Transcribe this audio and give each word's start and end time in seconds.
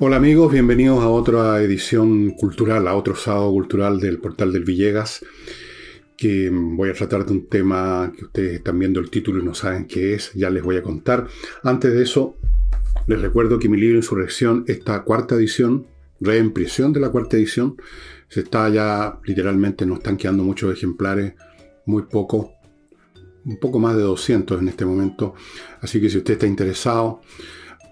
Hola 0.00 0.14
amigos, 0.14 0.52
bienvenidos 0.52 1.02
a 1.02 1.08
otra 1.08 1.60
edición 1.60 2.30
cultural, 2.30 2.86
a 2.86 2.94
otro 2.94 3.16
sábado 3.16 3.50
cultural 3.50 3.98
del 3.98 4.20
portal 4.20 4.52
del 4.52 4.62
Villegas, 4.62 5.26
que 6.16 6.48
voy 6.52 6.90
a 6.90 6.92
tratar 6.92 7.26
de 7.26 7.32
un 7.32 7.48
tema 7.48 8.12
que 8.16 8.26
ustedes 8.26 8.54
están 8.54 8.78
viendo 8.78 9.00
el 9.00 9.10
título 9.10 9.42
y 9.42 9.44
no 9.44 9.54
saben 9.54 9.88
qué 9.88 10.14
es, 10.14 10.32
ya 10.34 10.50
les 10.50 10.62
voy 10.62 10.76
a 10.76 10.84
contar. 10.84 11.26
Antes 11.64 11.92
de 11.92 12.04
eso, 12.04 12.36
les 13.08 13.20
recuerdo 13.20 13.58
que 13.58 13.68
mi 13.68 13.76
libro 13.76 13.96
Insurrección, 13.96 14.62
esta 14.68 15.02
cuarta 15.02 15.34
edición, 15.34 15.88
reimpresión 16.20 16.92
de 16.92 17.00
la 17.00 17.10
cuarta 17.10 17.36
edición, 17.36 17.74
se 18.28 18.42
está 18.42 18.68
ya 18.68 19.18
literalmente, 19.24 19.84
no 19.84 19.94
están 19.94 20.16
quedando 20.16 20.44
muchos 20.44 20.72
ejemplares, 20.72 21.34
muy 21.86 22.04
poco, 22.04 22.52
un 23.44 23.58
poco 23.58 23.80
más 23.80 23.96
de 23.96 24.02
200 24.02 24.60
en 24.60 24.68
este 24.68 24.84
momento, 24.84 25.34
así 25.80 26.00
que 26.00 26.08
si 26.08 26.18
usted 26.18 26.34
está 26.34 26.46
interesado, 26.46 27.20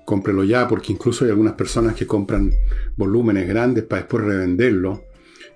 cómprelo 0.07 0.45
ya, 0.45 0.67
porque 0.67 0.93
incluso 0.93 1.25
hay 1.25 1.33
algunas 1.33 1.55
personas 1.55 1.95
que 1.95 2.07
compran 2.07 2.53
volúmenes 2.97 3.47
grandes 3.47 3.85
para 3.85 4.03
después 4.03 4.25
revenderlo. 4.25 5.05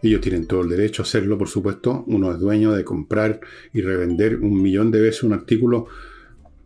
Ellos 0.03 0.21
tienen 0.21 0.47
todo 0.47 0.63
el 0.63 0.69
derecho 0.69 1.03
a 1.03 1.05
hacerlo, 1.05 1.39
por 1.39 1.49
supuesto. 1.49 2.05
Uno 2.09 2.33
es 2.33 2.39
dueño 2.39 2.73
de 2.73 2.85
comprar 2.85 3.41
y 3.73 3.81
revender 3.81 4.37
un 4.41 4.61
millón 4.61 4.91
de 4.91 5.01
veces 5.01 5.23
un 5.23 5.33
artículo. 5.33 5.87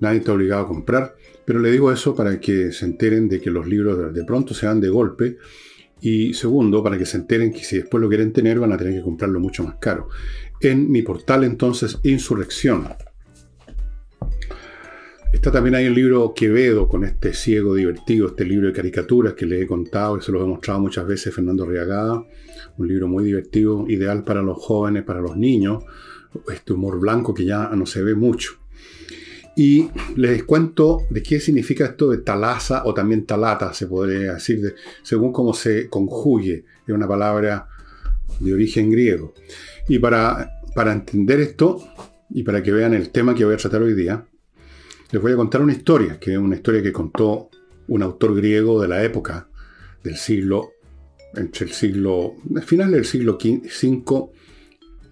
Nadie 0.00 0.18
está 0.18 0.32
obligado 0.32 0.62
a 0.62 0.68
comprar. 0.68 1.14
Pero 1.44 1.60
le 1.60 1.70
digo 1.70 1.92
eso 1.92 2.14
para 2.14 2.40
que 2.40 2.72
se 2.72 2.86
enteren 2.86 3.28
de 3.28 3.40
que 3.40 3.50
los 3.50 3.66
libros 3.66 4.14
de 4.14 4.24
pronto 4.24 4.54
se 4.54 4.66
dan 4.66 4.80
de 4.80 4.88
golpe. 4.88 5.36
Y 6.00 6.32
segundo, 6.32 6.82
para 6.82 6.96
que 6.96 7.04
se 7.04 7.18
enteren 7.18 7.52
que 7.52 7.64
si 7.64 7.76
después 7.76 8.00
lo 8.00 8.08
quieren 8.08 8.32
tener 8.32 8.58
van 8.58 8.72
a 8.72 8.78
tener 8.78 8.94
que 8.94 9.02
comprarlo 9.02 9.40
mucho 9.40 9.62
más 9.62 9.76
caro. 9.76 10.08
En 10.60 10.90
mi 10.90 11.02
portal 11.02 11.44
entonces, 11.44 11.98
Insurrección, 12.02 12.88
Está 15.34 15.50
también 15.50 15.74
ahí 15.74 15.84
el 15.86 15.94
libro 15.94 16.32
Quevedo 16.32 16.88
con 16.88 17.04
este 17.04 17.34
ciego 17.34 17.74
divertido, 17.74 18.28
este 18.28 18.44
libro 18.44 18.68
de 18.68 18.72
caricaturas 18.72 19.34
que 19.34 19.44
les 19.44 19.62
he 19.62 19.66
contado 19.66 20.16
y 20.16 20.22
se 20.22 20.30
lo 20.30 20.42
he 20.42 20.46
mostrado 20.46 20.80
muchas 20.80 21.06
veces 21.06 21.34
Fernando 21.34 21.66
Riagada. 21.66 22.24
Un 22.78 22.88
libro 22.88 23.08
muy 23.08 23.24
divertido, 23.24 23.84
ideal 23.88 24.22
para 24.22 24.42
los 24.42 24.56
jóvenes, 24.56 25.02
para 25.02 25.20
los 25.20 25.36
niños. 25.36 25.82
Este 26.50 26.72
humor 26.72 26.98
blanco 27.00 27.34
que 27.34 27.44
ya 27.44 27.68
no 27.70 27.84
se 27.84 28.02
ve 28.02 28.14
mucho. 28.14 28.52
Y 29.56 29.90
les 30.16 30.44
cuento 30.44 31.02
de 31.10 31.22
qué 31.22 31.40
significa 31.40 31.86
esto 31.86 32.10
de 32.10 32.18
talaza 32.18 32.84
o 32.86 32.94
también 32.94 33.26
talata, 33.26 33.74
se 33.74 33.88
podría 33.88 34.34
decir, 34.34 34.76
según 35.02 35.32
cómo 35.32 35.52
se 35.52 35.88
conjugue. 35.90 36.64
Es 36.86 36.94
una 36.94 37.08
palabra 37.08 37.68
de 38.38 38.54
origen 38.54 38.90
griego. 38.90 39.34
Y 39.88 39.98
para, 39.98 40.60
para 40.76 40.92
entender 40.92 41.40
esto 41.40 41.84
y 42.30 42.44
para 42.44 42.62
que 42.62 42.70
vean 42.70 42.94
el 42.94 43.10
tema 43.10 43.34
que 43.34 43.44
voy 43.44 43.54
a 43.54 43.58
tratar 43.58 43.82
hoy 43.82 43.94
día, 43.94 44.24
les 45.14 45.22
voy 45.22 45.30
a 45.30 45.36
contar 45.36 45.62
una 45.62 45.72
historia, 45.72 46.18
que 46.18 46.32
es 46.32 46.38
una 46.38 46.56
historia 46.56 46.82
que 46.82 46.92
contó 46.92 47.48
un 47.86 48.02
autor 48.02 48.34
griego 48.34 48.82
de 48.82 48.88
la 48.88 49.04
época 49.04 49.48
del 50.02 50.16
siglo, 50.16 50.72
entre 51.36 51.66
el 51.66 51.72
siglo, 51.72 52.34
final 52.66 52.90
del 52.90 53.04
siglo 53.04 53.38
V 53.38 54.32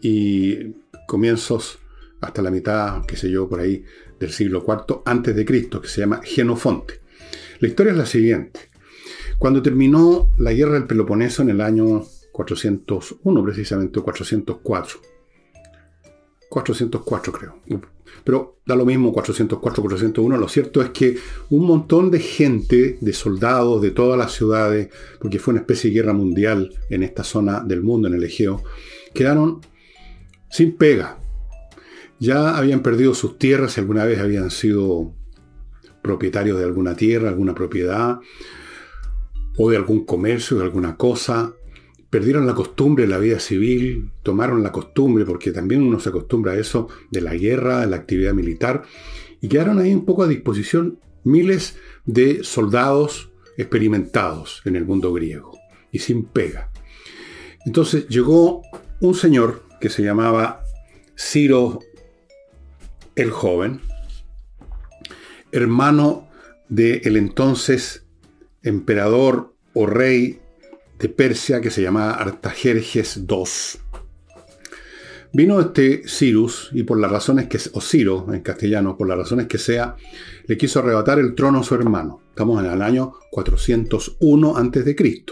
y 0.01 0.75
comienzos 1.07 1.79
hasta 2.21 2.43
la 2.43 2.51
mitad, 2.51 3.07
qué 3.07 3.17
sé 3.17 3.31
yo, 3.31 3.49
por 3.49 3.61
ahí, 3.61 3.85
del 4.19 4.33
siglo 4.33 4.65
IV 4.67 5.03
antes 5.05 5.37
de 5.37 5.45
Cristo, 5.45 5.81
que 5.81 5.87
se 5.87 6.01
llama 6.01 6.21
Genofonte. 6.25 6.95
La 7.61 7.69
historia 7.69 7.93
es 7.93 7.99
la 7.99 8.07
siguiente. 8.07 8.59
Cuando 9.39 9.63
terminó 9.63 10.31
la 10.37 10.53
guerra 10.53 10.73
del 10.73 10.89
Peloponeso 10.89 11.43
en 11.43 11.51
el 11.51 11.61
año 11.61 12.05
401, 12.33 13.45
precisamente, 13.45 14.01
404, 14.01 15.01
404 16.49 17.33
creo, 17.33 17.63
pero 18.25 18.59
da 18.65 18.77
lo 18.77 18.85
mismo 18.85 19.13
404, 19.13 19.83
401. 19.83 20.37
Lo 20.37 20.49
cierto 20.49 20.83
es 20.83 20.91
que 20.91 21.17
un 21.51 21.67
montón 21.67 22.11
de 22.11 22.21
gente, 22.21 22.99
de 23.01 23.13
soldados 23.13 23.83
de 23.83 23.91
todas 23.91 24.19
las 24.19 24.33
ciudades, 24.33 24.89
porque 25.21 25.39
fue 25.39 25.53
una 25.53 25.61
especie 25.61 25.91
de 25.91 25.97
guerra 25.97 26.13
mundial 26.13 26.73
en 26.91 27.03
esta 27.03 27.25
zona 27.25 27.61
del 27.61 27.83
mundo, 27.83 28.09
en 28.09 28.15
el 28.15 28.25
Egeo, 28.25 28.63
quedaron 29.15 29.61
sin 30.51 30.77
pega. 30.77 31.19
Ya 32.19 32.57
habían 32.57 32.83
perdido 32.83 33.15
sus 33.15 33.39
tierras, 33.39 33.79
alguna 33.79 34.05
vez 34.05 34.21
habían 34.21 34.51
sido 34.51 35.13
propietarios 36.03 36.59
de 36.59 36.65
alguna 36.65 36.95
tierra, 36.95 37.29
alguna 37.29 37.55
propiedad, 37.55 38.21
o 39.57 39.71
de 39.71 39.77
algún 39.77 40.05
comercio, 40.05 40.59
de 40.59 40.65
alguna 40.65 40.97
cosa 40.97 41.55
perdieron 42.13 42.47
la 42.47 42.55
costumbre 42.55 43.05
de 43.05 43.11
la 43.11 43.17
vida 43.17 43.41
civil, 43.41 44.11
tomaron 44.23 44.63
la 44.63 44.71
costumbre, 44.71 45.25
porque 45.25 45.51
también 45.51 45.83
uno 45.83 45.99
se 45.99 46.11
acostumbra 46.11 46.53
a 46.53 46.59
eso, 46.59 46.89
de 47.11 47.23
la 47.23 47.35
guerra, 47.35 47.81
de 47.81 47.87
la 47.87 47.97
actividad 47.97 48.35
militar, 48.35 48.83
y 49.41 49.49
quedaron 49.49 49.79
ahí 49.79 49.95
un 49.95 50.05
poco 50.05 50.23
a 50.23 50.29
disposición 50.29 50.99
miles 51.25 51.79
de 52.05 52.45
soldados 52.45 53.31
experimentados 53.57 54.61
en 54.67 54.77
el 54.77 54.85
mundo 54.85 55.11
griego, 55.15 55.59
y 55.91 56.01
sin 56.01 56.25
pega. 56.27 56.71
Entonces 57.65 58.07
llegó 58.09 58.61
un 59.01 59.15
señor 59.15 59.63
que 59.81 59.89
se 59.89 60.03
llamaba 60.03 60.65
Ciro 61.19 61.79
el 63.17 63.31
Joven, 63.31 63.81
hermano 65.51 66.29
del 66.69 67.17
entonces 67.17 68.05
emperador 68.63 69.55
o 69.73 69.87
rey 69.87 70.42
de 71.03 71.09
Persia 71.09 71.61
que 71.61 71.71
se 71.71 71.83
llamaba 71.83 72.13
Artajerjes 72.13 73.17
II. 73.17 73.45
Vino 75.33 75.61
este 75.61 76.05
Cyrus 76.07 76.71
y 76.73 76.85
por 76.85 77.01
las 77.01 77.11
razones 77.11 77.49
que, 77.49 77.59
o 77.73 77.81
Ciro 77.81 78.27
en 78.33 78.41
castellano, 78.41 78.97
por 78.97 79.09
las 79.09 79.19
razones 79.19 79.49
que 79.49 79.59
sea, 79.59 79.97
le 80.47 80.57
quiso 80.57 80.79
arrebatar 80.79 81.19
el 81.19 81.35
trono 81.35 81.59
a 81.59 81.63
su 81.65 81.75
hermano. 81.75 82.21
Estamos 82.29 82.65
en 82.65 82.71
el 82.71 82.81
año 82.81 83.15
401 83.33 84.57
a.C. 84.57 85.25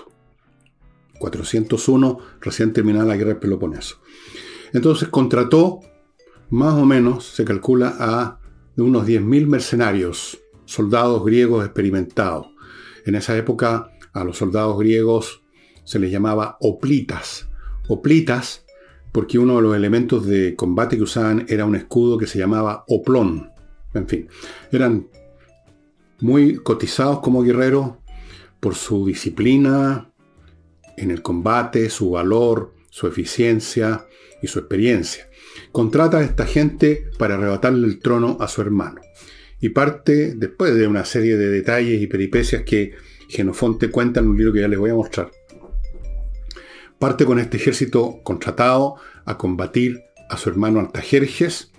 401, 1.20 2.18
recién 2.40 2.72
terminada 2.72 3.04
la 3.04 3.16
guerra 3.16 3.38
Peloponeso. 3.38 4.00
Entonces 4.72 5.08
contrató, 5.08 5.80
más 6.48 6.74
o 6.74 6.84
menos, 6.84 7.26
se 7.26 7.44
calcula, 7.44 7.94
a 8.00 8.40
unos 8.76 9.06
10.000 9.06 9.46
mercenarios, 9.46 10.40
soldados 10.64 11.24
griegos 11.24 11.64
experimentados. 11.64 12.48
En 13.06 13.14
esa 13.14 13.36
época 13.36 13.92
a 14.12 14.24
los 14.24 14.38
soldados 14.38 14.76
griegos 14.78 15.39
se 15.90 15.98
les 15.98 16.12
llamaba 16.12 16.56
oplitas. 16.60 17.48
Oplitas 17.88 18.64
porque 19.10 19.40
uno 19.40 19.56
de 19.56 19.62
los 19.62 19.74
elementos 19.74 20.24
de 20.24 20.54
combate 20.54 20.96
que 20.96 21.02
usaban 21.02 21.46
era 21.48 21.64
un 21.64 21.74
escudo 21.74 22.16
que 22.16 22.28
se 22.28 22.38
llamaba 22.38 22.84
oplón. 22.86 23.50
En 23.92 24.06
fin, 24.06 24.28
eran 24.70 25.08
muy 26.20 26.58
cotizados 26.58 27.18
como 27.18 27.42
guerreros 27.42 27.94
por 28.60 28.76
su 28.76 29.04
disciplina 29.04 30.12
en 30.96 31.10
el 31.10 31.22
combate, 31.22 31.90
su 31.90 32.10
valor, 32.10 32.72
su 32.88 33.08
eficiencia 33.08 34.06
y 34.40 34.46
su 34.46 34.60
experiencia. 34.60 35.28
Contrata 35.72 36.18
a 36.18 36.22
esta 36.22 36.46
gente 36.46 37.10
para 37.18 37.34
arrebatarle 37.34 37.88
el 37.88 37.98
trono 37.98 38.36
a 38.38 38.46
su 38.46 38.62
hermano. 38.62 39.00
Y 39.60 39.70
parte, 39.70 40.34
después 40.36 40.72
de 40.76 40.86
una 40.86 41.04
serie 41.04 41.36
de 41.36 41.48
detalles 41.48 42.00
y 42.00 42.06
peripecias 42.06 42.62
que 42.62 42.92
Genofonte 43.28 43.90
cuenta 43.90 44.20
en 44.20 44.28
un 44.28 44.36
libro 44.36 44.52
que 44.52 44.60
ya 44.60 44.68
les 44.68 44.78
voy 44.78 44.90
a 44.90 44.94
mostrar, 44.94 45.32
parte 47.00 47.24
con 47.24 47.38
este 47.38 47.56
ejército 47.56 48.20
contratado 48.22 48.96
a 49.24 49.38
combatir 49.38 50.04
a 50.28 50.36
su 50.36 50.50
hermano 50.50 50.78
Artajerjes. 50.80 51.72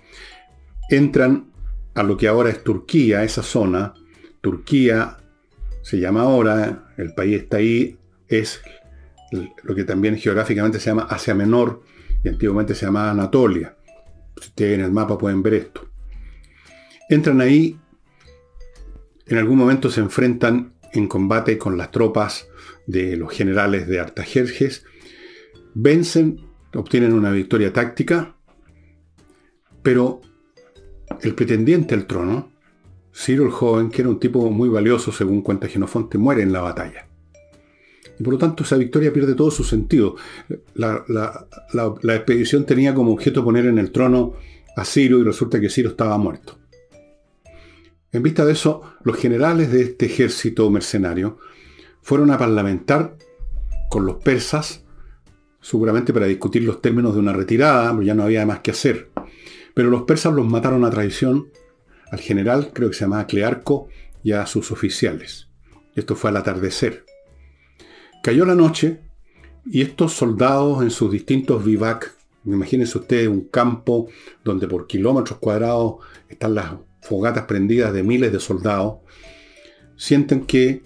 Entran 0.90 1.52
a 1.94 2.02
lo 2.02 2.16
que 2.16 2.26
ahora 2.26 2.50
es 2.50 2.62
Turquía, 2.64 3.22
esa 3.22 3.42
zona. 3.42 3.94
Turquía 4.40 5.18
se 5.82 6.00
llama 6.00 6.22
ahora, 6.22 6.92
el 6.96 7.14
país 7.14 7.40
está 7.40 7.58
ahí, 7.58 7.98
es 8.26 8.60
lo 9.62 9.74
que 9.74 9.84
también 9.84 10.18
geográficamente 10.18 10.80
se 10.80 10.90
llama 10.90 11.06
Asia 11.08 11.34
Menor 11.34 11.82
y 12.24 12.28
antiguamente 12.28 12.74
se 12.74 12.86
llamaba 12.86 13.12
Anatolia. 13.12 13.76
Si 14.40 14.48
ustedes 14.48 14.74
en 14.74 14.84
el 14.84 14.90
mapa 14.90 15.16
pueden 15.16 15.40
ver 15.42 15.54
esto. 15.54 15.88
Entran 17.08 17.40
ahí, 17.40 17.78
en 19.26 19.38
algún 19.38 19.56
momento 19.56 19.88
se 19.88 20.00
enfrentan 20.00 20.74
en 20.92 21.06
combate 21.06 21.58
con 21.58 21.78
las 21.78 21.92
tropas 21.92 22.48
de 22.88 23.16
los 23.16 23.32
generales 23.32 23.86
de 23.86 24.00
Artajerjes 24.00 24.84
Vencen, 25.74 26.40
obtienen 26.74 27.12
una 27.12 27.30
victoria 27.30 27.72
táctica, 27.72 28.36
pero 29.82 30.20
el 31.22 31.34
pretendiente 31.34 31.94
al 31.94 32.06
trono, 32.06 32.50
Ciro 33.14 33.44
el 33.44 33.50
joven, 33.50 33.90
que 33.90 34.02
era 34.02 34.08
un 34.08 34.18
tipo 34.18 34.50
muy 34.50 34.68
valioso 34.68 35.12
según 35.12 35.42
cuenta 35.42 35.68
Genofonte, 35.68 36.18
muere 36.18 36.42
en 36.42 36.52
la 36.52 36.62
batalla. 36.62 37.08
Y 38.18 38.22
por 38.22 38.34
lo 38.34 38.38
tanto 38.38 38.62
esa 38.62 38.76
victoria 38.76 39.12
pierde 39.12 39.34
todo 39.34 39.50
su 39.50 39.64
sentido. 39.64 40.16
La, 40.74 41.04
la, 41.08 42.14
expedición 42.14 42.64
tenía 42.64 42.94
como 42.94 43.12
objeto 43.12 43.44
poner 43.44 43.66
en 43.66 43.78
el 43.78 43.90
trono 43.90 44.34
a 44.76 44.84
Ciro 44.84 45.18
y 45.18 45.24
resulta 45.24 45.60
que 45.60 45.68
Ciro 45.68 45.90
estaba 45.90 46.16
muerto. 46.18 46.58
En 48.12 48.22
vista 48.22 48.44
de 48.44 48.52
eso, 48.52 48.82
los 49.04 49.16
generales 49.16 49.72
de 49.72 49.82
este 49.82 50.06
ejército 50.06 50.68
mercenario 50.70 51.38
fueron 52.02 52.30
a 52.30 52.38
parlamentar 52.38 53.16
con 53.88 54.04
los 54.04 54.16
persas 54.16 54.81
seguramente 55.62 56.12
para 56.12 56.26
discutir 56.26 56.64
los 56.64 56.82
términos 56.82 57.14
de 57.14 57.20
una 57.20 57.32
retirada, 57.32 57.90
porque 57.90 58.06
ya 58.06 58.14
no 58.14 58.24
había 58.24 58.44
más 58.44 58.60
que 58.60 58.72
hacer. 58.72 59.10
Pero 59.72 59.88
los 59.88 60.02
persas 60.02 60.34
los 60.34 60.46
mataron 60.46 60.84
a 60.84 60.90
traición 60.90 61.48
al 62.10 62.20
general, 62.20 62.72
creo 62.74 62.90
que 62.90 62.96
se 62.96 63.04
llamaba 63.04 63.26
Clearco, 63.26 63.88
y 64.22 64.32
a 64.32 64.46
sus 64.46 64.70
oficiales. 64.70 65.48
Esto 65.94 66.14
fue 66.14 66.30
al 66.30 66.36
atardecer. 66.36 67.04
Cayó 68.22 68.44
la 68.44 68.54
noche 68.54 69.00
y 69.64 69.82
estos 69.82 70.12
soldados 70.12 70.82
en 70.82 70.90
sus 70.90 71.10
distintos 71.10 71.64
vivac, 71.64 72.14
imagínense 72.44 72.98
ustedes 72.98 73.28
un 73.28 73.48
campo 73.48 74.08
donde 74.44 74.68
por 74.68 74.86
kilómetros 74.86 75.38
cuadrados 75.38 75.96
están 76.28 76.54
las 76.54 76.74
fogatas 77.00 77.44
prendidas 77.44 77.92
de 77.92 78.02
miles 78.02 78.32
de 78.32 78.40
soldados, 78.40 78.98
sienten 79.96 80.44
que 80.44 80.82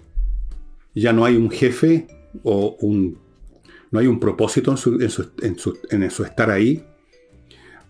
ya 0.95 1.13
no 1.13 1.25
hay 1.25 1.35
un 1.35 1.51
jefe 1.51 2.07
o 2.43 2.75
un, 2.81 3.19
no 3.91 3.99
hay 3.99 4.07
un 4.07 4.19
propósito 4.19 4.71
en 4.71 5.57
su, 5.57 6.23
estar 6.23 6.51
ahí. 6.51 6.85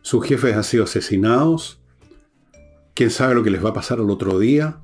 Sus 0.01 0.25
jefes 0.25 0.55
han 0.55 0.63
sido 0.63 0.83
asesinados. 0.83 1.79
Quién 2.93 3.09
sabe 3.09 3.35
lo 3.35 3.43
que 3.43 3.49
les 3.49 3.63
va 3.63 3.69
a 3.69 3.73
pasar 3.73 3.99
al 3.99 4.09
otro 4.09 4.39
día. 4.39 4.79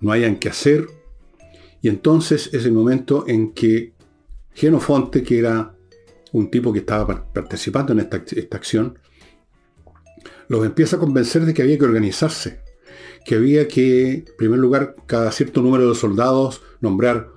No 0.00 0.12
hayan 0.12 0.36
que 0.36 0.48
hacer. 0.48 0.86
Y 1.82 1.88
entonces 1.88 2.50
es 2.52 2.64
el 2.64 2.72
momento 2.72 3.24
en 3.28 3.52
que 3.52 3.92
Genofonte, 4.54 5.22
que 5.22 5.38
era 5.38 5.74
un 6.32 6.50
tipo 6.50 6.72
que 6.72 6.80
estaba 6.80 7.32
participando 7.32 7.92
en 7.92 8.00
esta, 8.00 8.22
esta 8.30 8.56
acción, 8.56 8.98
los 10.48 10.64
empieza 10.64 10.96
a 10.96 10.98
convencer 10.98 11.44
de 11.44 11.54
que 11.54 11.62
había 11.62 11.78
que 11.78 11.84
organizarse, 11.84 12.60
que 13.24 13.36
había 13.36 13.68
que, 13.68 14.12
en 14.12 14.24
primer 14.36 14.58
lugar, 14.58 14.96
cada 15.06 15.30
cierto 15.32 15.62
número 15.62 15.88
de 15.88 15.94
soldados 15.94 16.62
nombrar 16.80 17.30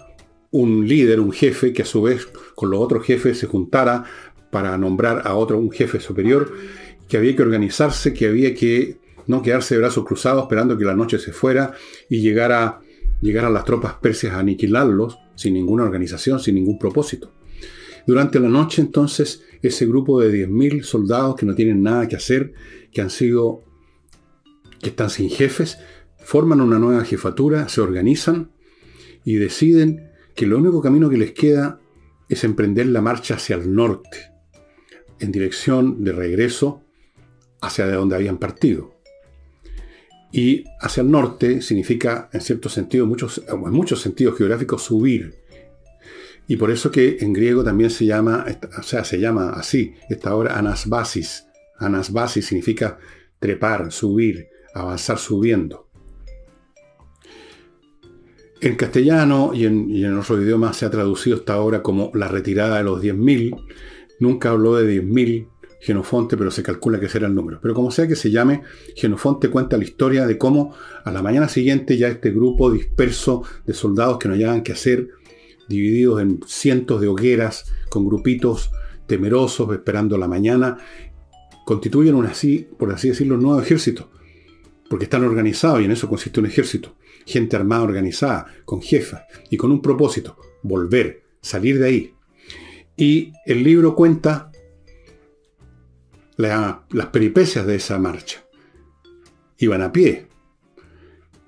un 0.52 0.88
líder, 0.88 1.20
un 1.20 1.32
jefe, 1.32 1.74
que 1.74 1.84
a 1.84 1.86
su 1.86 2.02
vez 2.02 2.28
con 2.56 2.72
los 2.72 2.80
otros 2.80 3.06
jefes 3.06 3.38
se 3.38 3.48
juntara 3.48 4.04
para 4.52 4.78
nombrar 4.78 5.22
a 5.26 5.36
otro, 5.36 5.60
un 5.60 5.72
jefe 5.72 6.00
superior, 6.00 6.52
que 7.08 7.18
había 7.18 7.36
que 7.36 7.42
organizarse, 7.42 8.14
que 8.14 8.28
había 8.28 8.54
que 8.56 8.98
no 9.28 9.42
quedarse 9.42 9.76
de 9.76 9.82
brazos 9.82 10.06
cruzados 10.06 10.44
esperando 10.44 10.78
que 10.78 10.86
la 10.86 10.96
noche 10.96 11.20
se 11.20 11.32
fuera 11.32 11.74
y 12.10 12.22
llegara, 12.22 12.82
a 13.22 13.50
las 13.50 13.66
tropas 13.66 13.96
persias 13.96 14.34
a 14.34 14.40
aniquilarlos 14.40 15.20
sin 15.36 15.54
ninguna 15.54 15.84
organización, 15.84 16.40
sin 16.40 16.56
ningún 16.56 16.80
propósito. 16.80 17.32
Durante 18.08 18.40
la 18.40 18.48
noche 18.48 18.82
entonces 18.82 19.44
ese 19.62 19.86
grupo 19.86 20.20
de 20.20 20.48
10.000 20.48 20.84
soldados 20.84 21.36
que 21.36 21.46
no 21.46 21.54
tienen 21.54 21.84
nada 21.84 22.08
que 22.08 22.16
hacer, 22.16 22.54
que 22.92 23.02
han 23.02 23.10
sido, 23.10 23.64
que 24.82 24.90
están 24.90 25.10
sin 25.10 25.30
jefes, 25.30 25.78
forman 26.18 26.62
una 26.62 26.80
nueva 26.80 27.04
jefatura, 27.04 27.70
se 27.70 27.82
organizan 27.82 28.52
y 29.26 29.36
deciden 29.36 30.09
que 30.40 30.46
el 30.46 30.54
único 30.54 30.82
camino 30.82 31.10
que 31.10 31.18
les 31.18 31.34
queda 31.34 31.82
es 32.30 32.46
emprender 32.46 32.86
la 32.86 33.02
marcha 33.02 33.36
hacia 33.36 33.58
el 33.58 33.76
norte, 33.76 34.32
en 35.20 35.34
dirección 35.34 36.02
de 36.06 36.14
regreso 36.14 36.82
hacia 37.60 37.86
de 37.86 37.92
donde 37.92 38.16
habían 38.16 38.38
partido. 38.38 38.96
Y 40.32 40.64
hacia 40.80 41.02
el 41.02 41.12
norte 41.12 41.62
significa, 41.62 42.30
en 42.32 42.40
cierto 42.40 42.70
sentido, 42.70 43.06
muchos, 43.06 43.44
en 43.50 43.60
muchos 43.60 44.00
sentidos 44.00 44.38
geográficos, 44.38 44.82
subir. 44.82 45.36
Y 46.48 46.56
por 46.56 46.72
eso 46.72 46.90
que 46.90 47.18
en 47.20 47.34
griego 47.34 47.62
también 47.62 47.90
se 47.90 48.06
llama, 48.06 48.46
o 48.78 48.84
sea, 48.84 49.04
se 49.04 49.20
llama 49.20 49.50
así, 49.50 49.94
esta 50.10 50.34
obra 50.34 50.58
anasbasis. 50.58 51.48
Anasbasis 51.80 52.46
significa 52.46 52.98
trepar, 53.40 53.92
subir, 53.92 54.48
avanzar 54.74 55.18
subiendo. 55.18 55.89
En 58.62 58.76
castellano 58.76 59.52
y 59.54 59.66
en, 59.66 59.90
y 59.90 60.04
en 60.04 60.18
otros 60.18 60.42
idiomas 60.42 60.76
se 60.76 60.86
ha 60.86 60.90
traducido 60.90 61.38
esta 61.38 61.60
obra 61.62 61.82
como 61.82 62.12
la 62.14 62.28
retirada 62.28 62.78
de 62.78 62.84
los 62.84 63.02
10.000. 63.02 63.56
Nunca 64.20 64.50
habló 64.50 64.76
de 64.76 65.02
10.000, 65.02 65.48
Genofonte, 65.80 66.36
pero 66.36 66.52
se 66.52 66.62
calcula 66.62 67.00
que 67.00 67.08
será 67.08 67.28
el 67.28 67.36
número. 67.36 67.60
Pero 67.62 67.74
como 67.74 67.90
sea 67.90 68.08
que 68.08 68.18
se 68.18 68.32
llame, 68.32 68.64
Genofonte 68.96 69.50
cuenta 69.50 69.78
la 69.78 69.86
historia 69.86 70.28
de 70.28 70.38
cómo 70.38 70.76
a 71.06 71.12
la 71.12 71.22
mañana 71.22 71.48
siguiente 71.48 71.98
ya 71.98 72.10
este 72.10 72.32
grupo 72.32 72.70
disperso 72.70 73.44
de 73.66 73.74
soldados 73.74 74.18
que 74.20 74.28
no 74.28 74.34
hallaban 74.34 74.62
que 74.62 74.74
hacer, 74.74 75.08
divididos 75.70 76.22
en 76.22 76.42
cientos 76.46 77.00
de 77.00 77.08
hogueras, 77.08 77.72
con 77.90 78.06
grupitos 78.06 78.72
temerosos 79.08 79.72
esperando 79.72 80.18
la 80.18 80.28
mañana, 80.28 80.78
constituyen 81.66 82.16
un 82.16 82.26
así, 82.26 82.68
por 82.78 82.92
así 82.92 83.10
decirlo, 83.10 83.36
un 83.36 83.44
nuevo 83.44 83.62
ejército. 83.62 84.10
Porque 84.90 85.06
están 85.06 85.24
organizados 85.24 85.80
y 85.82 85.86
en 85.86 85.92
eso 85.92 86.10
consiste 86.10 86.42
un 86.42 86.48
ejército. 86.48 86.96
Gente 87.30 87.56
armada 87.56 87.84
organizada, 87.84 88.48
con 88.66 88.82
jefas 88.82 89.22
y 89.52 89.58
con 89.58 89.72
un 89.72 89.84
propósito, 89.84 90.36
volver, 90.64 91.22
salir 91.42 91.78
de 91.78 91.86
ahí. 91.86 92.14
Y 92.98 93.32
el 93.46 93.64
libro 93.64 93.94
cuenta 93.94 94.52
las 96.38 97.06
peripecias 97.12 97.68
de 97.68 97.76
esa 97.76 98.00
marcha. 98.00 98.44
Iban 99.60 99.84
a 99.84 99.92
pie. 99.92 100.26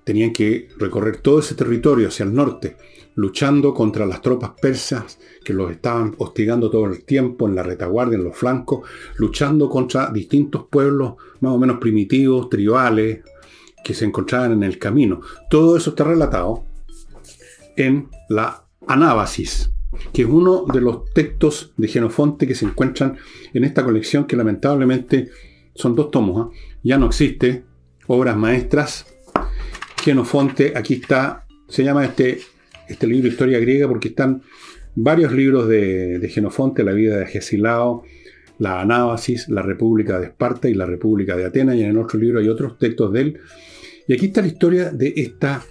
Tenían 0.03 0.33
que 0.33 0.67
recorrer 0.77 1.17
todo 1.17 1.39
ese 1.39 1.55
territorio 1.55 2.09
hacia 2.09 2.25
el 2.25 2.35
norte, 2.35 2.77
luchando 3.15 3.73
contra 3.73 4.05
las 4.05 4.21
tropas 4.21 4.51
persas 4.61 5.17
que 5.43 5.53
los 5.53 5.71
estaban 5.71 6.13
hostigando 6.19 6.69
todo 6.69 6.85
el 6.85 7.05
tiempo 7.05 7.47
en 7.47 7.55
la 7.55 7.63
retaguardia, 7.63 8.19
en 8.19 8.25
los 8.25 8.37
flancos, 8.37 8.87
luchando 9.15 9.67
contra 9.67 10.11
distintos 10.11 10.67
pueblos 10.69 11.15
más 11.39 11.53
o 11.53 11.57
menos 11.57 11.79
primitivos, 11.79 12.49
tribales, 12.49 13.21
que 13.83 13.93
se 13.93 14.05
encontraban 14.05 14.51
en 14.51 14.63
el 14.63 14.77
camino. 14.77 15.21
Todo 15.49 15.77
eso 15.77 15.91
está 15.91 16.03
relatado 16.03 16.63
en 17.75 18.09
la 18.29 18.65
Anábasis, 18.87 19.71
que 20.13 20.23
es 20.23 20.27
uno 20.27 20.65
de 20.71 20.81
los 20.81 21.11
textos 21.13 21.73
de 21.77 21.87
Genofonte 21.87 22.47
que 22.47 22.55
se 22.55 22.65
encuentran 22.65 23.17
en 23.53 23.63
esta 23.63 23.83
colección 23.83 24.25
que 24.25 24.35
lamentablemente 24.35 25.29
son 25.75 25.95
dos 25.95 26.11
tomos, 26.11 26.47
¿ah? 26.47 26.57
ya 26.83 26.97
no 26.97 27.07
existe, 27.07 27.63
obras 28.07 28.35
maestras. 28.35 29.05
Genofonte, 30.03 30.73
aquí 30.75 30.95
está, 30.95 31.45
se 31.67 31.83
llama 31.83 32.03
este, 32.03 32.39
este 32.87 33.07
libro 33.07 33.27
Historia 33.27 33.59
Griega 33.59 33.87
porque 33.87 34.09
están 34.09 34.41
varios 34.95 35.31
libros 35.31 35.67
de, 35.67 36.19
de 36.19 36.29
Genofonte, 36.29 36.83
la 36.83 36.91
vida 36.91 37.17
de 37.17 37.27
Gesilao, 37.27 38.03
la 38.61 38.81
Anábasis, 38.81 39.49
la 39.49 39.61
República 39.61 40.19
de 40.19 40.27
Esparta 40.27 40.69
y 40.69 40.73
la 40.73 40.85
República 40.85 41.35
de 41.35 41.45
Atenas, 41.45 41.75
y 41.75 41.83
en 41.83 41.97
otro 41.97 42.19
libro 42.19 42.39
hay 42.39 42.47
otros 42.47 42.77
textos 42.77 43.11
de. 43.11 43.39
Y 44.11 44.13
aquí 44.13 44.25
está 44.25 44.41
la 44.41 44.47
historia 44.47 44.89
de 44.89 45.13
esta, 45.15 45.63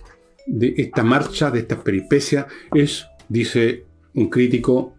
de 0.47 0.73
esta 0.79 1.03
marcha, 1.03 1.51
de 1.51 1.59
esta 1.59 1.85
peripecia. 1.85 2.47
Es, 2.73 3.07
dice 3.29 3.85
un 4.15 4.31
crítico, 4.31 4.95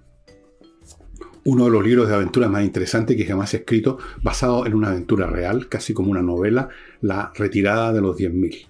uno 1.45 1.65
de 1.65 1.71
los 1.71 1.83
libros 1.83 2.07
de 2.07 2.13
aventuras 2.13 2.51
más 2.51 2.63
interesantes 2.63 3.17
que 3.17 3.25
jamás 3.25 3.55
he 3.55 3.57
escrito, 3.57 3.97
basado 4.21 4.67
en 4.67 4.75
una 4.75 4.89
aventura 4.89 5.25
real, 5.25 5.69
casi 5.69 5.92
como 5.92 6.11
una 6.11 6.21
novela, 6.21 6.69
La 7.01 7.33
retirada 7.33 7.92
de 7.92 8.01
los 8.01 8.16
10.000. 8.16 8.68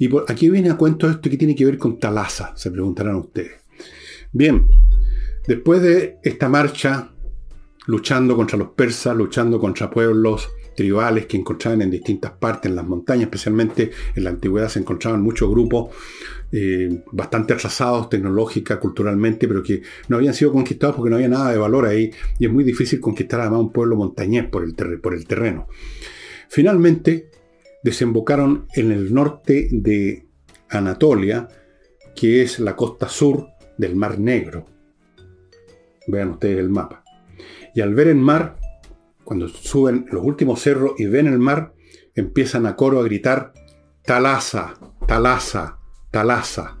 Y 0.00 0.08
por 0.08 0.24
aquí 0.26 0.50
viene 0.50 0.70
a 0.70 0.76
cuento 0.76 1.08
esto 1.08 1.30
que 1.30 1.36
tiene 1.36 1.54
que 1.54 1.64
ver 1.64 1.78
con 1.78 2.00
Talasa, 2.00 2.52
se 2.56 2.72
preguntarán 2.72 3.14
ustedes. 3.14 3.62
Bien, 4.32 4.66
después 5.46 5.80
de 5.82 6.18
esta 6.24 6.48
marcha, 6.48 7.12
luchando 7.86 8.34
contra 8.34 8.58
los 8.58 8.70
persas, 8.70 9.16
luchando 9.16 9.60
contra 9.60 9.88
pueblos 9.88 10.50
tribales 10.74 11.26
que 11.26 11.36
encontraban 11.36 11.82
en 11.82 11.90
distintas 11.90 12.32
partes, 12.32 12.70
en 12.70 12.76
las 12.76 12.86
montañas, 12.86 13.24
especialmente 13.24 13.90
en 14.14 14.24
la 14.24 14.30
antigüedad 14.30 14.68
se 14.68 14.80
encontraban 14.80 15.22
muchos 15.22 15.50
grupos 15.50 15.94
eh, 16.52 17.02
bastante 17.10 17.52
atrasados 17.52 18.08
tecnológica, 18.08 18.78
culturalmente, 18.78 19.48
pero 19.48 19.62
que 19.62 19.82
no 20.08 20.16
habían 20.16 20.34
sido 20.34 20.52
conquistados 20.52 20.94
porque 20.96 21.10
no 21.10 21.16
había 21.16 21.28
nada 21.28 21.50
de 21.50 21.58
valor 21.58 21.86
ahí 21.86 22.10
y 22.38 22.46
es 22.46 22.52
muy 22.52 22.64
difícil 22.64 23.00
conquistar 23.00 23.40
además 23.40 23.60
un 23.60 23.72
pueblo 23.72 23.96
montañés 23.96 24.46
por 24.46 24.62
el, 24.62 24.74
por 25.00 25.14
el 25.14 25.26
terreno. 25.26 25.66
Finalmente, 26.48 27.30
desembocaron 27.82 28.66
en 28.74 28.92
el 28.92 29.12
norte 29.12 29.68
de 29.72 30.26
Anatolia, 30.70 31.48
que 32.14 32.42
es 32.42 32.58
la 32.60 32.76
costa 32.76 33.08
sur 33.08 33.48
del 33.76 33.96
Mar 33.96 34.18
Negro. 34.18 34.66
Vean 36.06 36.30
ustedes 36.30 36.58
el 36.58 36.70
mapa. 36.70 37.02
Y 37.74 37.80
al 37.80 37.94
ver 37.94 38.08
el 38.08 38.16
mar, 38.16 38.56
cuando 39.24 39.48
suben 39.48 40.06
los 40.10 40.22
últimos 40.24 40.60
cerros 40.60 40.92
y 40.98 41.06
ven 41.06 41.26
el 41.26 41.38
mar, 41.38 41.74
empiezan 42.14 42.66
a 42.66 42.76
coro 42.76 43.00
a 43.00 43.04
gritar, 43.04 43.52
Talasa, 44.02 44.74
Talasa, 45.06 45.78
Talasa, 46.10 46.78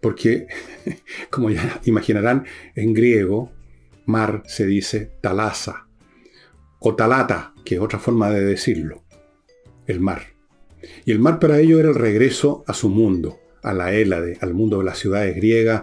porque, 0.00 0.46
como 1.30 1.50
ya 1.50 1.80
imaginarán, 1.84 2.46
en 2.74 2.92
griego, 2.92 3.52
mar 4.06 4.42
se 4.46 4.66
dice 4.66 5.12
Talasa, 5.20 5.86
o 6.80 6.94
Talata, 6.94 7.54
que 7.64 7.76
es 7.76 7.80
otra 7.80 7.98
forma 7.98 8.30
de 8.30 8.44
decirlo, 8.44 9.04
el 9.86 10.00
mar. 10.00 10.22
Y 11.04 11.12
el 11.12 11.18
mar 11.18 11.38
para 11.38 11.58
ellos 11.58 11.80
era 11.80 11.88
el 11.88 11.94
regreso 11.94 12.64
a 12.66 12.74
su 12.74 12.88
mundo, 12.88 13.38
a 13.62 13.72
la 13.72 13.92
Hélade, 13.92 14.38
al 14.40 14.54
mundo 14.54 14.78
de 14.78 14.84
las 14.84 14.98
ciudades 14.98 15.34
griegas, 15.34 15.82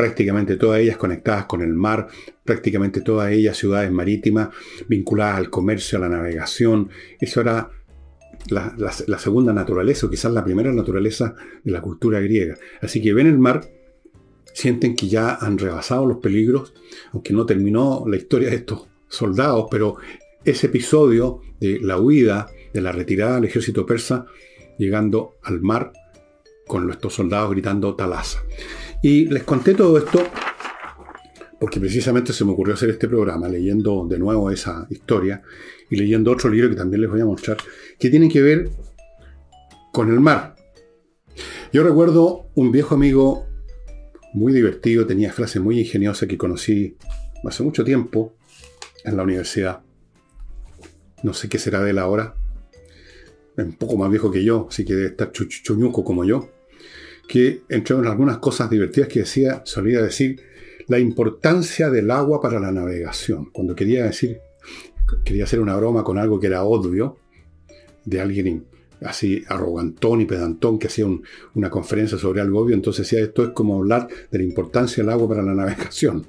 prácticamente 0.00 0.56
todas 0.56 0.80
ellas 0.80 0.96
conectadas 0.96 1.44
con 1.44 1.60
el 1.60 1.74
mar, 1.74 2.08
prácticamente 2.42 3.02
todas 3.02 3.30
ellas 3.32 3.54
ciudades 3.54 3.92
marítimas, 3.92 4.48
vinculadas 4.88 5.36
al 5.36 5.50
comercio, 5.50 5.98
a 5.98 6.00
la 6.00 6.08
navegación. 6.08 6.88
Eso 7.20 7.42
era 7.42 7.70
la, 8.48 9.18
segunda 9.18 9.52
naturaleza, 9.52 10.06
o 10.06 10.10
quizás 10.10 10.32
la 10.32 10.42
primera 10.42 10.72
naturaleza 10.72 11.34
de 11.62 11.70
la 11.70 11.82
cultura 11.82 12.18
griega. 12.18 12.56
Así 12.80 13.02
que 13.02 13.12
ven 13.12 13.26
el 13.26 13.38
mar, 13.38 13.60
sienten 14.54 14.96
que 14.96 15.06
ya 15.06 15.34
han 15.34 15.58
rebasado 15.58 16.06
los 16.06 16.16
peligros, 16.16 16.72
aunque 17.12 17.34
no 17.34 17.44
terminó 17.44 18.04
la 18.06 18.16
historia 18.16 18.48
de 18.48 18.56
estos 18.56 18.88
soldados, 19.06 19.66
pero 19.70 19.96
ese 20.46 20.68
episodio 20.68 21.42
de 21.60 21.78
la 21.78 21.98
huida, 21.98 22.48
de 22.72 22.80
la 22.80 22.92
retirada 22.92 23.34
del 23.34 23.44
ejército 23.44 23.84
persa, 23.84 24.24
llegando 24.78 25.34
al 25.42 25.60
mar 25.60 25.92
con 26.66 26.90
estos 26.90 27.12
soldados 27.12 27.50
gritando 27.50 27.94
Talasa. 27.96 28.42
Y 29.02 29.26
les 29.26 29.44
conté 29.44 29.74
todo 29.74 29.96
esto 29.98 30.22
porque 31.60 31.78
precisamente 31.78 32.32
se 32.32 32.44
me 32.44 32.52
ocurrió 32.52 32.74
hacer 32.74 32.88
este 32.88 33.06
programa 33.06 33.46
leyendo 33.46 34.06
de 34.08 34.18
nuevo 34.18 34.50
esa 34.50 34.86
historia 34.88 35.42
y 35.90 35.96
leyendo 35.96 36.32
otro 36.32 36.48
libro 36.48 36.70
que 36.70 36.76
también 36.76 37.02
les 37.02 37.10
voy 37.10 37.20
a 37.20 37.26
mostrar, 37.26 37.58
que 37.98 38.08
tiene 38.08 38.30
que 38.30 38.40
ver 38.40 38.70
con 39.92 40.10
el 40.10 40.20
mar. 40.20 40.56
Yo 41.70 41.84
recuerdo 41.84 42.46
un 42.54 42.72
viejo 42.72 42.94
amigo 42.94 43.46
muy 44.32 44.54
divertido, 44.54 45.06
tenía 45.06 45.32
frases 45.32 45.60
muy 45.60 45.78
ingeniosas 45.78 46.28
que 46.28 46.38
conocí 46.38 46.96
hace 47.44 47.62
mucho 47.62 47.84
tiempo 47.84 48.34
en 49.04 49.18
la 49.18 49.22
universidad. 49.22 49.80
No 51.22 51.34
sé 51.34 51.50
qué 51.50 51.58
será 51.58 51.82
de 51.82 51.90
él 51.90 51.98
ahora. 51.98 52.34
Es 53.56 53.64
un 53.64 53.74
poco 53.74 53.98
más 53.98 54.08
viejo 54.10 54.30
que 54.30 54.42
yo, 54.42 54.68
así 54.70 54.86
que 54.86 54.94
debe 54.94 55.08
estar 55.08 55.30
chuñuco 55.30 56.04
como 56.04 56.24
yo. 56.24 56.48
Que 57.30 57.60
entre 57.68 57.94
algunas 57.94 58.38
cosas 58.38 58.68
divertidas 58.68 59.08
que 59.08 59.20
decía, 59.20 59.62
solía 59.64 60.02
decir 60.02 60.40
la 60.88 60.98
importancia 60.98 61.88
del 61.88 62.10
agua 62.10 62.40
para 62.40 62.58
la 62.58 62.72
navegación. 62.72 63.50
Cuando 63.52 63.76
quería 63.76 64.04
decir, 64.04 64.40
quería 65.24 65.44
hacer 65.44 65.60
una 65.60 65.76
broma 65.76 66.02
con 66.02 66.18
algo 66.18 66.40
que 66.40 66.48
era 66.48 66.64
obvio, 66.64 67.18
de 68.04 68.20
alguien 68.20 68.64
así 69.02 69.44
arrogantón 69.46 70.20
y 70.20 70.24
pedantón 70.24 70.80
que 70.80 70.88
hacía 70.88 71.06
una 71.54 71.70
conferencia 71.70 72.18
sobre 72.18 72.40
algo 72.40 72.58
obvio, 72.58 72.74
entonces 72.74 73.06
decía, 73.06 73.24
esto 73.24 73.44
es 73.44 73.50
como 73.50 73.78
hablar 73.78 74.08
de 74.32 74.38
la 74.38 74.44
importancia 74.44 75.04
del 75.04 75.12
agua 75.12 75.28
para 75.28 75.42
la 75.44 75.54
navegación. 75.62 76.26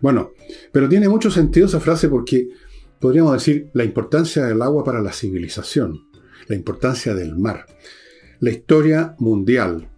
Bueno, 0.00 0.32
pero 0.72 0.88
tiene 0.88 1.08
mucho 1.08 1.30
sentido 1.30 1.66
esa 1.66 1.78
frase 1.78 2.08
porque 2.08 2.48
podríamos 2.98 3.34
decir 3.34 3.68
la 3.74 3.84
importancia 3.84 4.44
del 4.44 4.60
agua 4.60 4.82
para 4.82 5.00
la 5.00 5.12
civilización, 5.12 6.00
la 6.48 6.56
importancia 6.56 7.14
del 7.14 7.38
mar. 7.38 7.66
La 8.40 8.50
historia 8.50 9.14
mundial, 9.20 9.91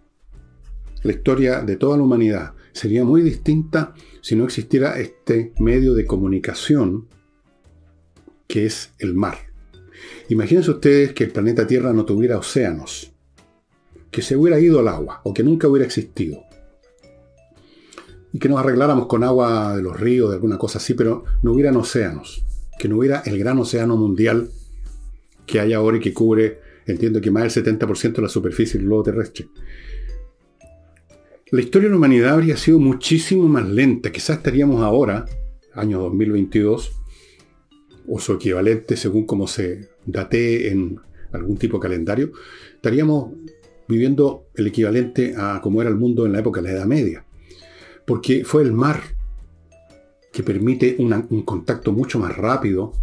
la 1.05 1.11
historia 1.11 1.61
de 1.61 1.77
toda 1.77 1.97
la 1.97 2.03
humanidad, 2.03 2.53
sería 2.71 3.03
muy 3.05 3.21
distinta 3.21 3.93
si 4.21 4.35
no 4.35 4.43
existiera 4.43 4.99
este 4.99 5.53
medio 5.59 5.93
de 5.93 6.05
comunicación 6.05 7.07
que 8.47 8.65
es 8.65 8.91
el 8.97 9.13
mar. 9.13 9.37
Imagínense 10.29 10.71
ustedes 10.71 11.13
que 11.13 11.25
el 11.25 11.31
planeta 11.31 11.67
Tierra 11.67 11.93
no 11.93 12.05
tuviera 12.05 12.39
océanos, 12.39 13.13
que 14.09 14.23
se 14.23 14.35
hubiera 14.35 14.59
ido 14.59 14.79
al 14.79 14.87
agua 14.87 15.21
o 15.23 15.33
que 15.33 15.43
nunca 15.43 15.67
hubiera 15.67 15.85
existido. 15.85 16.43
Y 18.33 18.39
que 18.39 18.49
nos 18.49 18.59
arregláramos 18.59 19.05
con 19.05 19.23
agua 19.23 19.75
de 19.75 19.83
los 19.83 19.99
ríos, 19.99 20.29
de 20.29 20.35
alguna 20.35 20.57
cosa 20.57 20.79
así, 20.79 20.95
pero 20.95 21.23
no 21.43 21.53
hubieran 21.53 21.77
océanos, 21.77 22.43
que 22.79 22.87
no 22.87 22.97
hubiera 22.97 23.19
el 23.27 23.37
gran 23.37 23.59
océano 23.59 23.95
mundial 23.95 24.49
que 25.45 25.59
hay 25.59 25.73
ahora 25.73 25.97
y 25.97 25.99
que 25.99 26.13
cubre, 26.13 26.59
entiendo 26.87 27.21
que 27.21 27.29
más 27.29 27.53
del 27.53 27.63
70% 27.63 28.15
de 28.15 28.21
la 28.23 28.29
superficie 28.29 28.79
del 28.79 28.87
globo 28.87 29.03
terrestre. 29.03 29.47
La 31.51 31.61
historia 31.61 31.89
de 31.89 31.91
la 31.91 31.97
humanidad 31.97 32.33
habría 32.33 32.57
sido 32.57 32.79
muchísimo 32.79 33.47
más 33.47 33.69
lenta. 33.69 34.11
Quizás 34.11 34.37
estaríamos 34.37 34.81
ahora, 34.81 35.25
año 35.75 35.99
2022, 35.99 36.91
o 38.07 38.19
su 38.19 38.33
equivalente 38.33 38.97
según 38.97 39.27
como 39.27 39.45
se 39.45 39.89
date 40.07 40.69
en 40.71 40.99
algún 41.31 41.57
tipo 41.57 41.77
de 41.77 41.83
calendario, 41.83 42.31
estaríamos 42.73 43.33
viviendo 43.87 44.47
el 44.55 44.65
equivalente 44.65 45.35
a 45.37 45.61
como 45.61 45.81
era 45.81 45.91
el 45.91 45.97
mundo 45.97 46.25
en 46.25 46.33
la 46.33 46.39
época 46.39 46.61
de 46.63 46.69
la 46.69 46.73
Edad 46.77 46.87
Media. 46.87 47.25
Porque 48.07 48.43
fue 48.43 48.63
el 48.63 48.71
mar 48.73 49.03
que 50.33 50.41
permite 50.41 50.95
un 50.97 51.43
contacto 51.43 51.91
mucho 51.91 52.17
más 52.17 52.35
rápido, 52.35 52.93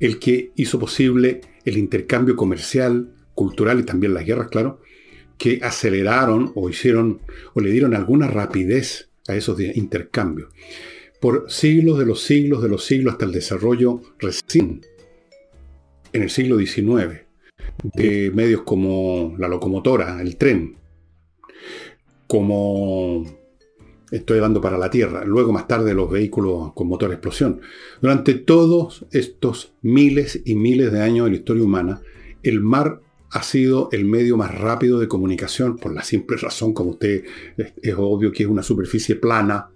el 0.00 0.18
que 0.18 0.50
hizo 0.56 0.78
posible 0.78 1.42
el 1.66 1.76
intercambio 1.76 2.36
comercial, 2.36 3.12
cultural 3.34 3.80
y 3.80 3.82
también 3.82 4.14
las 4.14 4.24
guerras, 4.24 4.48
claro, 4.48 4.80
que 5.38 5.60
aceleraron 5.62 6.52
o 6.54 6.70
hicieron 6.70 7.20
o 7.54 7.60
le 7.60 7.70
dieron 7.70 7.94
alguna 7.94 8.26
rapidez 8.26 9.10
a 9.28 9.34
esos 9.34 9.60
intercambios 9.60 10.50
por 11.20 11.50
siglos 11.50 11.98
de 11.98 12.06
los 12.06 12.22
siglos 12.22 12.62
de 12.62 12.68
los 12.68 12.84
siglos 12.84 13.12
hasta 13.12 13.24
el 13.24 13.32
desarrollo 13.32 14.00
recién 14.18 14.82
en 16.12 16.22
el 16.22 16.30
siglo 16.30 16.58
XIX 16.58 17.26
de 17.82 18.30
medios 18.34 18.62
como 18.62 19.34
la 19.38 19.48
locomotora, 19.48 20.20
el 20.20 20.36
tren, 20.36 20.76
como 22.26 23.24
estoy 24.10 24.38
hablando 24.38 24.60
para 24.60 24.78
la 24.78 24.90
Tierra, 24.90 25.24
luego 25.24 25.52
más 25.52 25.68
tarde 25.68 25.94
los 25.94 26.10
vehículos 26.10 26.72
con 26.74 26.88
motor 26.88 27.10
a 27.10 27.14
explosión. 27.14 27.60
Durante 28.00 28.34
todos 28.34 29.06
estos 29.10 29.74
miles 29.82 30.40
y 30.44 30.54
miles 30.54 30.92
de 30.92 31.02
años 31.02 31.26
de 31.26 31.32
la 31.32 31.36
historia 31.36 31.64
humana, 31.64 32.00
el 32.42 32.60
mar 32.60 33.00
ha 33.36 33.42
sido 33.42 33.90
el 33.92 34.06
medio 34.06 34.38
más 34.38 34.58
rápido 34.58 34.98
de 34.98 35.08
comunicación 35.08 35.76
por 35.76 35.92
la 35.92 36.02
simple 36.02 36.38
razón, 36.38 36.72
como 36.72 36.90
usted 36.90 37.24
es 37.56 37.94
obvio 37.96 38.32
que 38.32 38.44
es 38.44 38.48
una 38.48 38.62
superficie 38.62 39.16
plana, 39.16 39.68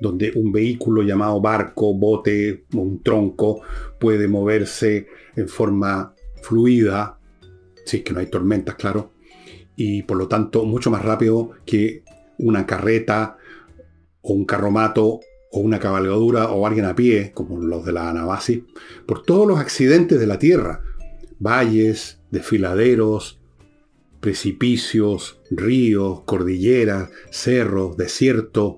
donde 0.00 0.32
un 0.34 0.50
vehículo 0.50 1.02
llamado 1.02 1.40
barco, 1.40 1.94
bote, 1.94 2.64
un 2.74 3.00
tronco 3.02 3.60
puede 4.00 4.26
moverse 4.26 5.06
en 5.36 5.48
forma 5.48 6.12
fluida, 6.42 7.20
si 7.84 7.98
es 7.98 8.02
que 8.02 8.12
no 8.12 8.18
hay 8.18 8.26
tormentas, 8.26 8.74
claro, 8.74 9.12
y 9.76 10.02
por 10.02 10.16
lo 10.16 10.26
tanto 10.26 10.64
mucho 10.64 10.90
más 10.90 11.04
rápido 11.04 11.52
que 11.64 12.02
una 12.38 12.66
carreta 12.66 13.36
o 14.22 14.32
un 14.32 14.44
carromato 14.44 15.20
o 15.52 15.60
una 15.60 15.78
cabalgadura 15.78 16.50
o 16.50 16.66
alguien 16.66 16.86
a 16.86 16.96
pie, 16.96 17.30
como 17.32 17.60
los 17.60 17.84
de 17.84 17.92
la 17.92 18.10
Anabasi, 18.10 18.64
por 19.06 19.22
todos 19.22 19.46
los 19.46 19.60
accidentes 19.60 20.18
de 20.18 20.26
la 20.26 20.40
Tierra, 20.40 20.82
valles, 21.38 22.17
desfiladeros, 22.30 23.40
precipicios, 24.20 25.40
ríos, 25.50 26.22
cordilleras, 26.22 27.10
cerros, 27.30 27.96
desiertos, 27.96 28.76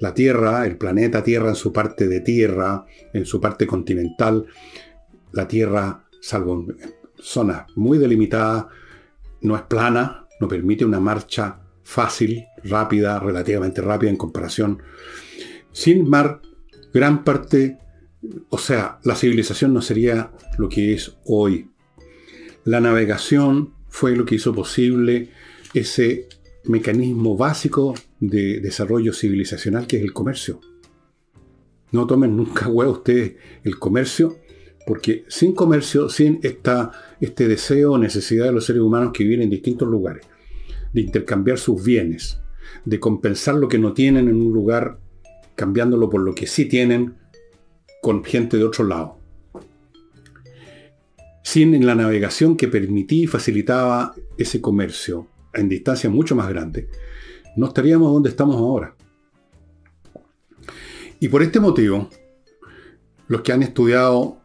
la 0.00 0.14
Tierra, 0.14 0.66
el 0.66 0.76
planeta 0.78 1.22
Tierra 1.22 1.50
en 1.50 1.54
su 1.54 1.72
parte 1.72 2.08
de 2.08 2.20
tierra, 2.20 2.86
en 3.12 3.26
su 3.26 3.40
parte 3.40 3.66
continental, 3.66 4.46
la 5.32 5.46
Tierra, 5.46 6.04
salvo 6.20 6.54
en 6.54 6.76
zonas 7.18 7.66
muy 7.76 7.98
delimitadas, 7.98 8.66
no 9.42 9.56
es 9.56 9.62
plana, 9.62 10.26
no 10.40 10.48
permite 10.48 10.84
una 10.84 11.00
marcha 11.00 11.60
fácil, 11.82 12.46
rápida, 12.64 13.18
relativamente 13.18 13.82
rápida 13.82 14.10
en 14.10 14.16
comparación. 14.16 14.82
Sin 15.72 16.08
mar, 16.08 16.40
gran 16.92 17.24
parte, 17.24 17.78
o 18.48 18.58
sea, 18.58 18.98
la 19.04 19.14
civilización 19.14 19.74
no 19.74 19.82
sería 19.82 20.32
lo 20.58 20.68
que 20.68 20.94
es 20.94 21.16
hoy. 21.24 21.70
La 22.64 22.80
navegación 22.80 23.72
fue 23.88 24.14
lo 24.14 24.24
que 24.24 24.34
hizo 24.34 24.54
posible 24.54 25.30
ese 25.72 26.28
mecanismo 26.64 27.36
básico 27.36 27.94
de 28.18 28.60
desarrollo 28.60 29.12
civilizacional 29.12 29.86
que 29.86 29.96
es 29.96 30.02
el 30.02 30.12
comercio. 30.12 30.60
No 31.92 32.06
tomen 32.06 32.36
nunca 32.36 32.68
huevo 32.68 32.92
ustedes 32.92 33.34
el 33.64 33.78
comercio, 33.78 34.36
porque 34.86 35.24
sin 35.28 35.54
comercio, 35.54 36.08
sin 36.08 36.40
esta, 36.42 36.92
este 37.20 37.48
deseo 37.48 37.92
o 37.92 37.98
necesidad 37.98 38.46
de 38.46 38.52
los 38.52 38.66
seres 38.66 38.82
humanos 38.82 39.12
que 39.14 39.24
viven 39.24 39.42
en 39.42 39.50
distintos 39.50 39.88
lugares, 39.88 40.26
de 40.92 41.00
intercambiar 41.00 41.58
sus 41.58 41.82
bienes, 41.82 42.40
de 42.84 43.00
compensar 43.00 43.54
lo 43.54 43.68
que 43.68 43.78
no 43.78 43.92
tienen 43.92 44.28
en 44.28 44.36
un 44.36 44.52
lugar, 44.52 44.98
cambiándolo 45.54 46.10
por 46.10 46.22
lo 46.22 46.34
que 46.34 46.46
sí 46.46 46.66
tienen 46.66 47.14
con 48.02 48.24
gente 48.24 48.56
de 48.56 48.64
otro 48.64 48.84
lado. 48.84 49.19
Sin 51.50 51.84
la 51.84 51.96
navegación 51.96 52.56
que 52.56 52.68
permitía 52.68 53.24
y 53.24 53.26
facilitaba 53.26 54.14
ese 54.38 54.60
comercio 54.60 55.26
en 55.52 55.68
distancia 55.68 56.08
mucho 56.08 56.36
más 56.36 56.48
grande, 56.48 56.88
no 57.56 57.66
estaríamos 57.66 58.12
donde 58.12 58.28
estamos 58.28 58.54
ahora. 58.54 58.94
Y 61.18 61.26
por 61.26 61.42
este 61.42 61.58
motivo, 61.58 62.08
los 63.26 63.40
que 63.40 63.52
han 63.52 63.64
estudiado 63.64 64.38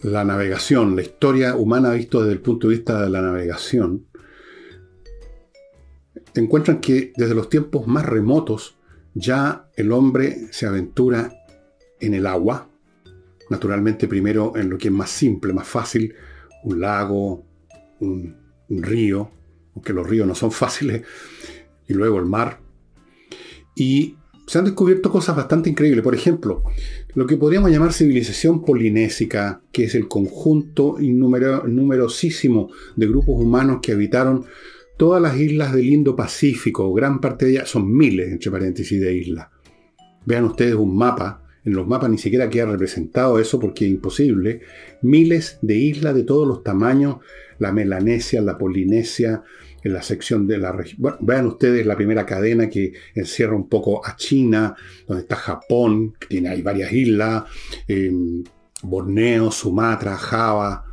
la 0.00 0.24
navegación, 0.24 0.96
la 0.96 1.02
historia 1.02 1.56
humana 1.56 1.92
visto 1.92 2.22
desde 2.22 2.32
el 2.32 2.40
punto 2.40 2.68
de 2.68 2.76
vista 2.76 3.02
de 3.02 3.10
la 3.10 3.20
navegación, 3.20 4.06
encuentran 6.34 6.80
que 6.80 7.12
desde 7.14 7.34
los 7.34 7.50
tiempos 7.50 7.86
más 7.86 8.06
remotos 8.06 8.78
ya 9.12 9.68
el 9.76 9.92
hombre 9.92 10.48
se 10.52 10.64
aventura 10.64 11.34
en 12.00 12.14
el 12.14 12.26
agua, 12.26 12.70
naturalmente 13.54 14.08
primero 14.08 14.52
en 14.56 14.68
lo 14.68 14.76
que 14.76 14.88
es 14.88 14.94
más 14.94 15.10
simple, 15.10 15.52
más 15.52 15.68
fácil, 15.68 16.14
un 16.64 16.80
lago, 16.80 17.46
un, 18.00 18.36
río, 18.68 19.30
aunque 19.74 19.92
los 19.92 20.08
ríos 20.08 20.26
no 20.26 20.34
son 20.34 20.50
fáciles, 20.64 21.02
y 21.86 21.94
luego 21.94 22.18
el 22.18 22.26
mar. 22.26 22.60
Y 23.76 24.16
se 24.46 24.58
han 24.58 24.64
descubierto 24.64 25.10
cosas 25.10 25.36
bastante 25.36 25.70
increíbles. 25.70 26.02
Por 26.02 26.14
ejemplo, 26.14 26.62
lo 27.14 27.26
que 27.26 27.36
podríamos 27.36 27.70
llamar 27.70 27.92
civilización 27.92 28.64
polinésica, 28.64 29.62
que 29.72 29.84
es 29.84 29.94
el 29.94 30.08
conjunto 30.08 30.96
numerosísimo 30.98 32.70
de 32.96 33.06
grupos 33.06 33.40
humanos 33.40 33.78
que 33.82 33.92
habitaron 33.92 34.44
todas 34.96 35.22
las 35.22 35.38
islas 35.38 35.72
del 35.72 35.88
Indo-Pacífico, 35.88 36.92
gran 36.92 37.20
parte 37.20 37.46
de 37.46 37.52
ellas, 37.52 37.68
son 37.68 37.94
miles, 37.96 38.32
entre 38.32 38.50
paréntesis, 38.50 39.00
de 39.00 39.14
islas. 39.14 39.48
Vean 40.26 40.44
ustedes 40.44 40.74
un 40.74 40.96
mapa, 40.96 41.43
en 41.64 41.72
los 41.72 41.86
mapas 41.86 42.10
ni 42.10 42.18
siquiera 42.18 42.50
queda 42.50 42.66
representado 42.66 43.38
eso 43.38 43.58
porque 43.58 43.86
es 43.86 43.90
imposible. 43.90 44.60
Miles 45.02 45.58
de 45.62 45.76
islas 45.76 46.14
de 46.14 46.24
todos 46.24 46.46
los 46.46 46.62
tamaños, 46.62 47.16
la 47.58 47.72
Melanesia, 47.72 48.42
la 48.42 48.58
Polinesia, 48.58 49.42
en 49.82 49.92
la 49.92 50.02
sección 50.02 50.46
de 50.46 50.58
la 50.58 50.72
región. 50.72 50.96
Bueno, 51.00 51.18
vean 51.20 51.46
ustedes 51.46 51.86
la 51.86 51.96
primera 51.96 52.26
cadena 52.26 52.68
que 52.68 52.92
encierra 53.14 53.54
un 53.54 53.68
poco 53.68 54.04
a 54.04 54.16
China, 54.16 54.74
donde 55.06 55.22
está 55.22 55.36
Japón, 55.36 56.14
que 56.18 56.26
tiene 56.26 56.48
ahí 56.48 56.62
varias 56.62 56.92
islas, 56.92 57.44
em, 57.86 58.42
Borneo, 58.82 59.50
Sumatra, 59.50 60.16
Java. 60.16 60.84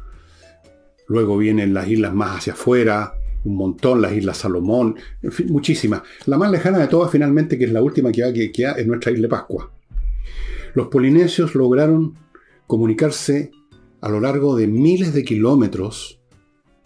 Luego 1.08 1.38
vienen 1.38 1.74
las 1.74 1.88
islas 1.88 2.13
más 2.13 2.38
hacia 2.38 2.54
afuera, 2.54 3.13
un 3.44 3.56
montón, 3.56 4.01
las 4.01 4.13
islas 4.13 4.38
Salomón, 4.38 4.96
en 5.22 5.32
fin, 5.32 5.48
muchísimas. 5.50 6.04
La 6.25 6.38
más 6.38 6.51
lejana 6.51 6.80
de 6.80 6.88
todas, 6.88 7.12
finalmente, 7.12 7.58
que 7.58 7.66
es 7.66 7.72
la 7.72 7.82
última 7.82 8.12
que, 8.12 8.32
que 8.34 8.51
queda, 8.51 8.74
es 8.74 8.88
nuestra 8.88 9.12
isla 9.12 9.24
de 9.24 9.30
Pascua. 9.30 9.72
Los 10.74 10.88
polinesios 10.88 11.56
lograron 11.56 12.16
comunicarse 12.68 13.51
a 14.01 14.10
lo 14.10 14.20
largo 14.20 14.56
de 14.56 14.68
miles 14.68 15.13
de 15.13 15.24
kilómetros 15.24 16.20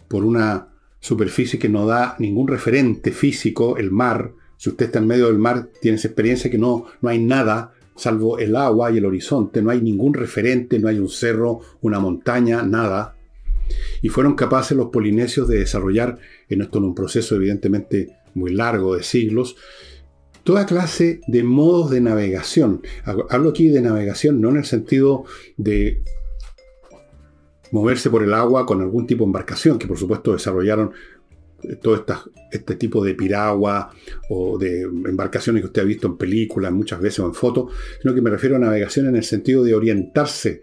por 0.08 0.24
una 0.24 0.68
superficie 1.00 1.58
que 1.58 1.68
no 1.68 1.86
da 1.86 2.16
ningún 2.18 2.48
referente 2.48 3.12
físico, 3.12 3.76
el 3.76 3.90
mar. 3.90 4.32
Si 4.56 4.70
usted 4.70 4.86
está 4.86 4.98
en 4.98 5.06
medio 5.06 5.26
del 5.26 5.38
mar, 5.38 5.68
tiene 5.80 5.96
esa 5.96 6.08
experiencia 6.08 6.50
que 6.50 6.58
no, 6.58 6.86
no 7.00 7.08
hay 7.08 7.18
nada 7.18 7.72
salvo 7.96 8.38
el 8.38 8.54
agua 8.54 8.92
y 8.92 8.98
el 8.98 9.06
horizonte, 9.06 9.62
no 9.62 9.70
hay 9.70 9.80
ningún 9.80 10.14
referente, 10.14 10.78
no 10.78 10.88
hay 10.88 10.98
un 10.98 11.08
cerro, 11.08 11.60
una 11.80 11.98
montaña, 11.98 12.62
nada. 12.62 13.16
Y 14.02 14.10
fueron 14.10 14.34
capaces 14.34 14.76
los 14.76 14.90
polinesios 14.90 15.48
de 15.48 15.58
desarrollar, 15.58 16.18
en 16.48 16.62
esto 16.62 16.78
en 16.78 16.84
un 16.84 16.94
proceso 16.94 17.34
evidentemente 17.34 18.18
muy 18.34 18.52
largo 18.52 18.96
de 18.96 19.02
siglos, 19.02 19.56
toda 20.46 20.64
clase 20.64 21.20
de 21.26 21.42
modos 21.42 21.90
de 21.90 22.00
navegación. 22.00 22.80
Hablo 23.04 23.50
aquí 23.50 23.68
de 23.68 23.80
navegación 23.80 24.40
no 24.40 24.50
en 24.50 24.58
el 24.58 24.64
sentido 24.64 25.24
de 25.56 26.02
moverse 27.72 28.10
por 28.10 28.22
el 28.22 28.32
agua 28.32 28.64
con 28.64 28.80
algún 28.80 29.08
tipo 29.08 29.24
de 29.24 29.26
embarcación, 29.26 29.76
que 29.76 29.88
por 29.88 29.98
supuesto 29.98 30.32
desarrollaron 30.32 30.92
eh, 31.64 31.74
todo 31.74 32.04
este 32.52 32.76
tipo 32.76 33.04
de 33.04 33.16
piragua 33.16 33.90
o 34.30 34.56
de 34.56 34.82
embarcaciones 34.82 35.62
que 35.62 35.66
usted 35.66 35.82
ha 35.82 35.84
visto 35.84 36.06
en 36.06 36.16
películas 36.16 36.72
muchas 36.72 37.00
veces 37.00 37.18
o 37.18 37.26
en 37.26 37.34
fotos, 37.34 37.72
sino 38.00 38.14
que 38.14 38.22
me 38.22 38.30
refiero 38.30 38.54
a 38.54 38.60
navegación 38.60 39.08
en 39.08 39.16
el 39.16 39.24
sentido 39.24 39.64
de 39.64 39.74
orientarse 39.74 40.62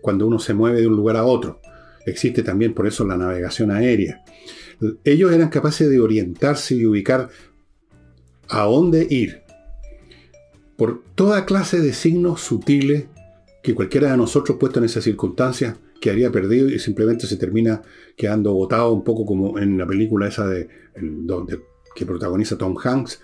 cuando 0.00 0.28
uno 0.28 0.38
se 0.38 0.54
mueve 0.54 0.80
de 0.80 0.86
un 0.86 0.94
lugar 0.94 1.16
a 1.16 1.24
otro. 1.24 1.60
Existe 2.06 2.44
también 2.44 2.72
por 2.72 2.86
eso 2.86 3.04
la 3.04 3.16
navegación 3.16 3.72
aérea. 3.72 4.22
Ellos 5.02 5.32
eran 5.32 5.48
capaces 5.48 5.90
de 5.90 5.98
orientarse 5.98 6.76
y 6.76 6.86
ubicar 6.86 7.30
a 8.48 8.62
dónde 8.64 9.06
ir 9.08 9.42
por 10.76 11.02
toda 11.14 11.46
clase 11.46 11.80
de 11.80 11.92
signos 11.92 12.40
sutiles 12.40 13.06
que 13.62 13.74
cualquiera 13.74 14.10
de 14.10 14.16
nosotros 14.16 14.58
puesto 14.58 14.78
en 14.78 14.86
esas 14.86 15.04
circunstancias 15.04 15.76
quedaría 16.00 16.30
perdido 16.30 16.68
y 16.68 16.78
simplemente 16.78 17.26
se 17.26 17.36
termina 17.36 17.80
quedando 18.16 18.52
botado 18.52 18.92
un 18.92 19.04
poco 19.04 19.24
como 19.24 19.58
en 19.58 19.78
la 19.78 19.86
película 19.86 20.28
esa 20.28 20.46
de 20.46 20.68
donde 20.96 21.60
que 21.94 22.04
protagoniza 22.04 22.58
Tom 22.58 22.76
Hanks 22.76 23.20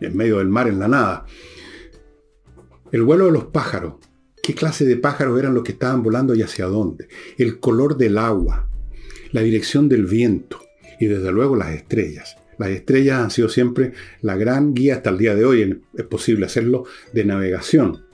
en 0.00 0.16
medio 0.16 0.38
del 0.38 0.48
mar 0.48 0.68
en 0.68 0.78
la 0.78 0.88
nada. 0.88 1.26
El 2.90 3.02
vuelo 3.02 3.26
de 3.26 3.32
los 3.32 3.44
pájaros. 3.44 3.94
¿Qué 4.42 4.54
clase 4.54 4.84
de 4.84 4.96
pájaros 4.96 5.38
eran 5.38 5.54
los 5.54 5.62
que 5.62 5.72
estaban 5.72 6.02
volando 6.02 6.34
y 6.34 6.42
hacia 6.42 6.66
dónde? 6.66 7.08
El 7.38 7.60
color 7.60 7.96
del 7.96 8.18
agua, 8.18 8.68
la 9.32 9.42
dirección 9.42 9.88
del 9.88 10.06
viento 10.06 10.60
y 10.98 11.06
desde 11.06 11.30
luego 11.30 11.56
las 11.56 11.70
estrellas. 11.70 12.36
Las 12.60 12.70
estrellas 12.70 13.18
han 13.20 13.30
sido 13.32 13.48
siempre 13.48 13.92
la 14.20 14.36
gran 14.36 14.74
guía 14.74 14.96
hasta 14.96 15.10
el 15.10 15.18
día 15.18 15.34
de 15.34 15.44
hoy, 15.44 15.82
es 15.96 16.04
posible 16.04 16.46
hacerlo, 16.46 16.84
de 17.12 17.24
navegación. 17.24 18.04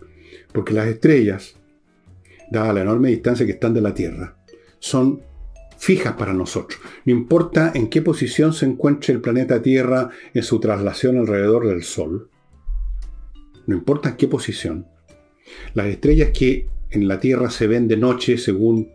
Porque 0.52 0.72
las 0.72 0.86
estrellas 0.86 1.56
dada 2.50 2.72
la 2.72 2.82
enorme 2.82 3.10
distancia 3.10 3.46
que 3.46 3.52
están 3.52 3.74
de 3.74 3.80
la 3.80 3.94
Tierra, 3.94 4.36
son 4.78 5.20
fijas 5.78 6.14
para 6.14 6.32
nosotros. 6.32 6.80
No 7.04 7.12
importa 7.12 7.72
en 7.74 7.88
qué 7.88 8.02
posición 8.02 8.52
se 8.52 8.66
encuentre 8.66 9.12
el 9.12 9.20
planeta 9.20 9.62
Tierra 9.62 10.11
en 10.32 10.42
su 10.42 10.61
traslación 10.61 11.18
alrededor 11.18 11.66
del 11.66 11.82
Sol. 11.82 12.30
No 13.66 13.74
importa 13.74 14.11
en 14.11 14.16
qué 14.16 14.28
posición. 14.28 14.87
Las 15.74 15.87
estrellas 15.87 16.30
que 16.32 16.68
en 16.90 17.09
la 17.09 17.20
Tierra 17.20 17.50
se 17.50 17.66
ven 17.66 17.88
de 17.88 17.96
noche 17.96 18.38
según 18.38 18.90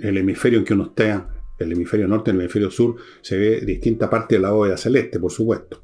el 0.00 0.18
hemisferio 0.18 0.58
en 0.58 0.64
que 0.64 0.74
uno 0.74 0.84
está, 0.84 1.33
el 1.58 1.72
hemisferio 1.72 2.08
norte, 2.08 2.30
el 2.30 2.40
hemisferio 2.40 2.70
sur, 2.70 2.96
se 3.20 3.36
ve 3.36 3.60
distinta 3.60 4.10
parte 4.10 4.36
de 4.36 4.40
la 4.40 4.50
bóveda 4.50 4.76
celeste, 4.76 5.18
por 5.18 5.32
supuesto. 5.32 5.82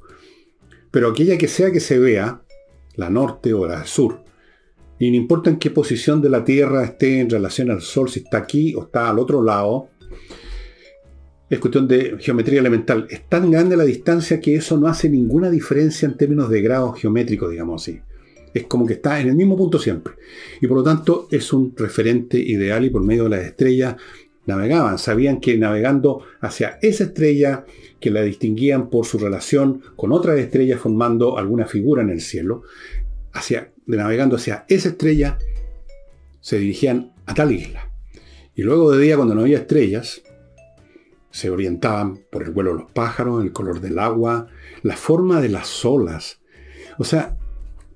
Pero 0.91 1.09
aquella 1.09 1.37
que 1.37 1.47
sea 1.47 1.71
que 1.71 1.79
se 1.79 1.99
vea, 1.99 2.41
la 2.95 3.09
norte 3.09 3.53
o 3.53 3.67
la 3.67 3.85
sur, 3.85 4.23
y 4.99 5.09
no 5.09 5.17
importa 5.17 5.49
en 5.49 5.57
qué 5.57 5.71
posición 5.71 6.21
de 6.21 6.29
la 6.29 6.43
Tierra 6.43 6.83
esté 6.83 7.19
en 7.19 7.29
relación 7.29 7.71
al 7.71 7.81
Sol, 7.81 8.07
si 8.07 8.19
está 8.19 8.37
aquí 8.37 8.75
o 8.75 8.83
está 8.83 9.09
al 9.09 9.17
otro 9.17 9.41
lado, 9.41 9.89
es 11.49 11.59
cuestión 11.59 11.87
de 11.87 12.17
geometría 12.19 12.59
elemental. 12.59 13.07
Es 13.09 13.27
tan 13.27 13.49
grande 13.49 13.75
la 13.75 13.83
distancia 13.83 14.39
que 14.39 14.55
eso 14.55 14.77
no 14.77 14.87
hace 14.87 15.09
ninguna 15.09 15.49
diferencia 15.49 16.05
en 16.05 16.17
términos 16.17 16.49
de 16.49 16.61
grado 16.61 16.93
geométrico, 16.93 17.49
digamos 17.49 17.81
así. 17.81 17.99
Es 18.53 18.67
como 18.67 18.85
que 18.85 18.93
está 18.93 19.19
en 19.19 19.29
el 19.29 19.35
mismo 19.35 19.57
punto 19.57 19.79
siempre. 19.79 20.13
Y 20.61 20.67
por 20.67 20.77
lo 20.77 20.83
tanto 20.83 21.27
es 21.31 21.51
un 21.51 21.73
referente 21.75 22.37
ideal 22.37 22.85
y 22.85 22.89
por 22.89 23.03
medio 23.03 23.23
de 23.23 23.31
las 23.31 23.43
estrellas 23.43 23.95
navegaban. 24.51 24.97
Sabían 24.97 25.39
que 25.39 25.57
navegando 25.57 26.23
hacia 26.39 26.77
esa 26.81 27.05
estrella, 27.05 27.65
que 27.99 28.11
la 28.11 28.21
distinguían 28.21 28.89
por 28.89 29.05
su 29.05 29.17
relación 29.17 29.81
con 29.95 30.11
otras 30.11 30.39
estrellas 30.39 30.79
formando 30.79 31.37
alguna 31.37 31.65
figura 31.65 32.01
en 32.01 32.09
el 32.09 32.21
cielo, 32.21 32.63
hacia 33.33 33.71
navegando 33.85 34.35
hacia 34.35 34.65
esa 34.67 34.89
estrella, 34.89 35.37
se 36.39 36.57
dirigían 36.59 37.13
a 37.25 37.33
tal 37.33 37.51
isla. 37.51 37.89
Y 38.55 38.63
luego 38.63 38.91
de 38.91 39.01
día, 39.01 39.15
cuando 39.15 39.35
no 39.35 39.41
había 39.41 39.59
estrellas, 39.59 40.21
se 41.29 41.49
orientaban 41.49 42.19
por 42.29 42.43
el 42.43 42.51
vuelo 42.51 42.71
de 42.71 42.79
los 42.81 42.91
pájaros, 42.91 43.43
el 43.43 43.53
color 43.53 43.79
del 43.79 43.99
agua, 43.99 44.47
la 44.83 44.97
forma 44.97 45.41
de 45.41 45.49
las 45.49 45.85
olas. 45.85 46.41
O 46.97 47.03
sea, 47.03 47.37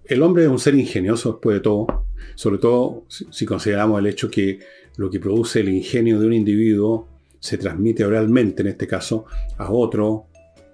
el 0.05 0.21
hombre 0.23 0.43
es 0.43 0.49
un 0.49 0.59
ser 0.59 0.75
ingenioso 0.75 1.33
después 1.33 1.55
de 1.55 1.59
todo, 1.59 2.05
sobre 2.35 2.59
todo 2.59 3.05
si 3.09 3.45
consideramos 3.45 3.99
el 3.99 4.07
hecho 4.07 4.29
que 4.29 4.59
lo 4.97 5.09
que 5.09 5.19
produce 5.19 5.59
el 5.59 5.69
ingenio 5.69 6.19
de 6.19 6.27
un 6.27 6.33
individuo 6.33 7.07
se 7.39 7.57
transmite 7.57 8.05
oralmente, 8.05 8.61
en 8.63 8.69
este 8.69 8.87
caso, 8.87 9.25
a 9.57 9.71
otro, 9.71 10.27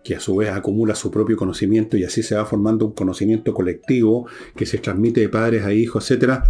que 0.04 0.16
a 0.16 0.20
su 0.20 0.38
vez 0.38 0.50
acumula 0.50 0.96
su 0.96 1.12
propio 1.12 1.38
conocimiento 1.38 1.98
y 1.98 2.04
así 2.04 2.24
se 2.24 2.36
va 2.36 2.46
formando 2.46 2.86
un 2.86 2.94
conocimiento 2.94 3.54
colectivo 3.54 4.28
que 4.56 4.66
se 4.66 4.78
transmite 4.78 5.22
de 5.22 5.30
padres 5.30 5.64
a 5.64 5.74
hijos, 5.74 6.10
etc. 6.10 6.44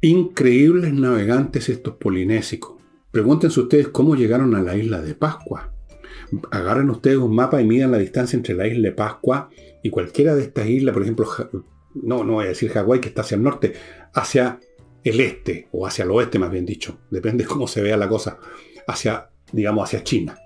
Increíbles 0.00 0.92
navegantes 0.92 1.68
estos 1.68 1.94
polinésicos. 1.94 2.76
Pregúntense 3.10 3.60
ustedes 3.60 3.88
cómo 3.88 4.14
llegaron 4.14 4.54
a 4.54 4.62
la 4.62 4.76
isla 4.76 5.00
de 5.00 5.14
Pascua. 5.14 5.72
Agarren 6.50 6.90
ustedes 6.90 7.18
un 7.18 7.34
mapa 7.34 7.62
y 7.62 7.66
midan 7.66 7.92
la 7.92 7.98
distancia 7.98 8.36
entre 8.36 8.54
la 8.54 8.66
isla 8.66 8.88
de 8.88 8.94
Pascua 8.94 9.48
y 9.82 9.90
cualquiera 9.90 10.34
de 10.34 10.42
estas 10.42 10.68
islas, 10.68 10.92
por 10.92 11.02
ejemplo, 11.02 11.26
no, 11.94 12.24
no 12.24 12.34
voy 12.34 12.46
a 12.46 12.48
decir 12.48 12.70
Hawái, 12.70 13.00
que 13.00 13.08
está 13.08 13.22
hacia 13.22 13.36
el 13.36 13.42
norte, 13.42 13.72
hacia 14.12 14.60
el 15.10 15.20
este, 15.20 15.68
o 15.72 15.86
hacia 15.86 16.04
el 16.04 16.10
oeste 16.10 16.38
más 16.38 16.50
bien 16.50 16.66
dicho, 16.66 17.00
depende 17.10 17.44
de 17.44 17.48
cómo 17.50 17.66
se 17.66 17.82
vea 17.82 17.96
la 17.96 18.08
cosa, 18.08 18.38
hacia, 18.86 19.30
digamos, 19.52 19.84
hacia 19.84 20.04
China 20.04 20.38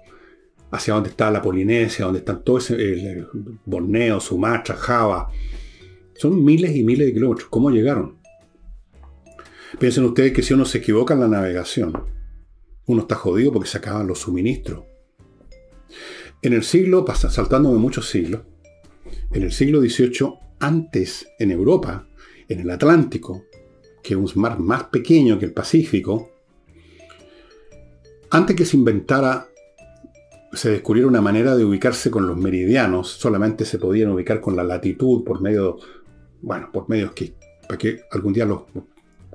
hacia 0.71 0.95
donde 0.95 1.11
está 1.11 1.31
la 1.31 1.43
Polinesia, 1.43 2.05
donde 2.05 2.21
están 2.21 2.45
todos 2.45 2.71
el 2.71 3.27
Borneo, 3.65 4.21
Sumatra, 4.21 4.77
Java. 4.77 5.29
Son 6.15 6.45
miles 6.45 6.77
y 6.77 6.85
miles 6.85 7.07
de 7.07 7.13
kilómetros. 7.13 7.49
¿Cómo 7.49 7.71
llegaron? 7.71 8.19
Piensen 9.79 10.05
ustedes 10.05 10.33
que 10.33 10.43
si 10.43 10.55
uno 10.55 10.65
se 10.65 10.79
equivoca 10.79 11.15
en 11.15 11.21
la 11.21 11.29
navegación, 11.29 11.93
uno 12.87 13.03
está 13.03 13.15
jodido 13.15 13.53
porque 13.53 13.69
se 13.69 13.79
acaban 13.79 14.07
los 14.07 14.21
suministros. 14.21 14.85
En 16.43 16.53
el 16.53 16.63
siglo, 16.63 17.05
saltándome 17.15 17.79
muchos 17.79 18.09
siglos, 18.09 18.43
en 19.33 19.43
el 19.43 19.53
siglo 19.53 19.81
XVIII, 19.81 20.35
antes 20.61 21.29
en 21.39 21.51
Europa, 21.51 22.09
en 22.49 22.61
el 22.61 22.71
Atlántico, 22.71 23.45
que 24.03 24.15
es 24.15 24.21
un 24.21 24.31
mar 24.37 24.59
más 24.59 24.85
pequeño 24.85 25.39
que 25.39 25.47
el 25.47 25.53
Pacífico, 25.53 26.31
antes 28.31 28.55
que 28.55 28.65
se 28.65 28.77
inventara 28.77 29.49
se 30.53 30.71
descubrió 30.71 31.07
una 31.07 31.21
manera 31.21 31.57
de 31.57 31.65
ubicarse 31.65 32.11
con 32.11 32.27
los 32.27 32.37
meridianos, 32.37 33.09
solamente 33.09 33.65
se 33.65 33.79
podían 33.79 34.11
ubicar 34.11 34.41
con 34.41 34.57
la 34.57 34.65
latitud 34.65 35.23
por 35.25 35.41
medio, 35.41 35.79
bueno, 36.43 36.71
por 36.73 36.89
medios 36.89 37.13
que, 37.13 37.35
para 37.69 37.79
que 37.79 38.01
algún 38.11 38.33
día 38.33 38.45
lo 38.45 38.67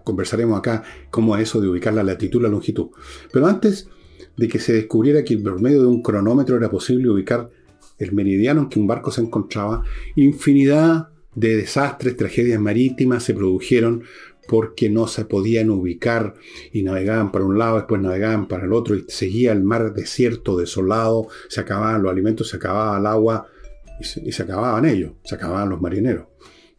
conversaremos 0.04 0.58
acá, 0.58 0.84
cómo 1.10 1.36
es 1.36 1.44
eso 1.44 1.62
de 1.62 1.70
ubicar 1.70 1.94
la 1.94 2.04
latitud 2.04 2.40
y 2.40 2.44
la 2.44 2.50
longitud. 2.50 2.88
Pero 3.32 3.48
antes 3.48 3.90
de 4.38 4.48
que 4.48 4.60
se 4.60 4.74
descubriera 4.74 5.24
que 5.24 5.38
por 5.38 5.62
medio 5.62 5.82
de 5.82 5.88
un 5.88 6.02
cronómetro 6.02 6.58
era 6.58 6.70
posible 6.70 7.10
ubicar 7.10 7.50
el 7.98 8.12
meridiano 8.12 8.62
en 8.62 8.70
que 8.70 8.80
un 8.80 8.88
barco 8.88 9.10
se 9.10 9.22
encontraba, 9.22 9.84
infinidad 10.16 11.10
de 11.34 11.58
desastres, 11.58 12.18
tragedias 12.18 12.60
marítimas 12.60 13.24
se 13.24 13.34
produjeron 13.34 14.04
porque 14.48 14.90
no 14.90 15.08
se 15.08 15.26
podían 15.26 15.70
ubicar 15.70 16.36
y 16.72 16.84
navegaban 16.84 17.32
para 17.32 17.46
un 17.46 17.58
lado, 17.58 17.78
después 17.78 18.02
navegaban 18.02 18.48
para 18.48 18.66
el 18.66 18.74
otro 18.74 18.96
y 18.96 19.06
seguía 19.08 19.52
el 19.52 19.64
mar 19.64 19.94
desierto, 19.94 20.58
desolado, 20.58 21.28
se 21.50 21.62
acababan 21.62 22.04
los 22.04 22.12
alimentos, 22.12 22.50
se 22.50 22.58
acababa 22.58 22.98
el 22.98 23.06
agua 23.06 23.48
y 24.00 24.32
se, 24.32 24.44
acababan 24.44 24.86
ellos, 24.86 25.14
se 25.24 25.36
acababan 25.36 25.70
los 25.70 25.82
marineros, 25.82 26.28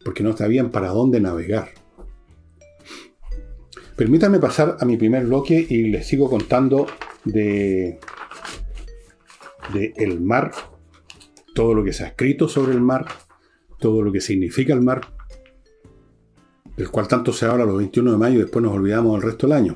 porque 0.03 0.23
no 0.23 0.35
sabían 0.35 0.71
para 0.71 0.89
dónde 0.89 1.19
navegar. 1.19 1.69
Permítanme 3.95 4.39
pasar 4.39 4.77
a 4.79 4.85
mi 4.85 4.95
primer 4.95 5.25
bloque 5.25 5.65
y 5.67 5.89
les 5.89 6.05
sigo 6.05 6.29
contando 6.29 6.85
de 7.25 7.99
del 9.73 10.21
mar, 10.21 10.51
todo 11.53 11.73
lo 11.73 11.83
que 11.83 11.91
se 11.91 12.05
ha 12.05 12.07
escrito 12.07 12.47
sobre 12.47 12.71
el 12.71 12.79
mar, 12.79 13.05
todo 13.79 14.01
lo 14.01 14.11
que 14.11 14.21
significa 14.21 14.73
el 14.73 14.81
mar, 14.81 15.01
del 16.77 16.89
cual 16.89 17.07
tanto 17.07 17.33
se 17.33 17.45
habla 17.45 17.65
los 17.65 17.77
21 17.77 18.11
de 18.11 18.17
mayo 18.17 18.35
y 18.35 18.43
después 18.43 18.63
nos 18.63 18.73
olvidamos 18.73 19.13
del 19.13 19.29
resto 19.29 19.47
del 19.47 19.57
año. 19.57 19.75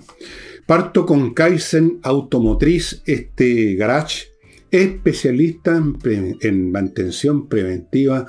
Parto 0.66 1.06
con 1.06 1.34
Kaizen 1.34 2.00
Automotriz, 2.04 3.02
este 3.06 3.76
garage 3.76 4.28
especialista 4.70 5.76
en, 5.76 6.38
en, 6.40 6.72
mantención 6.72 7.50
preventiva, 7.50 8.28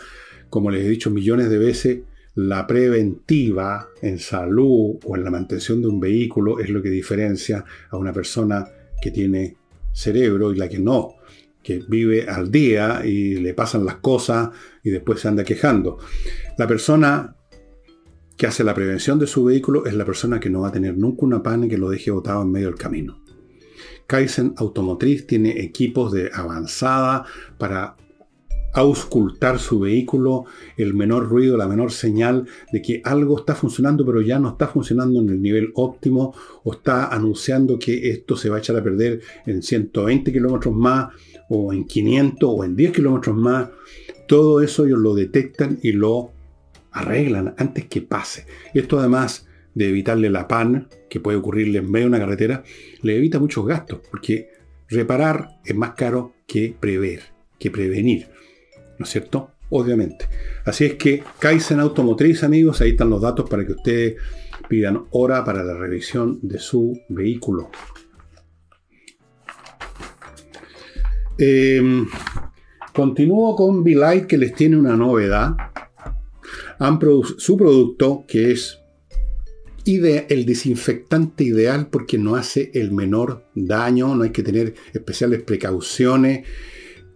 como 0.49 0.71
les 0.71 0.85
he 0.85 0.89
dicho 0.89 1.11
millones 1.11 1.51
de 1.51 1.59
veces, 1.59 1.99
la 2.35 2.67
preventiva 2.67 3.91
en 4.01 4.19
salud 4.19 4.97
o 5.05 5.17
en 5.17 5.23
la 5.23 5.31
mantención 5.31 5.83
de 5.83 5.89
un 5.89 6.01
vehículo 6.01 6.59
es 6.59 6.71
lo 6.71 6.83
que 6.83 6.89
diferencia 6.89 7.65
a 7.91 7.97
una 7.97 8.13
persona 8.13 8.67
que 9.01 9.11
tiene 9.11 9.57
cerebro 9.93 10.53
y 10.53 10.57
la 10.57 10.69
que 10.69 10.79
no, 10.79 11.17
que 11.63 11.83
vive 11.87 12.27
al 12.29 12.51
día 12.51 13.03
y 13.05 13.35
le 13.35 13.53
pasan 13.53 13.85
las 13.85 13.97
cosas 13.97 14.49
y 14.83 14.91
después 14.91 15.21
se 15.21 15.29
anda 15.29 15.45
quejando. 15.45 15.99
La 16.57 16.67
persona 16.67 17.37
que 18.43 18.49
hace 18.49 18.65
la 18.65 18.75
prevención 18.75 19.21
de 19.21 19.29
su 19.29 19.45
vehículo 19.45 19.87
es 19.87 19.95
la 19.95 20.05
persona 20.05 20.41
que 20.41 20.51
no 20.51 20.63
va 20.63 20.69
a 20.71 20.73
tener 20.73 20.99
nunca 20.99 21.25
una 21.25 21.45
pane 21.45 21.69
que 21.69 21.79
lo 21.79 21.89
deje 21.89 22.11
botado 22.11 22.43
en 22.43 22.51
medio 22.51 22.67
del 22.67 22.77
camino. 22.77 23.23
Kaizen 24.09 24.55
Automotriz 24.57 25.29
tiene 25.29 25.61
equipos 25.61 26.11
de 26.11 26.29
avanzada 26.35 27.25
para 27.57 27.95
auscultar 28.73 29.61
su 29.61 29.79
vehículo, 29.79 30.47
el 30.77 30.93
menor 30.93 31.29
ruido, 31.29 31.57
la 31.57 31.69
menor 31.69 31.93
señal 31.93 32.49
de 32.73 32.83
que 32.83 33.01
algo 33.05 33.39
está 33.39 33.55
funcionando 33.55 34.05
pero 34.05 34.21
ya 34.21 34.41
no 34.41 34.49
está 34.49 34.67
funcionando 34.67 35.21
en 35.21 35.29
el 35.29 35.41
nivel 35.41 35.71
óptimo 35.77 36.35
o 36.65 36.73
está 36.73 37.15
anunciando 37.15 37.79
que 37.79 38.11
esto 38.11 38.35
se 38.35 38.51
va 38.51 38.57
a 38.57 38.59
echar 38.59 38.75
a 38.75 38.83
perder 38.83 39.21
en 39.47 39.63
120 39.63 40.33
kilómetros 40.33 40.75
más 40.75 41.15
o 41.49 41.73
en 41.73 41.85
500 41.85 42.51
o 42.53 42.65
en 42.65 42.75
10 42.75 42.91
kilómetros 42.91 43.37
más. 43.37 43.69
Todo 44.27 44.61
eso 44.61 44.85
ellos 44.85 44.99
lo 44.99 45.15
detectan 45.15 45.79
y 45.81 45.93
lo 45.93 46.33
arreglan 46.93 47.55
antes 47.59 47.87
que 47.87 48.03
pase. 48.03 48.47
Esto 48.75 48.99
además 48.99 49.47
de 49.75 49.89
evitarle 49.89 50.31
la 50.31 50.49
pan 50.49 50.89
que 51.09 51.21
puede 51.21 51.39
ocurrirle 51.39 51.79
en 51.79 51.91
medio 51.91 52.07
de 52.07 52.11
una 52.11 52.19
carretera, 52.19 52.63
le 53.03 53.17
evita 53.17 53.39
muchos 53.39 53.67
gastos, 53.67 54.01
porque 54.11 54.51
reparar 54.89 55.61
es 55.65 55.75
más 55.75 55.93
caro 55.95 56.35
que 56.47 56.75
prever, 56.79 57.23
que 57.59 57.71
prevenir. 57.71 58.29
¿No 58.99 59.05
es 59.05 59.11
cierto? 59.11 59.51
Obviamente. 59.71 60.27
Así 60.65 60.85
es 60.85 60.95
que 60.95 61.23
Kaizen 61.39 61.81
Automotriz, 61.81 62.45
amigos, 62.45 62.81
ahí 62.81 62.91
están 62.91 63.09
los 63.09 63.23
datos 63.23 63.49
para 63.49 63.65
que 63.65 63.73
ustedes 63.73 64.17
pidan 64.69 65.07
hora 65.11 65.45
para 65.45 65.65
la 65.65 65.75
revisión 65.75 66.39
de 66.43 66.59
su 66.59 67.01
vehículo. 67.09 67.71
Em, 71.39 72.07
continúo 72.93 73.57
con 73.57 73.81
V-Light 73.81 74.27
que 74.27 74.37
les 74.37 74.55
tiene 74.55 74.77
una 74.77 74.95
novedad 74.95 75.57
su 77.39 77.57
producto, 77.57 78.25
que 78.27 78.53
es 78.53 78.79
el 79.85 80.47
desinfectante 80.47 81.45
ideal 81.45 81.89
porque 81.89 82.19
no 82.19 82.37
hace 82.37 82.71
el 82.75 82.93
menor 82.93 83.45
daño, 83.55 84.15
no 84.15 84.23
hay 84.23 84.31
que 84.31 84.43
tener 84.43 84.75
especiales 84.93 85.43
precauciones 85.43 86.47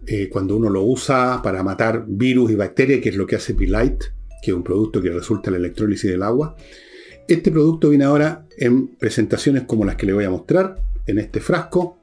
eh, 0.05 0.29
cuando 0.29 0.55
uno 0.55 0.69
lo 0.69 0.83
usa 0.83 1.41
para 1.41 1.63
matar 1.63 2.05
virus 2.07 2.51
y 2.51 2.55
bacterias, 2.55 3.01
que 3.01 3.09
es 3.09 3.15
lo 3.15 3.25
que 3.25 3.35
hace 3.35 3.53
P-Light, 3.53 4.03
que 4.41 4.51
es 4.51 4.57
un 4.57 4.63
producto 4.63 5.01
que 5.01 5.09
resulta 5.09 5.51
la 5.51 5.57
electrólisis 5.57 6.09
del 6.09 6.23
agua. 6.23 6.55
Este 7.27 7.51
producto 7.51 7.89
viene 7.89 8.05
ahora 8.05 8.45
en 8.57 8.95
presentaciones 8.95 9.63
como 9.63 9.83
las 9.83 9.95
que 9.95 10.05
le 10.05 10.13
voy 10.13 10.23
a 10.23 10.29
mostrar, 10.29 10.81
en 11.05 11.19
este 11.19 11.39
frasco, 11.39 11.99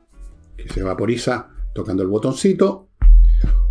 que 0.56 0.68
se 0.68 0.82
vaporiza 0.82 1.48
tocando 1.74 2.02
el 2.02 2.08
botoncito, 2.08 2.88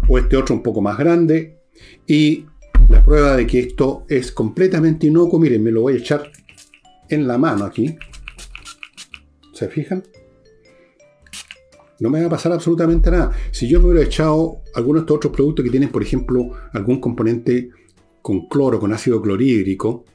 o 0.07 0.17
este 0.17 0.35
otro 0.37 0.55
un 0.55 0.63
poco 0.63 0.81
más 0.81 0.97
grande, 0.97 1.59
y 2.07 2.45
la 2.93 3.03
prueba 3.03 3.35
de 3.35 3.47
que 3.47 3.59
esto 3.59 4.05
es 4.07 4.31
completamente 4.31 5.07
inocuo, 5.07 5.39
miren, 5.39 5.63
me 5.63 5.71
lo 5.71 5.81
voy 5.81 5.95
a 5.95 5.97
echar 5.97 6.31
en 7.09 7.27
la 7.27 7.39
mano 7.39 7.65
aquí. 7.65 7.97
¿Se 9.51 9.67
fijan? 9.67 10.03
No 11.99 12.11
me 12.11 12.21
va 12.21 12.27
a 12.27 12.29
pasar 12.29 12.51
absolutamente 12.51 13.09
nada. 13.09 13.31
Si 13.49 13.67
yo 13.67 13.79
me 13.79 13.87
hubiera 13.87 14.05
echado 14.05 14.61
algunos 14.75 15.01
de 15.01 15.05
estos 15.05 15.17
otros 15.17 15.33
productos 15.33 15.65
que 15.65 15.71
tienen, 15.71 15.89
por 15.89 16.03
ejemplo, 16.03 16.51
algún 16.71 16.99
componente 16.99 17.71
con 18.21 18.47
cloro, 18.47 18.79
con 18.79 18.93
ácido 18.93 19.23
clorhídrico, 19.23 20.05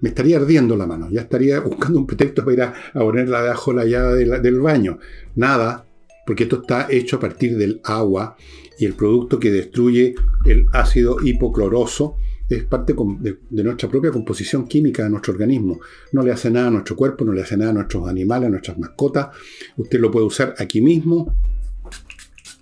me 0.00 0.10
estaría 0.10 0.36
ardiendo 0.36 0.76
la 0.76 0.86
mano. 0.86 1.08
Ya 1.10 1.22
estaría 1.22 1.58
buscando 1.58 1.98
un 1.98 2.06
pretexto 2.06 2.44
para 2.44 2.54
ir 2.54 2.62
a, 2.62 2.74
ponerla 2.92 3.42
debajo 3.42 3.72
de 3.72 3.76
la 3.78 3.84
llave 3.84 4.40
del 4.40 4.60
baño. 4.60 5.00
Nada, 5.34 5.88
porque 6.24 6.44
esto 6.44 6.60
está 6.60 6.86
hecho 6.88 7.16
a 7.16 7.20
partir 7.20 7.56
del 7.56 7.80
agua 7.82 8.36
y 8.78 8.86
el 8.86 8.94
producto 8.94 9.40
que 9.40 9.50
destruye 9.50 10.14
el 10.44 10.66
ácido 10.72 11.16
hipocloroso 11.20 12.16
es 12.48 12.64
parte 12.64 12.94
de, 13.20 13.62
nuestra 13.62 13.88
propia 13.88 14.10
composición 14.10 14.66
química 14.66 15.04
de 15.04 15.10
nuestro 15.10 15.32
organismo. 15.32 15.80
No 16.12 16.22
le 16.22 16.32
hace 16.32 16.50
nada 16.50 16.68
a 16.68 16.70
nuestro 16.70 16.96
cuerpo, 16.96 17.24
no 17.24 17.32
le 17.32 17.42
hace 17.42 17.56
nada 17.56 17.70
a 17.70 17.74
nuestros 17.74 18.08
animales, 18.08 18.46
a 18.46 18.50
nuestras 18.50 18.78
mascotas. 18.78 19.28
Usted 19.76 20.00
lo 20.00 20.10
puede 20.10 20.26
usar 20.26 20.54
aquí 20.58 20.80
mismo. 20.80 21.34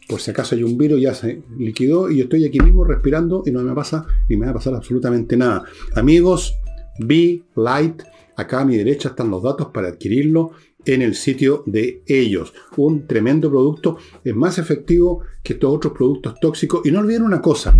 Por 0.08 0.20
si 0.20 0.30
acaso 0.30 0.54
hay 0.54 0.62
un 0.62 0.76
virus, 0.78 1.00
ya 1.00 1.14
se 1.14 1.42
liquidó 1.58 2.10
y 2.10 2.18
yo 2.18 2.24
estoy 2.24 2.44
aquí 2.44 2.60
mismo 2.60 2.84
respirando 2.84 3.42
y 3.44 3.50
no 3.50 3.62
me 3.62 3.74
pasa 3.74 4.06
ni 4.28 4.36
me 4.36 4.46
va 4.46 4.52
a 4.52 4.54
pasar 4.54 4.74
absolutamente 4.74 5.36
nada. 5.36 5.64
Amigos, 5.94 6.54
Be 6.98 7.42
Light, 7.56 8.02
acá 8.36 8.60
a 8.60 8.64
mi 8.64 8.76
derecha 8.76 9.10
están 9.10 9.30
los 9.30 9.42
datos 9.42 9.68
para 9.72 9.88
adquirirlo 9.88 10.52
en 10.84 11.02
el 11.02 11.14
sitio 11.16 11.64
de 11.66 12.02
ellos. 12.06 12.54
Un 12.76 13.06
tremendo 13.06 13.50
producto, 13.50 13.98
es 14.24 14.34
más 14.34 14.58
efectivo 14.58 15.22
que 15.42 15.54
todos 15.54 15.76
otros 15.76 15.92
productos 15.94 16.34
tóxicos. 16.40 16.82
Y 16.84 16.92
no 16.92 17.00
olviden 17.00 17.22
una 17.22 17.42
cosa, 17.42 17.74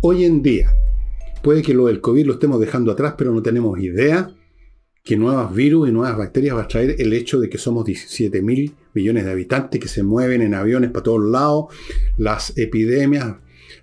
hoy 0.00 0.24
en 0.24 0.42
día, 0.42 0.70
puede 1.44 1.62
que 1.62 1.74
lo 1.74 1.86
del 1.86 2.00
COVID 2.00 2.26
lo 2.26 2.32
estemos 2.32 2.58
dejando 2.58 2.90
atrás, 2.90 3.14
pero 3.16 3.32
no 3.32 3.42
tenemos 3.42 3.78
idea 3.78 4.30
que 5.04 5.18
nuevos 5.18 5.54
virus 5.54 5.90
y 5.90 5.92
nuevas 5.92 6.16
bacterias 6.16 6.56
va 6.56 6.62
a 6.62 6.68
traer 6.68 6.96
el 6.98 7.12
hecho 7.12 7.38
de 7.38 7.50
que 7.50 7.58
somos 7.58 7.84
17 7.84 8.40
mil 8.40 8.74
millones 8.94 9.26
de 9.26 9.30
habitantes 9.30 9.78
que 9.78 9.86
se 9.86 10.02
mueven 10.02 10.40
en 10.40 10.54
aviones 10.54 10.90
para 10.90 11.02
todos 11.02 11.22
lados, 11.22 11.66
las 12.16 12.56
epidemias, 12.56 13.34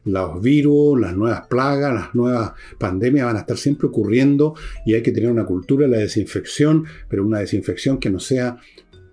los 0.04 0.42
virus, 0.42 1.00
las 1.00 1.16
nuevas 1.16 1.46
plagas, 1.46 1.94
las 1.94 2.16
nuevas 2.16 2.54
pandemias 2.80 3.28
van 3.28 3.36
a 3.36 3.42
estar 3.42 3.58
siempre 3.58 3.88
ocurriendo 3.88 4.56
y 4.84 4.96
hay 4.96 5.04
que 5.04 5.12
tener 5.12 5.30
una 5.30 5.46
cultura 5.46 5.86
de 5.86 5.92
la 5.92 6.00
desinfección, 6.00 6.86
pero 7.08 7.24
una 7.24 7.40
desinfección 7.40 8.00
que 8.00 8.10
no 8.10 8.20
sea 8.20 8.58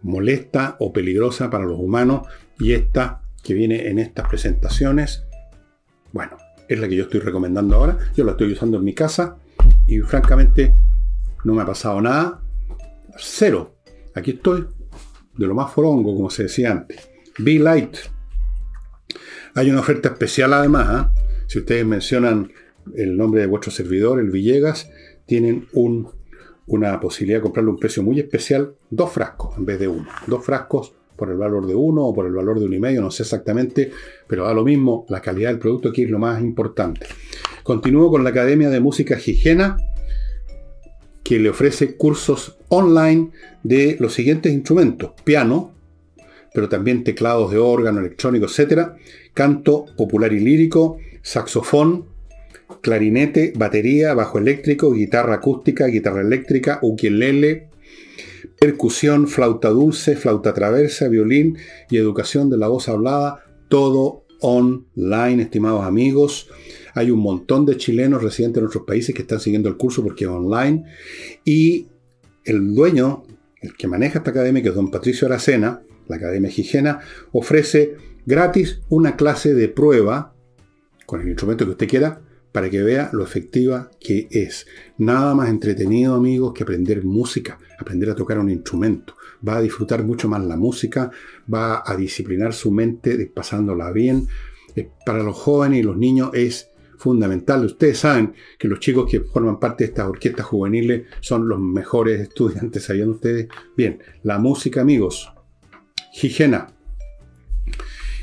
molesta 0.01 0.77
o 0.81 0.95
peligrosa 0.95 1.51
para 1.51 1.67
los 1.67 1.79
humanos. 1.79 2.27
Y 2.59 2.73
esta 2.73 3.21
que 3.43 3.53
viene 3.53 3.89
en 3.89 3.99
estas 3.99 4.27
presentaciones, 4.27 5.25
bueno, 6.13 6.39
es 6.68 6.78
la 6.78 6.88
que 6.88 6.96
yo 6.96 7.04
estoy 7.04 7.20
recomendando 7.20 7.76
ahora, 7.76 7.98
yo 8.14 8.24
la 8.24 8.33
estoy 8.33 8.52
usando 8.52 8.78
en 8.78 8.85
mi 8.85 8.94
casa 8.94 9.37
y 9.87 9.98
francamente 10.00 10.74
no 11.44 11.54
me 11.54 11.62
ha 11.62 11.66
pasado 11.66 12.00
nada, 12.00 12.42
cero, 13.16 13.76
aquí 14.14 14.33
estoy, 14.33 14.66
de 15.37 15.46
lo 15.46 15.54
más 15.54 15.72
forongo, 15.72 16.14
como 16.14 16.31
se 16.31 16.44
decía 16.44 16.72
antes. 16.72 17.09
Be 17.38 17.59
Light, 17.59 17.96
hay 19.54 19.70
una 19.70 19.81
oferta 19.81 20.11
especial 20.11 20.52
además. 20.52 20.87
¿ah? 20.88 21.12
Si 21.46 21.59
ustedes 21.59 21.87
mencionan 21.87 22.52
el 22.94 23.16
nombre 23.16 23.40
de 23.40 23.46
vuestro 23.46 23.70
servidor, 23.70 24.20
el 24.20 24.31
Villegas, 24.31 24.90
tienen 25.26 25.68
una 26.66 27.00
posibilidad 27.00 27.38
de 27.38 27.42
comprarle 27.42 27.70
un 27.70 27.78
precio 27.78 28.02
muy 28.02 28.18
especial, 28.18 28.74
dos 28.90 29.12
frascos 29.12 29.57
en 29.57 29.64
vez 29.64 29.78
de 29.78 29.88
uno. 29.88 30.07
Dos 30.26 30.44
frascos 30.44 30.94
por 31.18 31.31
el 31.31 31.37
valor 31.37 31.66
de 31.66 31.74
uno 31.74 32.07
o 32.07 32.14
por 32.14 32.26
el 32.26 32.33
valor 32.33 32.61
de 32.61 32.66
uno 32.66 32.76
y 32.76 32.81
medio, 32.81 33.02
no 33.02 33.11
sé 33.11 33.24
exactamente, 33.24 33.90
pero 34.28 34.44
da 34.44 34.54
lo 34.54 34.64
mismo, 34.64 35.04
la 35.09 35.20
calidad 35.20 35.50
del 35.50 35.59
producto 35.59 35.88
aquí 35.88 36.04
es 36.04 36.11
lo 36.11 36.20
más 36.20 36.40
importante. 36.40 37.07
Continúo 37.64 38.09
con 38.09 38.22
la 38.22 38.31
Academia 38.31 38.70
de 38.70 38.78
Música 38.78 39.18
Higiena, 39.18 39.76
que 41.24 41.40
le 41.40 41.50
ofrece 41.50 41.96
cursos 41.96 42.57
online 42.68 43.33
de 43.64 43.96
los 43.98 44.14
siguientes 44.14 44.52
instrumentos: 44.52 45.11
piano, 45.24 45.74
pero 46.54 46.68
también 46.68 47.04
teclados 47.04 47.50
de 47.50 47.59
órgano, 47.59 47.98
electrónico, 48.00 48.46
etc. 48.46 48.92
Canto 49.35 49.87
popular 49.96 50.33
y 50.33 50.40
lírico, 50.40 50.98
saxofón, 51.20 52.07
clarinete, 52.81 53.52
batería, 53.57 54.14
bajo 54.14 54.38
eléctrico, 54.38 54.92
guitarra 54.92 55.35
acústica, 55.35 55.87
guitarra 55.87 56.20
eléctrica, 56.20 56.78
ukelele, 56.81 57.68
percusión, 58.59 59.29
flauta 59.29 59.68
dulce, 59.71 60.16
flauta 60.16 60.55
traversa, 60.55 61.09
violín 61.09 61.59
y 61.90 61.97
educación 61.97 62.51
de 62.51 62.57
la 62.57 62.68
voz 62.68 62.88
hablada, 62.88 63.44
todo 63.68 64.25
online, 64.40 65.42
estimados 65.42 65.85
amigos. 65.85 66.49
Hay 66.94 67.11
un 67.11 67.21
montón 67.21 67.66
de 67.66 67.77
chilenos 67.77 68.23
residentes 68.23 68.61
en 68.61 68.66
otros 68.66 68.85
países 68.85 69.14
que 69.14 69.23
están 69.23 69.40
siguiendo 69.40 69.68
el 69.68 69.77
curso 69.77 70.03
porque 70.03 70.25
es 70.25 70.31
online. 70.31 70.85
Y 71.44 71.87
el 72.44 72.75
dueño, 72.75 73.25
el 73.61 73.77
que 73.77 73.87
maneja 73.87 74.18
esta 74.18 74.31
academia, 74.31 74.62
que 74.62 74.71
es 74.71 74.75
don 74.75 74.90
Patricio 74.90 75.29
Aracena, 75.29 75.83
la 76.09 76.16
Academia 76.16 76.51
Higiena, 76.51 77.01
ofrece 77.33 77.97
gratis 78.27 78.81
una 78.88 79.16
clase 79.16 79.55
de 79.55 79.68
prueba 79.68 80.35
con 81.07 81.21
el 81.21 81.29
instrumento 81.29 81.64
que 81.64 81.73
usted 81.73 81.88
quiera 81.88 82.23
para 82.59 82.71
que 82.71 82.83
vea 82.83 83.09
lo 83.12 83.23
efectiva 83.23 83.88
que 84.01 84.27
es. 84.33 84.66
Nada 84.97 85.33
más 85.33 85.49
entretenido, 85.49 86.16
amigos, 86.16 86.53
que 86.53 86.64
aprender 86.64 87.05
música, 87.05 87.57
aprender 87.79 88.11
a 88.11 88.16
tocar 88.16 88.37
un 88.40 88.51
instrumento. 88.51 89.14
Va 89.49 89.59
a 89.59 89.61
disfrutar 89.61 90.03
mucho 90.03 90.29
más 90.29 90.42
la 90.42 90.57
música, 90.57 91.09
va 91.55 91.85
a 91.87 91.94
disciplinar 91.94 92.53
su 92.53 92.73
mente 92.73 93.31
pasándola 93.33 93.92
bien. 93.92 94.27
Eh, 94.75 94.90
para 95.07 95.23
los 95.23 95.37
jóvenes 95.37 95.79
y 95.79 95.83
los 95.85 95.97
niños 95.97 96.31
es 96.35 96.73
fundamental. 96.97 97.64
Ustedes 97.64 98.01
saben 98.01 98.35
que 98.59 98.66
los 98.66 98.81
chicos 98.81 99.09
que 99.09 99.21
forman 99.21 99.61
parte 99.61 99.85
de 99.85 99.90
estas 99.90 100.09
orquestas 100.09 100.44
juveniles 100.44 101.07
son 101.21 101.49
los 101.49 101.61
mejores 101.61 102.21
estudiantes, 102.29 102.83
¿sabían 102.83 103.11
ustedes? 103.11 103.47
Bien, 103.77 104.03
la 104.25 104.40
música, 104.40 104.81
amigos. 104.81 105.33
Higiena. 106.21 106.73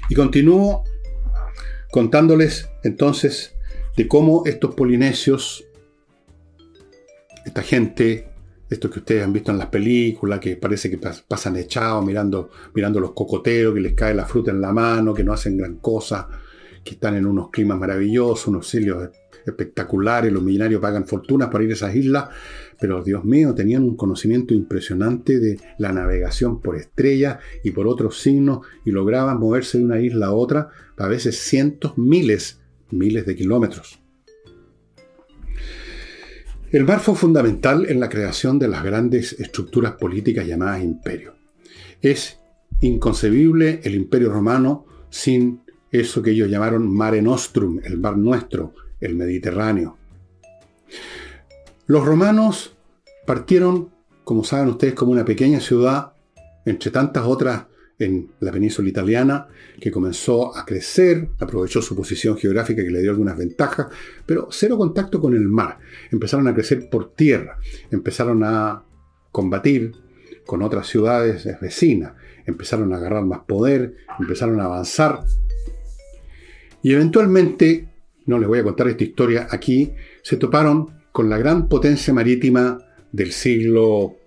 Y 0.10 0.15
continúo 0.15 0.84
contándoles 1.89 2.67
entonces 2.84 3.55
de 3.95 4.08
cómo 4.08 4.43
estos 4.45 4.75
polinesios, 4.75 5.65
esta 7.45 7.62
gente, 7.62 8.27
esto 8.69 8.89
que 8.89 8.99
ustedes 8.99 9.23
han 9.23 9.34
visto 9.34 9.51
en 9.51 9.58
las 9.58 9.67
películas, 9.67 10.39
que 10.39 10.58
parece 10.58 10.89
que 10.89 10.97
pasan 10.97 11.55
echados 11.55 12.05
mirando, 12.05 12.49
mirando 12.73 12.99
los 12.99 13.12
cocoteros, 13.13 13.73
que 13.73 13.81
les 13.81 13.93
cae 13.93 14.13
la 14.13 14.25
fruta 14.25 14.51
en 14.51 14.62
la 14.62 14.73
mano, 14.73 15.13
que 15.13 15.23
no 15.23 15.34
hacen 15.34 15.58
gran 15.58 15.77
cosa, 15.77 16.27
que 16.84 16.95
están 16.95 17.15
en 17.15 17.25
unos 17.25 17.49
climas 17.51 17.79
maravillosos, 17.79 18.47
unos 18.47 18.67
cielos 18.67 19.10
espectaculares, 19.45 20.34
los 20.34 20.41
millonarios 20.43 20.81
pagan 20.81 21.05
fortunas 21.05 21.49
para 21.49 21.63
ir 21.63 21.69
a 21.69 21.73
esas 21.73 21.95
islas, 21.95 22.29
pero 22.79 23.03
Dios 23.03 23.23
mío, 23.23 23.53
tenían 23.53 23.84
un 23.84 23.95
conocimiento 23.95 24.53
impresionante 24.53 25.39
de 25.39 25.60
la 25.77 25.93
navegación 25.93 26.62
por 26.62 26.75
estrellas 26.75 27.38
y 27.63 27.71
por 27.71 27.88
otros 27.88 28.19
signos 28.19 28.65
y 28.84 28.91
lograban 28.91 29.39
moverse 29.39 29.77
de 29.77 29.86
una 29.86 29.99
isla 29.99 30.27
a 30.27 30.34
otra 30.34 30.69
a 30.97 31.08
veces 31.08 31.38
cientos, 31.38 31.97
miles, 31.97 32.60
miles 32.91 33.26
de 33.26 33.36
kilómetros. 33.36 34.00
El 36.71 36.84
mar 36.84 37.00
fue 37.00 37.15
fundamental 37.15 37.86
en 37.89 38.00
la 38.00 38.10
creación 38.10 38.60
de 38.60 38.67
las 38.67 38.84
grandes 38.84 39.34
estructuras 39.39 39.93
políticas 39.93 40.45
llamadas 40.45 40.84
imperios. 40.84 41.36
Es 42.02 42.39
inconcebible 42.82 43.80
el 43.84 43.95
imperio 43.95 44.30
romano 44.32 44.86
sin 45.10 45.62
eso 45.91 46.21
que 46.21 46.32
ellos 46.32 46.50
llamaron 46.50 46.93
Mare 46.93 47.21
Nostrum, 47.21 47.80
el 47.84 47.98
mar 47.98 48.17
nuestro, 48.17 48.74
el 49.00 49.15
Mediterráneo. 49.15 49.98
Los 51.86 52.06
romanos 52.06 52.76
partieron, 53.26 53.91
como 54.24 54.43
saben 54.43 54.69
ustedes, 54.69 54.95
como 54.95 55.12
una 55.12 55.24
pequeña 55.24 55.60
ciudad, 55.60 56.13
entre 56.65 56.91
tantas 56.91 57.24
otras 57.26 57.65
en 57.97 58.31
la 58.39 58.51
península 58.51 58.89
italiana, 58.89 59.47
que 59.79 59.91
comenzó 59.91 60.55
a 60.55 60.65
crecer, 60.65 61.29
aprovechó 61.39 61.81
su 61.81 61.95
posición 61.95 62.38
geográfica 62.38 62.84
que 62.84 62.89
le 62.89 63.01
dio 63.01 63.12
algunas 63.12 63.38
ventajas, 63.38 63.88
pero 64.25 64.49
cero 64.51 64.77
contacto 64.77 65.21
con 65.21 65.34
el 65.34 65.47
mar. 65.47 65.79
Empezaron 66.12 66.47
a 66.47 66.53
crecer 66.53 66.89
por 66.89 67.13
tierra, 67.13 67.58
empezaron 67.91 68.43
a 68.43 68.84
combatir 69.31 69.93
con 70.45 70.62
otras 70.62 70.88
ciudades 70.88 71.47
vecinas, 71.62 72.13
empezaron 72.45 72.93
a 72.93 72.97
agarrar 72.97 73.25
más 73.25 73.41
poder, 73.47 73.95
empezaron 74.19 74.60
a 74.60 74.65
avanzar 74.65 75.23
y 76.86 76.93
eventualmente, 76.93 77.89
no 78.27 78.38
les 78.38 78.47
voy 78.47 78.60
a 78.60 78.63
contar 78.63 78.88
esta 78.88 79.03
historia 79.03 79.47
aquí, 79.49 79.91
se 80.21 80.38
toparon 80.38 80.91
con 81.12 81.31
la 81.31 81.39
gran 81.39 81.67
potencia 81.67 82.13
marítima 82.13 82.77
del 83.12 83.31
siglo, 83.31 84.17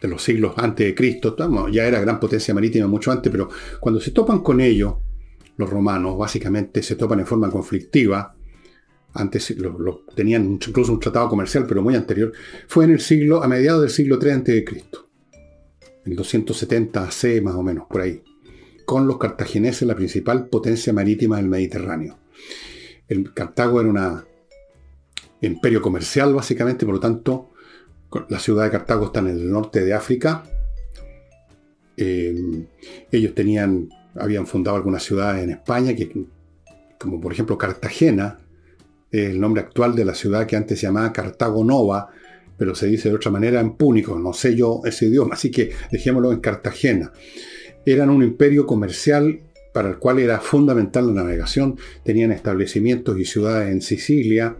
de 0.00 0.08
los 0.08 0.22
siglos 0.22 0.54
antes 0.56 0.86
de 0.86 0.94
Cristo. 0.94 1.36
Ya 1.70 1.86
era 1.86 2.00
gran 2.00 2.20
potencia 2.20 2.54
marítima 2.54 2.86
mucho 2.86 3.10
antes, 3.10 3.30
pero 3.30 3.48
cuando 3.80 4.00
se 4.00 4.10
topan 4.10 4.40
con 4.40 4.60
ellos, 4.60 4.94
los 5.56 5.68
romanos 5.68 6.16
básicamente 6.16 6.82
se 6.82 6.96
topan 6.96 7.20
en 7.20 7.26
forma 7.26 7.50
conflictiva. 7.50 8.34
Antes 9.14 9.56
lo, 9.58 10.04
tenían 10.14 10.52
incluso 10.52 10.92
un 10.92 11.00
tratado 11.00 11.28
comercial, 11.28 11.66
pero 11.66 11.82
muy 11.82 11.94
anterior. 11.94 12.32
Fue 12.66 12.84
en 12.84 12.92
el 12.92 13.00
siglo, 13.00 13.42
a 13.42 13.48
mediados 13.48 13.80
del 13.82 13.90
siglo 13.90 14.18
III 14.20 14.30
a.C. 14.30 14.64
En 16.04 16.14
270 16.14 17.04
AC 17.04 17.42
más 17.42 17.54
o 17.54 17.62
menos, 17.62 17.86
por 17.88 18.00
ahí 18.00 18.22
con 18.88 19.06
los 19.06 19.18
cartagineses 19.18 19.86
la 19.86 19.94
principal 19.94 20.48
potencia 20.48 20.94
marítima 20.94 21.36
del 21.36 21.46
Mediterráneo. 21.46 22.16
El 23.06 23.34
Cartago 23.34 23.82
era 23.82 23.90
un 23.90 24.22
imperio 25.42 25.82
comercial, 25.82 26.32
básicamente, 26.32 26.86
por 26.86 26.94
lo 26.94 27.00
tanto, 27.00 27.50
la 28.28 28.38
ciudad 28.38 28.64
de 28.64 28.70
Cartago 28.70 29.06
está 29.06 29.20
en 29.20 29.28
el 29.28 29.50
norte 29.50 29.84
de 29.84 29.94
África. 29.94 30.42
Eh, 31.96 32.66
ellos 33.10 33.34
tenían, 33.34 33.88
habían 34.14 34.46
fundado 34.46 34.76
algunas 34.76 35.02
ciudades 35.02 35.44
en 35.44 35.50
España, 35.50 35.94
que, 35.94 36.26
como 36.98 37.20
por 37.20 37.32
ejemplo 37.32 37.58
Cartagena, 37.58 38.38
el 39.10 39.40
nombre 39.40 39.62
actual 39.62 39.94
de 39.94 40.04
la 40.04 40.14
ciudad 40.14 40.46
que 40.46 40.56
antes 40.56 40.78
se 40.78 40.86
llamaba 40.86 41.12
Cartago 41.12 41.64
Nova, 41.64 42.08
pero 42.56 42.74
se 42.74 42.86
dice 42.86 43.08
de 43.08 43.14
otra 43.16 43.30
manera 43.30 43.60
en 43.60 43.76
púnico, 43.76 44.18
no 44.18 44.32
sé 44.32 44.54
yo 44.54 44.82
ese 44.84 45.06
idioma, 45.06 45.34
así 45.34 45.50
que 45.50 45.72
dejémoslo 45.90 46.32
en 46.32 46.40
Cartagena 46.40 47.12
eran 47.92 48.10
un 48.10 48.22
imperio 48.22 48.66
comercial 48.66 49.40
para 49.72 49.90
el 49.90 49.98
cual 49.98 50.18
era 50.18 50.40
fundamental 50.40 51.06
la 51.06 51.22
navegación, 51.22 51.78
tenían 52.04 52.32
establecimientos 52.32 53.18
y 53.18 53.24
ciudades 53.24 53.70
en 53.70 53.80
Sicilia. 53.80 54.56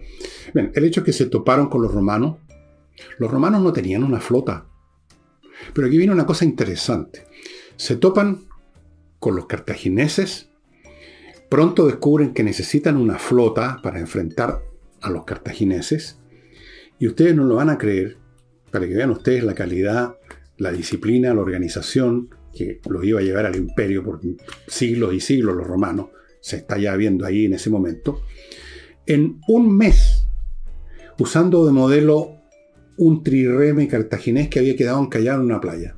el 0.54 0.84
hecho 0.84 1.00
es 1.00 1.06
que 1.06 1.12
se 1.12 1.26
toparon 1.26 1.68
con 1.68 1.82
los 1.82 1.92
romanos. 1.92 2.37
Los 3.18 3.30
romanos 3.30 3.62
no 3.62 3.72
tenían 3.72 4.04
una 4.04 4.20
flota. 4.20 4.66
Pero 5.74 5.87
aquí 5.87 5.98
viene 5.98 6.12
una 6.12 6.26
cosa 6.26 6.44
interesante. 6.44 7.24
Se 7.76 7.96
topan 7.96 8.46
con 9.18 9.34
los 9.34 9.46
cartagineses, 9.46 10.48
pronto 11.48 11.87
descubren 11.87 12.34
que 12.34 12.44
necesitan 12.44 12.96
una 12.96 13.18
flota 13.18 13.80
para 13.82 13.98
enfrentar 13.98 14.62
a 15.00 15.11
los 15.11 15.24
cartagineses, 15.24 16.18
y 16.98 17.06
ustedes 17.06 17.34
no 17.34 17.44
lo 17.44 17.56
van 17.56 17.70
a 17.70 17.78
creer, 17.78 18.18
para 18.70 18.87
que 18.87 18.94
vean 18.94 19.11
ustedes 19.11 19.44
la 19.44 19.54
calidad, 19.54 20.16
la 20.56 20.72
disciplina, 20.72 21.32
la 21.34 21.40
organización, 21.40 22.30
que 22.54 22.80
los 22.88 23.04
iba 23.04 23.20
a 23.20 23.22
llevar 23.22 23.46
al 23.46 23.56
imperio 23.56 24.02
por 24.02 24.20
siglos 24.66 25.14
y 25.14 25.20
siglos 25.20 25.56
los 25.56 25.66
romanos, 25.66 26.08
se 26.40 26.56
está 26.56 26.78
ya 26.78 26.96
viendo 26.96 27.24
ahí 27.24 27.46
en 27.46 27.54
ese 27.54 27.70
momento, 27.70 28.22
en 29.06 29.40
un 29.48 29.76
mes, 29.76 30.26
usando 31.18 31.66
de 31.66 31.72
modelo 31.72 32.38
un 32.98 33.22
trireme 33.22 33.88
cartaginés 33.88 34.48
que 34.48 34.58
había 34.58 34.76
quedado 34.76 35.02
encallado 35.02 35.40
en 35.40 35.46
una 35.46 35.61
playa. 35.61 35.96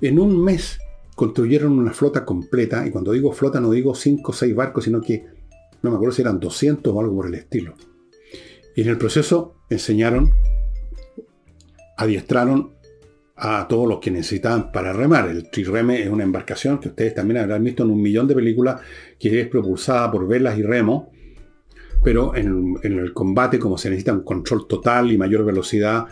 En 0.00 0.18
un 0.18 0.42
mes 0.42 0.78
construyeron 1.16 1.78
una 1.78 1.92
flota 1.92 2.24
completa, 2.24 2.86
y 2.86 2.90
cuando 2.90 3.12
digo 3.12 3.32
flota 3.32 3.60
no 3.60 3.70
digo 3.70 3.94
5 3.94 4.30
o 4.30 4.34
6 4.34 4.54
barcos, 4.54 4.84
sino 4.84 5.00
que 5.00 5.24
no 5.82 5.90
me 5.90 5.96
acuerdo 5.96 6.14
si 6.14 6.22
eran 6.22 6.40
200 6.40 6.92
o 6.92 7.00
algo 7.00 7.16
por 7.16 7.26
el 7.26 7.34
estilo. 7.34 7.74
Y 8.76 8.82
en 8.82 8.88
el 8.88 8.98
proceso 8.98 9.56
enseñaron, 9.70 10.30
adiestraron 11.96 12.74
a 13.36 13.66
todos 13.68 13.88
los 13.88 13.98
que 14.00 14.10
necesitaban 14.10 14.72
para 14.72 14.92
remar. 14.92 15.28
El 15.28 15.50
trireme 15.50 16.02
es 16.02 16.08
una 16.08 16.24
embarcación 16.24 16.78
que 16.78 16.88
ustedes 16.88 17.14
también 17.14 17.38
habrán 17.38 17.64
visto 17.64 17.82
en 17.82 17.90
un 17.90 18.02
millón 18.02 18.28
de 18.28 18.34
películas 18.34 18.80
que 19.18 19.40
es 19.40 19.48
propulsada 19.48 20.10
por 20.10 20.26
velas 20.26 20.58
y 20.58 20.62
remo, 20.62 21.12
pero 22.02 22.34
en, 22.34 22.78
el 22.82 23.12
combate, 23.12 23.58
como 23.58 23.78
se 23.78 23.90
necesita 23.90 24.12
un 24.12 24.24
control 24.24 24.66
total 24.66 25.10
y 25.12 25.18
mayor 25.18 25.44
velocidad, 25.44 26.06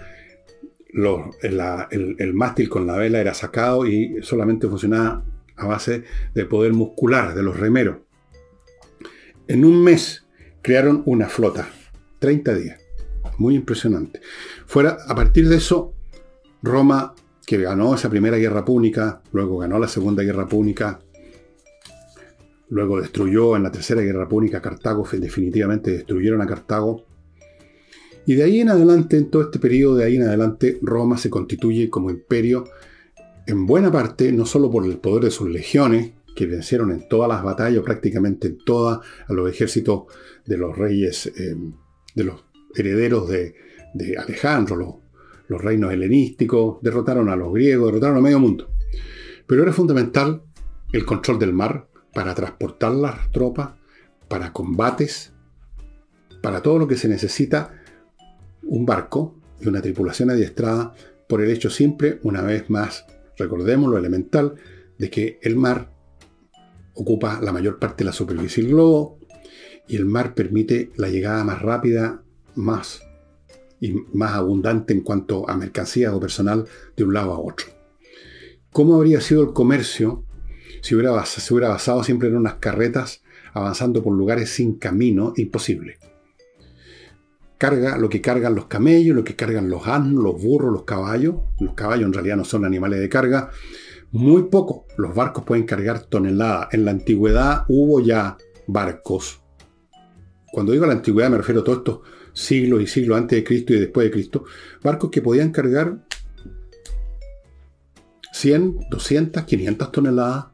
el, 0.93 2.35
mástil 2.35 2.69
con 2.69 2.87
la 2.87 2.97
vela 2.97 3.21
era 3.21 3.35
sacado 3.35 3.87
y 3.87 4.23
solamente 4.23 4.69
funcionaba 4.69 5.25
a 5.57 5.67
base 5.67 6.05
de 6.35 6.45
poder 6.45 6.73
muscular 6.73 7.35
de 7.35 7.43
los 7.43 7.59
remeros. 7.59 7.99
En 9.49 9.65
un 9.65 9.83
mes 9.83 10.27
crearon 10.63 11.03
una 11.07 11.29
flota, 11.29 11.69
30 12.21 12.55
días, 12.55 12.81
muy 13.39 13.55
impresionante. 13.55 14.21
Fuera, 14.67 14.99
a 15.07 15.15
partir 15.15 15.49
de 15.49 15.57
eso, 15.57 15.95
Roma, 16.63 17.15
que 17.47 17.59
ganó 17.59 17.95
esa 17.95 18.09
primera 18.09 18.37
guerra 18.37 18.65
púnica, 18.65 19.21
luego 19.33 19.59
ganó 19.59 19.79
la 19.79 19.89
segunda 19.89 20.23
guerra 20.23 20.47
púnica, 20.47 21.01
luego 22.73 23.03
destruyó 23.03 23.55
en 23.55 23.65
la 23.65 23.71
tercera 23.71 24.01
guerra 24.01 24.27
púnica 24.27 24.63
Cartago, 24.63 25.07
definitivamente 25.13 25.91
destruyeron 25.91 26.41
a 26.41 26.47
Cartago. 26.47 27.05
Y 28.25 28.35
de 28.35 28.45
ahí 28.45 28.61
en 28.61 28.71
adelante, 28.71 29.19
en 29.19 29.31
todo 29.31 29.43
este 29.43 29.59
periodo 29.59 29.97
de 29.97 30.07
ahí 30.07 30.17
en 30.17 30.23
adelante, 30.23 30.79
Roma 30.81 31.19
se 31.19 31.29
constituye 31.29 31.91
como 31.91 32.09
imperio 32.11 32.65
en 33.47 33.67
buena 33.67 33.93
parte, 33.93 34.33
no 34.33 34.47
solo 34.47 34.71
por 34.71 34.87
el 34.87 34.97
poder 34.97 35.25
de 35.25 35.31
sus 35.31 35.51
legiones, 35.51 36.13
que 36.35 36.47
vencieron 36.47 36.91
en 36.93 37.07
todas 37.09 37.29
las 37.29 37.43
batallas, 37.43 37.83
prácticamente 37.83 38.49
en 38.49 38.59
todas, 38.65 39.01
a 39.29 39.33
los 39.35 39.51
ejércitos 39.51 40.05
de 40.47 40.57
los 40.57 40.75
reyes, 40.75 41.27
eh, 41.27 41.55
de 42.15 42.25
los 42.25 42.43
herederos 42.75 43.29
de, 43.29 43.55
Alejandro, 44.17 44.77
los 44.77 44.95
los 45.49 45.61
reinos 45.61 45.93
helenísticos, 45.93 46.79
derrotaron 46.81 47.29
a 47.29 47.37
los 47.37 47.53
griegos, 47.53 47.89
derrotaron 47.89 48.17
a 48.17 48.21
medio 48.23 48.41
mundo. 48.41 48.71
Pero 49.47 49.63
era 49.63 49.75
fundamental 49.75 50.43
el 50.91 51.05
control 51.05 51.39
del 51.39 51.53
mar 51.53 51.92
para 52.13 52.35
transportar 52.35 52.93
las 52.93 53.31
tropas, 53.31 53.71
para 54.29 54.53
combates, 54.53 55.33
para 56.41 56.63
todo 56.63 56.79
lo 56.79 56.89
que 56.89 56.97
se 56.97 57.09
necesita 57.09 57.75
un 58.63 58.87
barco 58.87 59.35
y 59.61 59.69
una 59.69 59.83
tripulación 59.83 60.31
adiestrada 60.31 60.95
por 61.29 61.41
el 61.41 61.51
hecho 61.51 61.71
simple, 61.71 62.19
una 62.23 62.43
vez 62.43 62.69
más, 62.69 63.07
recordemos 63.39 63.91
lo 63.91 63.99
elemental, 63.99 64.55
de 64.99 65.11
que 65.11 65.39
el 65.43 65.57
mar 65.57 65.91
ocupa 66.95 67.41
la 67.41 67.53
mayor 67.53 67.79
parte 67.79 68.05
de 68.05 68.11
la 68.11 68.13
superficie 68.13 68.63
del 68.63 68.73
globo 68.73 69.19
y 69.89 69.97
el 69.97 70.05
mar 70.05 70.35
permite 70.35 70.93
la 70.97 71.09
llegada 71.09 71.43
más 71.45 71.63
rápida, 71.63 72.23
más 72.55 73.03
y 73.81 73.93
más 74.13 74.33
abundante 74.33 74.93
en 74.93 75.01
cuanto 75.01 75.49
a 75.49 75.57
mercancías 75.57 76.13
o 76.13 76.21
personal 76.21 76.67
de 76.97 77.05
un 77.05 77.15
lado 77.15 77.33
a 77.33 77.41
otro. 77.41 77.67
¿Cómo 78.71 78.97
habría 78.97 79.21
sido 79.21 79.43
el 79.43 79.53
comercio 79.53 80.25
si 80.83 80.97
hubiera, 80.97 81.25
se 81.25 81.55
hubiera 81.55 81.69
basado 81.69 82.03
siempre 82.03 82.29
en 82.29 82.37
unas 82.37 82.55
carretas 82.55 83.23
avanzando 83.55 84.03
por 84.03 84.15
lugares 84.15 84.51
sin 84.51 84.79
camino? 84.79 85.33
Imposible. 85.37 85.99
Carga 87.57 87.97
lo 87.97 88.09
que 88.09 88.21
cargan 88.21 88.57
los 88.57 88.67
camellos, 88.67 89.15
lo 89.15 89.23
que 89.23 89.37
cargan 89.37 89.71
los 89.71 89.87
asnos, 89.87 90.25
los 90.25 90.43
burros, 90.43 90.73
los 90.73 90.83
caballos. 90.83 91.37
Los 91.61 91.75
caballos 91.75 92.07
en 92.07 92.13
realidad 92.13 92.37
no 92.37 92.45
son 92.45 92.65
animales 92.65 92.99
de 92.99 93.09
carga. 93.09 93.51
Muy 94.11 94.45
poco. 94.45 94.87
Los 94.99 95.15
barcos 95.15 95.45
pueden 95.45 95.65
cargar 95.65 96.01
toneladas. 96.01 96.75
En 96.75 96.85
la 96.85 96.91
antigüedad 96.91 97.65
hubo 97.69 98.01
ya 98.01 98.37
barcos. 98.67 99.41
Cuando 100.53 100.73
digo 100.73 100.85
la 100.85 100.95
antigüedad 100.95 101.31
me 101.31 101.39
refiero 101.39 101.61
a 101.61 101.65
todos 101.65 101.79
estos 101.79 102.01
siglos 102.33 102.83
y 102.83 102.89
siglos 102.89 103.17
antes 103.17 103.39
de 103.39 103.45
Cristo 103.45 103.73
y 103.73 103.79
después 103.79 104.05
de 104.05 104.11
Cristo, 104.11 104.45
barcos 104.83 105.11
que 105.11 105.23
podían 105.23 105.53
cargar 105.53 106.05
100, 108.33 108.89
200, 108.91 109.45
500 109.45 109.93
toneladas 109.93 110.52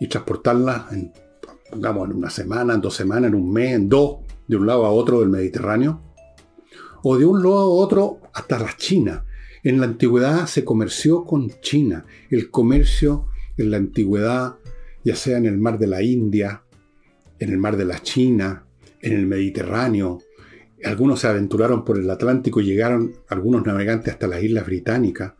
y 0.00 0.08
transportarlas 0.08 0.92
en, 0.92 1.12
en 1.72 1.86
una 1.86 2.30
semana, 2.30 2.74
en 2.74 2.80
dos 2.80 2.96
semanas, 2.96 3.28
en 3.28 3.34
un 3.36 3.52
mes, 3.52 3.74
en 3.74 3.88
dos, 3.88 4.18
de 4.48 4.56
un 4.56 4.66
lado 4.66 4.84
a 4.86 4.90
otro 4.90 5.20
del 5.20 5.28
Mediterráneo, 5.28 6.00
o 7.02 7.16
de 7.16 7.24
un 7.24 7.42
lado 7.42 7.58
a 7.58 7.66
otro 7.66 8.20
hasta 8.32 8.58
la 8.58 8.76
China. 8.76 9.24
En 9.62 9.78
la 9.78 9.86
antigüedad 9.86 10.46
se 10.46 10.64
comerció 10.64 11.24
con 11.24 11.50
China. 11.60 12.06
El 12.30 12.50
comercio 12.50 13.28
en 13.56 13.70
la 13.70 13.76
antigüedad, 13.76 14.56
ya 15.04 15.14
sea 15.14 15.36
en 15.38 15.46
el 15.46 15.58
mar 15.58 15.78
de 15.78 15.86
la 15.86 16.02
India, 16.02 16.62
en 17.38 17.50
el 17.50 17.58
mar 17.58 17.76
de 17.76 17.84
la 17.84 18.00
China, 18.02 18.64
en 19.00 19.12
el 19.12 19.26
Mediterráneo. 19.26 20.18
Algunos 20.82 21.20
se 21.20 21.28
aventuraron 21.28 21.84
por 21.84 21.98
el 21.98 22.08
Atlántico 22.10 22.60
y 22.60 22.64
llegaron 22.64 23.14
algunos 23.28 23.66
navegantes 23.66 24.14
hasta 24.14 24.26
las 24.26 24.42
Islas 24.42 24.64
Británicas. 24.64 25.34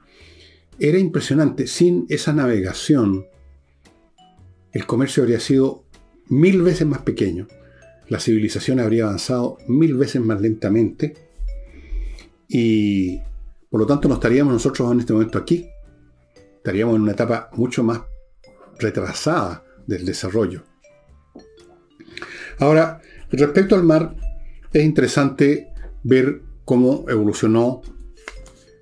Era 0.78 0.98
impresionante. 0.98 1.66
Sin 1.66 2.06
esa 2.08 2.32
navegación, 2.32 3.26
el 4.72 4.86
comercio 4.86 5.22
habría 5.22 5.40
sido 5.40 5.84
mil 6.28 6.62
veces 6.62 6.86
más 6.86 7.00
pequeño. 7.00 7.48
La 8.08 8.20
civilización 8.20 8.80
habría 8.80 9.04
avanzado 9.04 9.58
mil 9.66 9.96
veces 9.96 10.22
más 10.22 10.40
lentamente. 10.40 11.14
Y 12.48 13.20
por 13.70 13.80
lo 13.80 13.86
tanto 13.86 14.08
no 14.08 14.14
estaríamos 14.14 14.52
nosotros 14.52 14.90
en 14.92 15.00
este 15.00 15.12
momento 15.12 15.38
aquí. 15.38 15.68
Estaríamos 16.56 16.96
en 16.96 17.02
una 17.02 17.12
etapa 17.12 17.50
mucho 17.54 17.82
más 17.82 18.00
retrasada 18.78 19.64
del 19.86 20.04
desarrollo. 20.04 20.64
Ahora, 22.58 23.00
respecto 23.30 23.74
al 23.74 23.84
mar, 23.84 24.16
es 24.72 24.84
interesante 24.84 25.72
ver 26.02 26.42
cómo 26.64 27.06
evolucionó 27.08 27.82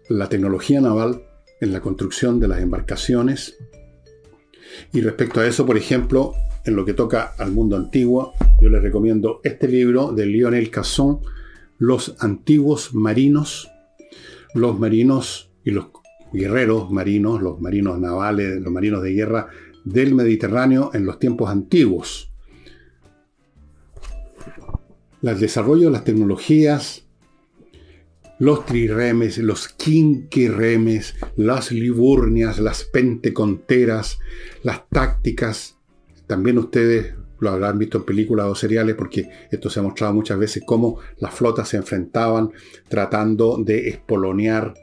la 0.09 0.29
tecnología 0.29 0.81
naval 0.81 1.22
en 1.61 1.72
la 1.72 1.81
construcción 1.81 2.40
de 2.40 2.48
las 2.48 2.61
embarcaciones. 2.61 3.57
Y 4.93 5.01
respecto 5.01 5.41
a 5.41 5.47
eso, 5.47 5.67
por 5.67 5.77
ejemplo, 5.77 6.35
en 6.64 6.77
lo 6.77 6.85
que 6.85 6.95
toca 6.95 7.35
al 7.38 7.53
mundo 7.53 7.77
antiguo, 7.77 8.35
yo 8.61 8.69
les 8.69 8.83
recomiendo 8.83 9.41
este 9.45 9.69
libro 9.69 10.12
de 10.12 10.27
Lionel 10.27 10.71
Casson, 10.71 11.21
Los 11.79 12.17
antiguos 12.19 12.95
marinos, 12.95 13.71
los 14.55 14.79
marinos 14.79 15.51
y 15.64 15.71
los 15.71 15.87
guerreros 16.33 16.91
marinos, 16.91 17.41
los 17.41 17.61
marinos 17.61 17.99
navales, 17.99 18.61
los 18.61 18.73
marinos 18.73 19.03
de 19.03 19.12
guerra 19.12 19.49
del 19.85 20.14
Mediterráneo 20.14 20.91
en 20.93 21.07
los 21.07 21.19
tiempos 21.19 21.51
antiguos. 21.51 22.31
El 25.23 25.38
desarrollo 25.38 25.87
de 25.87 25.93
las 25.93 26.05
tecnologías, 26.05 27.08
los 28.38 28.64
triremes, 28.66 29.38
los 29.38 29.68
quinquiremes, 29.68 31.16
las 31.37 31.72
liburnias, 31.72 32.59
las 32.59 32.85
penteconteras, 32.85 34.18
las 34.62 34.88
tácticas. 34.88 35.77
También 36.27 36.59
ustedes 36.59 37.14
lo 37.40 37.51
habrán 37.51 37.79
visto 37.79 37.98
en 37.98 38.05
películas 38.05 38.46
o 38.46 38.55
seriales 38.55 38.94
porque 38.96 39.29
esto 39.51 39.70
se 39.70 39.81
ha 39.81 39.83
mostrado 39.83 40.14
muchas 40.14 40.38
veces 40.38 40.62
cómo 40.66 40.98
las 41.18 41.35
flotas 41.35 41.68
se 41.68 41.77
enfrentaban 41.77 42.51
tratando 42.88 43.59
de 43.59 43.88
espolonear. 43.88 44.74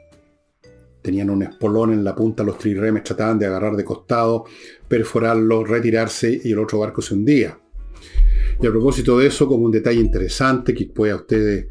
Tenían 1.02 1.30
un 1.30 1.44
espolón 1.44 1.92
en 1.92 2.02
la 2.02 2.14
punta, 2.14 2.42
los 2.42 2.58
triremes 2.58 3.04
trataban 3.04 3.38
de 3.38 3.46
agarrar 3.46 3.76
de 3.76 3.84
costado, 3.84 4.44
perforarlo, 4.88 5.64
retirarse 5.64 6.40
y 6.42 6.52
el 6.52 6.58
otro 6.58 6.80
barco 6.80 7.00
se 7.00 7.14
hundía. 7.14 7.58
Y 8.60 8.66
a 8.66 8.70
propósito 8.70 9.18
de 9.18 9.28
eso, 9.28 9.46
como 9.46 9.66
un 9.66 9.70
detalle 9.70 10.00
interesante 10.00 10.74
que 10.74 10.86
puede 10.86 11.12
a 11.12 11.16
ustedes 11.16 11.68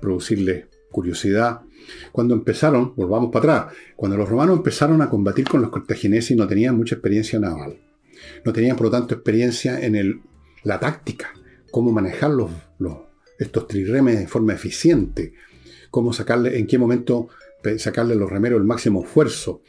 producirles 0.00 0.69
curiosidad, 0.90 1.62
cuando 2.12 2.34
empezaron, 2.34 2.94
volvamos 2.96 3.30
para 3.32 3.64
atrás, 3.64 3.76
cuando 3.96 4.16
los 4.16 4.28
romanos 4.28 4.58
empezaron 4.58 5.02
a 5.02 5.10
combatir 5.10 5.48
con 5.48 5.62
los 5.62 5.70
cartagineses 5.70 6.36
no 6.36 6.46
tenían 6.46 6.76
mucha 6.76 6.96
experiencia 6.96 7.38
naval. 7.38 7.78
No 8.44 8.52
tenían, 8.52 8.76
por 8.76 8.86
lo 8.86 8.90
tanto, 8.90 9.14
experiencia 9.14 9.80
en 9.80 10.22
la 10.62 10.78
táctica, 10.78 11.32
cómo 11.70 11.92
manejar 11.92 12.30
los, 12.30 12.50
estos 13.38 13.66
triremes 13.66 14.18
de 14.18 14.26
forma 14.26 14.52
eficiente, 14.52 15.32
cómo 15.90 16.12
sacarle, 16.12 16.58
en 16.58 16.66
qué 16.66 16.78
momento 16.78 17.28
sacarle 17.78 18.14
a 18.14 18.16
los 18.16 18.30
remeros 18.30 18.60
el 18.60 18.66
máximo 18.66 19.02
esfuerzo, 19.02 19.62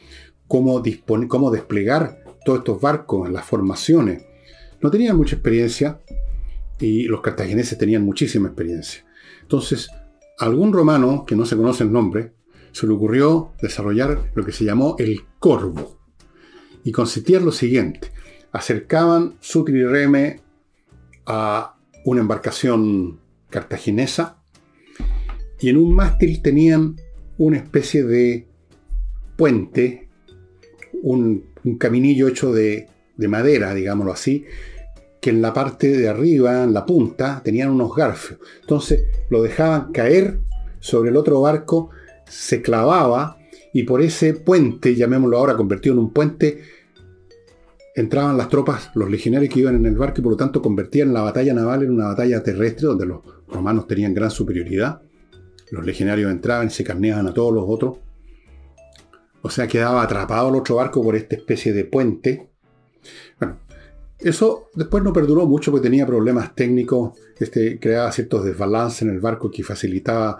cómo, 0.46 0.82
cómo 1.28 1.50
desplegar 1.50 2.22
todos 2.44 2.60
estos 2.60 2.80
barcos 2.80 3.26
en 3.26 3.34
las 3.34 3.44
formaciones. 3.44 4.24
No 4.80 4.90
tenían 4.90 5.16
mucha 5.16 5.36
experiencia 5.36 6.00
y 6.78 7.04
los 7.04 7.20
cartagineses 7.20 7.78
tenían 7.78 8.02
muchísima 8.02 8.48
experiencia. 8.48 9.04
Entonces, 9.42 9.88
algún 10.42 10.72
romano, 10.72 11.24
que 11.24 11.36
no 11.36 11.46
se 11.46 11.56
conoce 11.56 11.84
el 11.84 11.92
nombre, 11.92 12.32
se 12.72 12.86
le 12.86 12.92
ocurrió 12.92 13.52
desarrollar 13.62 14.32
lo 14.34 14.44
que 14.44 14.52
se 14.52 14.64
llamó 14.64 14.96
el 14.98 15.22
corvo. 15.38 15.98
Y 16.84 16.90
consistía 16.90 17.38
en 17.38 17.44
lo 17.44 17.52
siguiente. 17.52 18.10
Acercaban 18.50 19.36
su 19.40 19.64
trireme 19.64 20.40
a 21.26 21.76
una 22.04 22.20
embarcación 22.20 23.20
cartaginesa 23.50 24.42
y 25.60 25.68
en 25.68 25.76
un 25.76 25.94
mástil 25.94 26.42
tenían 26.42 26.96
una 27.38 27.58
especie 27.58 28.02
de 28.02 28.48
puente, 29.36 30.08
un, 31.02 31.44
caminillo 31.78 32.26
hecho 32.26 32.52
de 32.52 32.88
madera, 33.16 33.72
digámoslo 33.74 34.12
así, 34.12 34.44
que 35.22 35.30
en 35.30 35.40
la 35.40 35.54
parte 35.54 35.96
de 35.96 36.08
arriba, 36.08 36.64
en 36.64 36.74
la 36.74 36.84
punta, 36.84 37.40
tenían 37.44 37.70
unos 37.70 37.94
garfios. 37.94 38.40
Entonces 38.60 39.04
lo 39.30 39.40
dejaban 39.40 39.92
caer 39.92 40.40
sobre 40.80 41.10
el 41.10 41.16
otro 41.16 41.40
barco, 41.40 41.90
se 42.28 42.60
clavaba 42.60 43.38
y 43.72 43.84
por 43.84 44.02
ese 44.02 44.34
puente, 44.34 44.96
llamémoslo 44.96 45.38
ahora 45.38 45.56
convertido 45.56 45.92
en 45.92 46.00
un 46.00 46.12
puente, 46.12 46.62
entraban 47.94 48.36
las 48.36 48.48
tropas, 48.48 48.90
los 48.96 49.08
legionarios 49.08 49.54
que 49.54 49.60
iban 49.60 49.76
en 49.76 49.86
el 49.86 49.94
barco 49.94 50.20
y 50.20 50.24
por 50.24 50.32
lo 50.32 50.36
tanto 50.36 50.60
convertían 50.60 51.14
la 51.14 51.22
batalla 51.22 51.54
naval 51.54 51.84
en 51.84 51.92
una 51.92 52.08
batalla 52.08 52.42
terrestre 52.42 52.88
donde 52.88 53.06
los 53.06 53.20
romanos 53.46 53.86
tenían 53.86 54.14
gran 54.14 54.32
superioridad. 54.32 55.02
Los 55.70 55.86
legionarios 55.86 56.32
entraban 56.32 56.66
y 56.66 56.70
se 56.70 56.82
carneaban 56.82 57.28
a 57.28 57.32
todos 57.32 57.54
los 57.54 57.64
otros. 57.68 57.98
O 59.40 59.50
sea, 59.50 59.68
quedaba 59.68 60.02
atrapado 60.02 60.48
el 60.48 60.56
otro 60.56 60.74
barco 60.74 61.00
por 61.00 61.14
esta 61.14 61.36
especie 61.36 61.72
de 61.72 61.84
puente. 61.84 62.48
Bueno, 63.38 63.58
eso 64.24 64.70
después 64.74 65.02
no 65.02 65.12
perduró 65.12 65.46
mucho 65.46 65.70
porque 65.70 65.88
tenía 65.88 66.06
problemas 66.06 66.54
técnicos, 66.54 67.18
este, 67.38 67.78
creaba 67.78 68.12
ciertos 68.12 68.44
desbalances 68.44 69.02
en 69.02 69.10
el 69.10 69.20
barco 69.20 69.50
que 69.50 69.62
facilitaba 69.62 70.38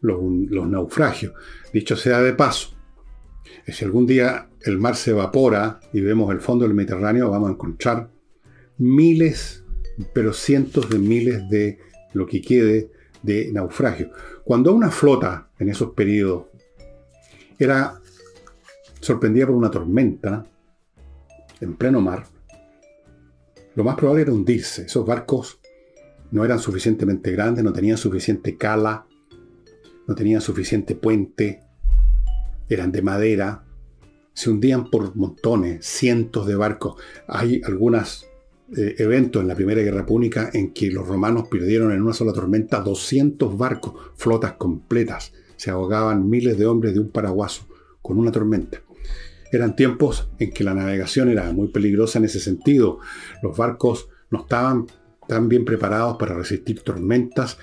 los, 0.00 0.20
naufragios. 0.68 1.32
Dicho 1.72 1.96
sea 1.96 2.20
de 2.20 2.34
paso, 2.34 2.74
si 3.66 3.84
algún 3.84 4.06
día 4.06 4.48
el 4.62 4.78
mar 4.78 4.96
se 4.96 5.12
evapora 5.12 5.80
y 5.92 6.00
vemos 6.00 6.32
el 6.32 6.40
fondo 6.40 6.64
del 6.64 6.74
Mediterráneo, 6.74 7.30
vamos 7.30 7.48
a 7.48 7.52
encontrar 7.52 8.10
miles, 8.78 9.64
pero 10.12 10.32
cientos 10.32 10.88
de 10.90 10.98
miles 10.98 11.48
de 11.48 11.78
lo 12.12 12.26
que 12.26 12.42
quede 12.42 12.90
de 13.22 13.50
naufragios. 13.52 14.10
Cuando 14.44 14.72
una 14.72 14.90
flota 14.90 15.48
en 15.58 15.68
esos 15.68 15.90
periodos 15.90 16.46
era 17.58 17.94
sorprendida 19.00 19.46
por 19.46 19.56
una 19.56 19.70
tormenta 19.70 20.46
en 21.60 21.76
pleno 21.76 22.00
mar, 22.00 22.24
lo 23.74 23.84
más 23.84 23.96
probable 23.96 24.22
era 24.22 24.32
hundirse. 24.32 24.82
Esos 24.82 25.06
barcos 25.06 25.60
no 26.30 26.44
eran 26.44 26.58
suficientemente 26.58 27.30
grandes, 27.32 27.64
no 27.64 27.72
tenían 27.72 27.96
suficiente 27.96 28.56
cala, 28.56 29.06
no 30.06 30.14
tenían 30.14 30.40
suficiente 30.40 30.94
puente, 30.94 31.62
eran 32.68 32.92
de 32.92 33.02
madera, 33.02 33.64
se 34.34 34.50
hundían 34.50 34.90
por 34.90 35.14
montones, 35.14 35.86
cientos 35.86 36.46
de 36.46 36.56
barcos. 36.56 36.96
Hay 37.28 37.60
algunos 37.64 38.26
eh, 38.76 38.94
eventos 38.98 39.42
en 39.42 39.48
la 39.48 39.54
Primera 39.54 39.82
Guerra 39.82 40.06
Púnica 40.06 40.50
en 40.52 40.72
que 40.72 40.90
los 40.90 41.06
romanos 41.06 41.48
perdieron 41.48 41.92
en 41.92 42.02
una 42.02 42.14
sola 42.14 42.32
tormenta 42.32 42.80
200 42.80 43.56
barcos, 43.58 43.94
flotas 44.16 44.54
completas. 44.54 45.32
Se 45.56 45.70
ahogaban 45.70 46.28
miles 46.28 46.56
de 46.56 46.66
hombres 46.66 46.94
de 46.94 47.00
un 47.00 47.10
paraguaso 47.10 47.66
con 48.00 48.18
una 48.18 48.32
tormenta. 48.32 48.80
Eran 49.52 49.76
tiempos 49.76 50.30
en 50.38 50.50
que 50.50 50.64
la 50.64 50.74
navegación 50.74 51.28
era 51.28 51.52
muy 51.52 51.68
peligrosa 51.68 52.18
en 52.18 52.24
ese 52.24 52.40
sentido. 52.40 52.98
Los 53.42 53.56
barcos 53.56 54.08
no 54.30 54.40
estaban 54.40 54.86
tan 55.28 55.48
bien 55.48 55.64
preparados 55.64 56.16
para 56.16 56.34
resistir 56.34 56.80
tormentas. 56.80 57.58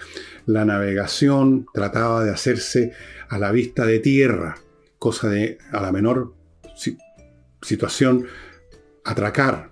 La 0.46 0.66
navegación 0.66 1.66
trataba 1.74 2.24
de 2.24 2.32
hacerse 2.32 2.94
a 3.28 3.40
la 3.40 3.52
vista 3.52 3.86
de 3.86 4.00
tierra, 4.00 4.58
cosa 5.00 5.30
de 5.30 5.58
a 5.72 5.82
la 5.82 5.92
menor 5.92 6.36
situación 7.62 8.28
atracar 9.04 9.72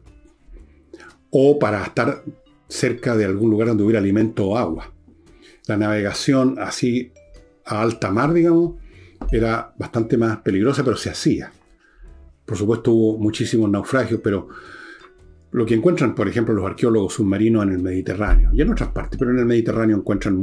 o 1.29 1.59
para 1.59 1.83
estar 1.83 2.23
cerca 2.67 3.15
de 3.15 3.25
algún 3.25 3.51
lugar 3.51 3.67
donde 3.69 3.83
hubiera 3.83 3.99
alimento 3.99 4.47
o 4.47 4.57
agua. 4.57 4.91
La 5.67 5.77
navegación 5.77 6.57
así 6.59 7.11
a 7.65 7.81
alta 7.81 8.11
mar, 8.11 8.33
digamos, 8.33 8.75
era 9.31 9.73
bastante 9.77 10.17
más 10.17 10.37
peligrosa, 10.39 10.83
pero 10.83 10.97
se 10.97 11.09
hacía. 11.09 11.51
Por 12.47 12.57
supuesto 12.57 12.93
hubo 12.93 13.17
muchísimos 13.17 13.69
naufragios, 13.69 14.21
pero 14.23 14.47
lo 15.51 15.65
que 15.65 15.75
encuentran, 15.75 16.15
por 16.15 16.29
ejemplo, 16.29 16.53
los 16.53 16.65
arqueólogos 16.65 17.15
submarinos 17.15 17.63
en 17.63 17.73
el 17.73 17.79
Mediterráneo 17.79 18.51
y 18.53 18.61
en 18.61 18.71
otras 18.71 18.89
partes, 18.89 19.19
pero 19.19 19.31
en 19.31 19.39
el 19.39 19.45
Mediterráneo 19.45 19.97
encuentran 19.97 20.41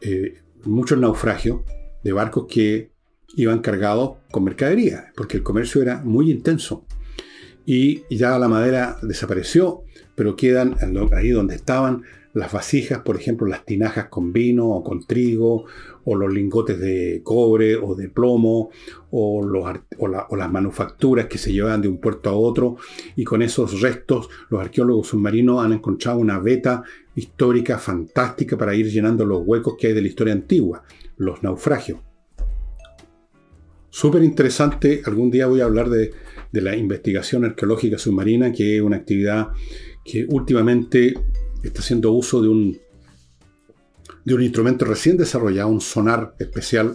eh, 0.00 0.34
muchos 0.64 0.98
naufragios 0.98 1.60
de 2.02 2.12
barcos 2.12 2.46
que 2.48 2.90
iban 3.36 3.60
cargados 3.60 4.16
con 4.32 4.42
mercadería, 4.42 5.12
porque 5.16 5.36
el 5.36 5.44
comercio 5.44 5.82
era 5.82 6.02
muy 6.02 6.32
intenso. 6.32 6.84
Y 7.64 8.02
ya 8.14 8.36
la 8.38 8.48
madera 8.48 8.98
desapareció, 9.00 9.84
pero 10.16 10.34
quedan 10.34 10.76
ahí 11.12 11.30
donde 11.30 11.54
estaban 11.54 12.02
las 12.34 12.52
vasijas, 12.52 13.00
por 13.02 13.16
ejemplo, 13.16 13.46
las 13.46 13.64
tinajas 13.64 14.08
con 14.08 14.32
vino 14.32 14.68
o 14.68 14.82
con 14.82 15.06
trigo, 15.06 15.64
o 16.04 16.16
los 16.16 16.32
lingotes 16.32 16.78
de 16.80 17.20
cobre 17.22 17.76
o 17.76 17.94
de 17.94 18.08
plomo, 18.08 18.70
o, 19.12 19.46
las 19.46 20.52
manufacturas 20.52 21.26
que 21.26 21.38
se 21.38 21.52
llevaban 21.52 21.80
de 21.80 21.88
un 21.88 21.98
puerto 21.98 22.28
a 22.30 22.34
otro, 22.34 22.76
y 23.14 23.22
con 23.22 23.40
esos 23.40 23.80
restos 23.80 24.28
los 24.50 24.60
arqueólogos 24.60 25.08
submarinos 25.08 25.64
han 25.64 25.74
encontrado 25.74 26.18
una 26.18 26.40
veta 26.40 26.82
histórica 27.14 27.78
fantástica 27.78 28.58
para 28.58 28.74
ir 28.74 28.90
llenando 28.90 29.24
los 29.24 29.42
huecos 29.46 29.76
que 29.78 29.86
hay 29.86 29.92
de 29.92 30.02
la 30.02 30.08
historia 30.08 30.34
antigua, 30.34 30.82
los 31.16 31.40
naufragios. 31.44 32.00
Súper 33.90 34.24
interesante, 34.24 35.02
algún 35.06 35.30
día 35.30 35.46
voy 35.46 35.60
a 35.60 35.66
hablar 35.66 35.88
de 35.88 36.10
la 36.50 36.74
investigación 36.74 37.44
arqueológica 37.44 37.96
submarina, 37.96 38.50
que 38.50 38.76
es 38.76 38.82
una 38.82 38.96
actividad 38.96 39.50
que 40.04 40.26
últimamente 40.28 41.14
está 41.68 41.80
haciendo 41.80 42.12
uso 42.12 42.40
de 42.42 42.48
un, 42.48 42.78
de 44.24 44.34
un 44.34 44.42
instrumento 44.42 44.84
recién 44.84 45.16
desarrollado, 45.16 45.68
un 45.68 45.80
sonar 45.80 46.34
especial, 46.38 46.94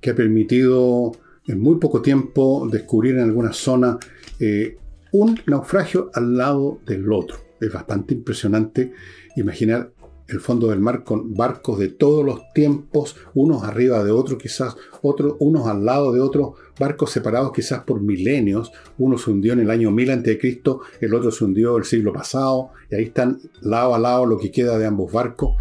que 0.00 0.10
ha 0.10 0.14
permitido 0.14 1.12
en 1.46 1.60
muy 1.60 1.76
poco 1.76 2.02
tiempo 2.02 2.68
descubrir 2.70 3.16
en 3.16 3.22
alguna 3.22 3.52
zona 3.52 3.98
eh, 4.38 4.76
un 5.12 5.38
naufragio 5.46 6.10
al 6.14 6.36
lado 6.36 6.80
del 6.86 7.10
otro. 7.12 7.38
Es 7.60 7.72
bastante 7.72 8.14
impresionante 8.14 8.92
imaginar 9.36 9.92
el 10.32 10.40
fondo 10.40 10.68
del 10.68 10.80
mar 10.80 11.04
con 11.04 11.34
barcos 11.34 11.78
de 11.78 11.88
todos 11.88 12.24
los 12.24 12.52
tiempos, 12.52 13.16
unos 13.34 13.62
arriba 13.62 14.02
de 14.04 14.10
otros, 14.10 14.40
quizás 14.40 14.76
otros, 15.02 15.36
unos 15.38 15.66
al 15.66 15.84
lado 15.84 16.12
de 16.12 16.20
otros, 16.20 16.54
barcos 16.78 17.10
separados 17.10 17.52
quizás 17.52 17.84
por 17.84 18.00
milenios. 18.00 18.72
Uno 18.98 19.18
se 19.18 19.30
hundió 19.30 19.52
en 19.52 19.60
el 19.60 19.70
año 19.70 19.90
1000 19.90 20.10
a.C., 20.10 20.62
el 21.00 21.14
otro 21.14 21.30
se 21.30 21.44
hundió 21.44 21.76
el 21.76 21.84
siglo 21.84 22.12
pasado, 22.12 22.70
y 22.90 22.96
ahí 22.96 23.04
están 23.04 23.40
lado 23.60 23.94
a 23.94 23.98
lado 23.98 24.26
lo 24.26 24.38
que 24.38 24.50
queda 24.50 24.78
de 24.78 24.86
ambos 24.86 25.12
barcos, 25.12 25.56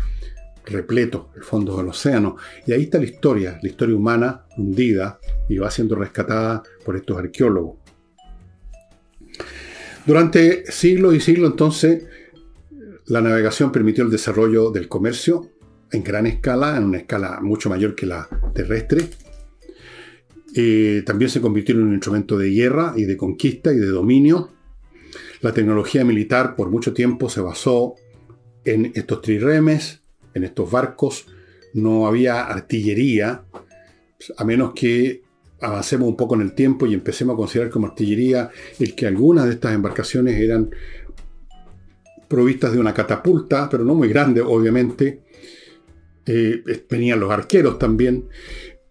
repleto 0.65 1.29
el 1.35 1.43
fondo 1.43 1.77
del 1.77 1.87
océano. 1.87 2.37
Y 2.65 2.73
ahí 2.73 2.83
está 2.83 2.97
la 2.97 3.05
historia, 3.05 3.59
la 3.61 3.69
historia 3.69 3.95
humana 3.95 4.45
hundida 4.57 5.19
y 5.49 5.57
va 5.57 5.71
siendo 5.71 5.95
rescatada 5.95 6.63
por 6.85 6.95
estos 6.95 7.17
arqueólogos. 7.17 7.77
Durante 10.05 10.71
siglos 10.71 11.13
y 11.13 11.19
siglos 11.19 11.51
entonces 11.51 12.05
la 13.07 13.21
navegación 13.21 13.71
permitió 13.71 14.03
el 14.03 14.11
desarrollo 14.11 14.71
del 14.71 14.87
comercio 14.87 15.49
en 15.91 16.03
gran 16.03 16.25
escala, 16.25 16.77
en 16.77 16.85
una 16.85 16.99
escala 16.99 17.39
mucho 17.41 17.69
mayor 17.69 17.95
que 17.95 18.05
la 18.05 18.27
terrestre. 18.53 19.09
también 21.05 21.29
se 21.29 21.41
convirtió 21.41 21.75
en 21.75 21.83
un 21.83 21.93
instrumento 21.93 22.37
de 22.37 22.49
guerra 22.51 22.93
y 22.95 23.03
de 23.03 23.17
conquista 23.17 23.73
y 23.73 23.77
de 23.77 23.87
dominio. 23.87 24.51
La 25.41 25.53
tecnología 25.53 26.05
militar 26.05 26.55
por 26.55 26.69
mucho 26.69 26.93
tiempo 26.93 27.29
se 27.29 27.41
basó 27.41 27.95
en 28.63 28.91
estos 28.95 29.21
triremes, 29.21 30.01
en 30.33 30.43
estos 30.43 30.69
barcos. 30.69 31.25
No 31.73 32.07
había 32.07 32.43
artillería, 32.43 33.43
a 34.37 34.43
menos 34.43 34.73
que 34.73 35.23
avancemos 35.61 36.07
un 36.07 36.17
poco 36.17 36.35
en 36.35 36.41
el 36.41 36.53
tiempo 36.53 36.85
y 36.85 36.93
empecemos 36.93 37.33
a 37.33 37.37
considerar 37.37 37.71
como 37.71 37.87
artillería 37.87 38.49
el 38.79 38.95
que 38.95 39.07
algunas 39.07 39.45
de 39.45 39.51
estas 39.51 39.73
embarcaciones 39.73 40.39
eran 40.39 40.71
provistas 42.31 42.71
de 42.71 42.79
una 42.79 42.93
catapulta, 42.93 43.67
pero 43.69 43.83
no 43.83 43.93
muy 43.93 44.07
grande, 44.07 44.41
obviamente. 44.41 45.21
Eh, 46.25 46.63
venían 46.89 47.19
los 47.19 47.29
arqueros 47.29 47.77
también. 47.77 48.29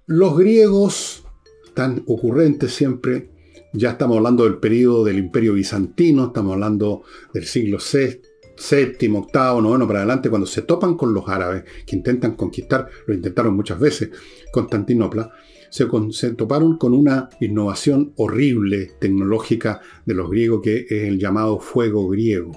Los 0.06 0.36
griegos, 0.36 1.24
tan 1.72 2.02
ocurrentes 2.06 2.74
siempre, 2.74 3.30
ya 3.72 3.92
estamos 3.92 4.18
hablando 4.18 4.44
del 4.44 4.58
periodo 4.58 5.04
del 5.04 5.18
imperio 5.18 5.54
bizantino, 5.54 6.26
estamos 6.26 6.52
hablando 6.52 7.02
del 7.32 7.46
siglo 7.46 7.78
VI, 7.78 8.20
séptimo, 8.56 9.20
octavo, 9.20 9.62
noveno 9.62 9.86
para 9.86 10.00
adelante, 10.00 10.28
cuando 10.28 10.46
se 10.46 10.62
topan 10.62 10.96
con 10.96 11.14
los 11.14 11.26
árabes, 11.26 11.64
que 11.86 11.96
intentan 11.96 12.34
conquistar, 12.34 12.88
lo 13.06 13.14
intentaron 13.14 13.56
muchas 13.56 13.80
veces, 13.80 14.10
Constantinopla, 14.52 15.32
se, 15.70 15.86
se, 16.10 16.32
toparon 16.32 16.76
con 16.76 16.92
una 16.92 17.30
innovación 17.40 18.12
horrible 18.16 18.90
tecnológica 19.00 19.80
de 20.04 20.14
los 20.14 20.28
griegos, 20.28 20.60
que 20.62 20.80
es 20.80 21.04
el 21.04 21.18
llamado 21.18 21.58
fuego 21.58 22.06
griego. 22.08 22.52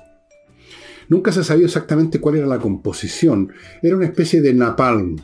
Nunca 1.10 1.32
se 1.32 1.44
sabía 1.44 1.66
exactamente 1.66 2.20
cuál 2.20 2.38
era 2.38 2.48
la 2.48 2.60
composición. 2.60 3.52
Era 3.82 3.96
una 3.96 4.06
especie 4.06 4.42
de 4.42 4.54
napalm. 4.54 5.18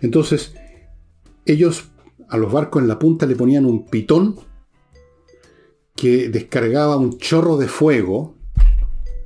Entonces, 0.00 0.54
ellos 1.44 1.90
a 2.28 2.36
los 2.36 2.52
barcos 2.52 2.82
en 2.82 2.88
la 2.88 2.98
punta 2.98 3.26
le 3.26 3.36
ponían 3.36 3.64
un 3.64 3.86
pitón 3.86 4.36
que 5.96 6.28
descargaba 6.28 6.96
un 6.96 7.18
chorro 7.18 7.56
de 7.56 7.66
fuego. 7.66 8.36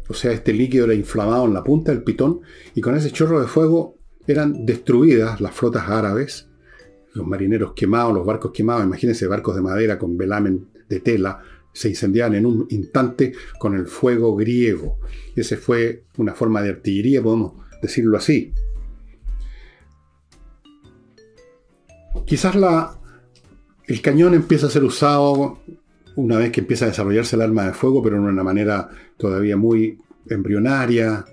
O 0.09 0.14
sea, 0.14 0.33
este 0.33 0.53
líquido 0.53 0.87
era 0.87 0.95
inflamado 0.95 1.45
en 1.45 1.55
la 1.55 1.62
punta 1.62 1.93
del 1.93 2.03
pitón 2.03 2.41
y 2.75 2.81
con 2.81 2.97
ese 2.97 3.11
chorro 3.11 3.41
de 3.41 3.47
fuego 3.47 3.97
eran 4.27 4.64
destruidas 4.64 5.41
las 5.41 5.55
flotas 5.55 5.89
árabes, 5.89 6.49
los 7.14 7.27
marineros 7.27 7.73
quemados, 7.75 8.14
los 8.14 8.25
barcos 8.25 8.53
quemados, 8.53 8.85
imagínense 8.85 9.27
barcos 9.27 9.55
de 9.55 9.62
madera 9.62 9.99
con 9.99 10.16
velamen 10.16 10.68
de 10.89 11.01
tela, 11.01 11.43
se 11.73 11.89
incendiaban 11.89 12.35
en 12.35 12.47
un 12.47 12.66
instante 12.70 13.33
con 13.59 13.75
el 13.75 13.87
fuego 13.87 14.37
griego. 14.37 14.99
Esa 15.35 15.57
fue 15.57 16.05
una 16.18 16.35
forma 16.35 16.62
de 16.62 16.70
artillería, 16.70 17.23
podemos 17.23 17.55
decirlo 17.81 18.16
así. 18.16 18.53
Quizás 22.27 22.55
la, 22.55 22.99
el 23.87 24.01
cañón 24.01 24.35
empieza 24.35 24.66
a 24.66 24.70
ser 24.70 24.85
usado 24.85 25.61
una 26.16 26.39
vez 26.39 26.53
que 26.53 26.61
empieza 26.61 26.85
a 26.85 26.89
desarrollarse 26.89 27.37
el 27.37 27.43
arma 27.43 27.66
de 27.66 27.73
fuego, 27.73 28.03
pero 28.03 28.16
de 28.16 28.23
una 28.23 28.45
manera 28.45 28.89
todavía 29.16 29.57
muy 29.57 29.99
embrionaria. 30.29 31.25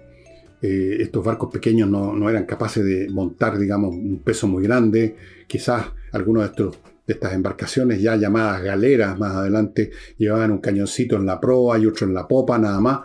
Eh, 0.62 0.98
estos 1.00 1.24
barcos 1.24 1.52
pequeños 1.52 1.90
no, 1.90 2.14
no, 2.14 2.30
eran 2.30 2.46
capaces 2.46 2.84
de 2.84 3.10
montar, 3.10 3.58
digamos, 3.58 3.92
un 3.92 4.20
peso 4.20 4.48
muy 4.48 4.64
grande. 4.64 5.16
Quizás 5.48 5.88
algunos 6.12 6.44
de 6.44 6.50
estos 6.50 6.78
estas 7.14 7.34
embarcaciones 7.34 8.01
ya 8.01 8.16
llamadas 8.16 8.62
galeras 8.62 9.18
más 9.18 9.36
adelante 9.36 9.91
llevaban 10.18 10.51
un 10.51 10.60
cañoncito 10.60 11.16
en 11.16 11.26
la 11.26 11.39
proa 11.39 11.78
y 11.78 11.86
otro 11.86 12.07
en 12.07 12.14
la 12.14 12.28
popa 12.28 12.57
nada 12.57 12.80
más. 12.80 13.01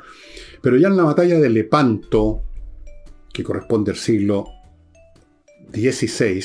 Pero 0.61 0.77
ya 0.77 0.89
en 0.89 0.97
la 0.97 1.05
batalla 1.05 1.39
de 1.39 1.49
Lepanto, 1.51 2.43
que 3.33 3.43
corresponde 3.43 3.93
al 3.93 3.97
siglo 3.97 4.47
XVI, 5.73 6.45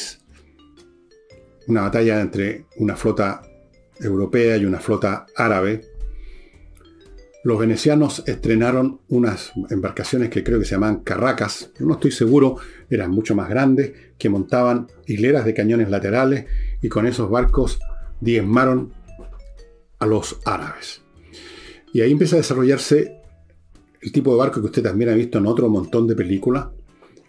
una 1.67 1.81
batalla 1.83 2.19
entre 2.19 2.65
una 2.77 2.95
flota 2.95 3.41
europea 3.99 4.57
y 4.57 4.65
una 4.65 4.79
flota 4.79 5.25
árabe, 5.35 5.81
los 7.43 7.57
venecianos 7.57 8.23
estrenaron 8.27 8.99
unas 9.07 9.53
embarcaciones 9.69 10.29
que 10.29 10.43
creo 10.43 10.59
que 10.59 10.65
se 10.65 10.71
llamaban 10.71 11.03
carracas, 11.03 11.71
no 11.79 11.93
estoy 11.93 12.11
seguro, 12.11 12.57
eran 12.89 13.11
mucho 13.11 13.33
más 13.33 13.49
grandes, 13.49 13.93
que 14.19 14.29
montaban 14.29 14.87
hileras 15.07 15.45
de 15.45 15.53
cañones 15.55 15.89
laterales 15.89 16.45
y 16.81 16.89
con 16.89 17.07
esos 17.07 17.29
barcos 17.29 17.79
diezmaron 18.19 18.93
a 19.97 20.05
los 20.05 20.39
árabes. 20.45 21.01
Y 21.93 22.01
ahí 22.01 22.11
empieza 22.11 22.35
a 22.35 22.39
desarrollarse 22.39 23.15
el 24.01 24.11
tipo 24.11 24.31
de 24.31 24.37
barco 24.37 24.59
que 24.59 24.67
usted 24.67 24.83
también 24.83 25.09
ha 25.09 25.15
visto 25.15 25.39
en 25.39 25.47
otro 25.47 25.69
montón 25.69 26.07
de 26.07 26.15
películas, 26.15 26.67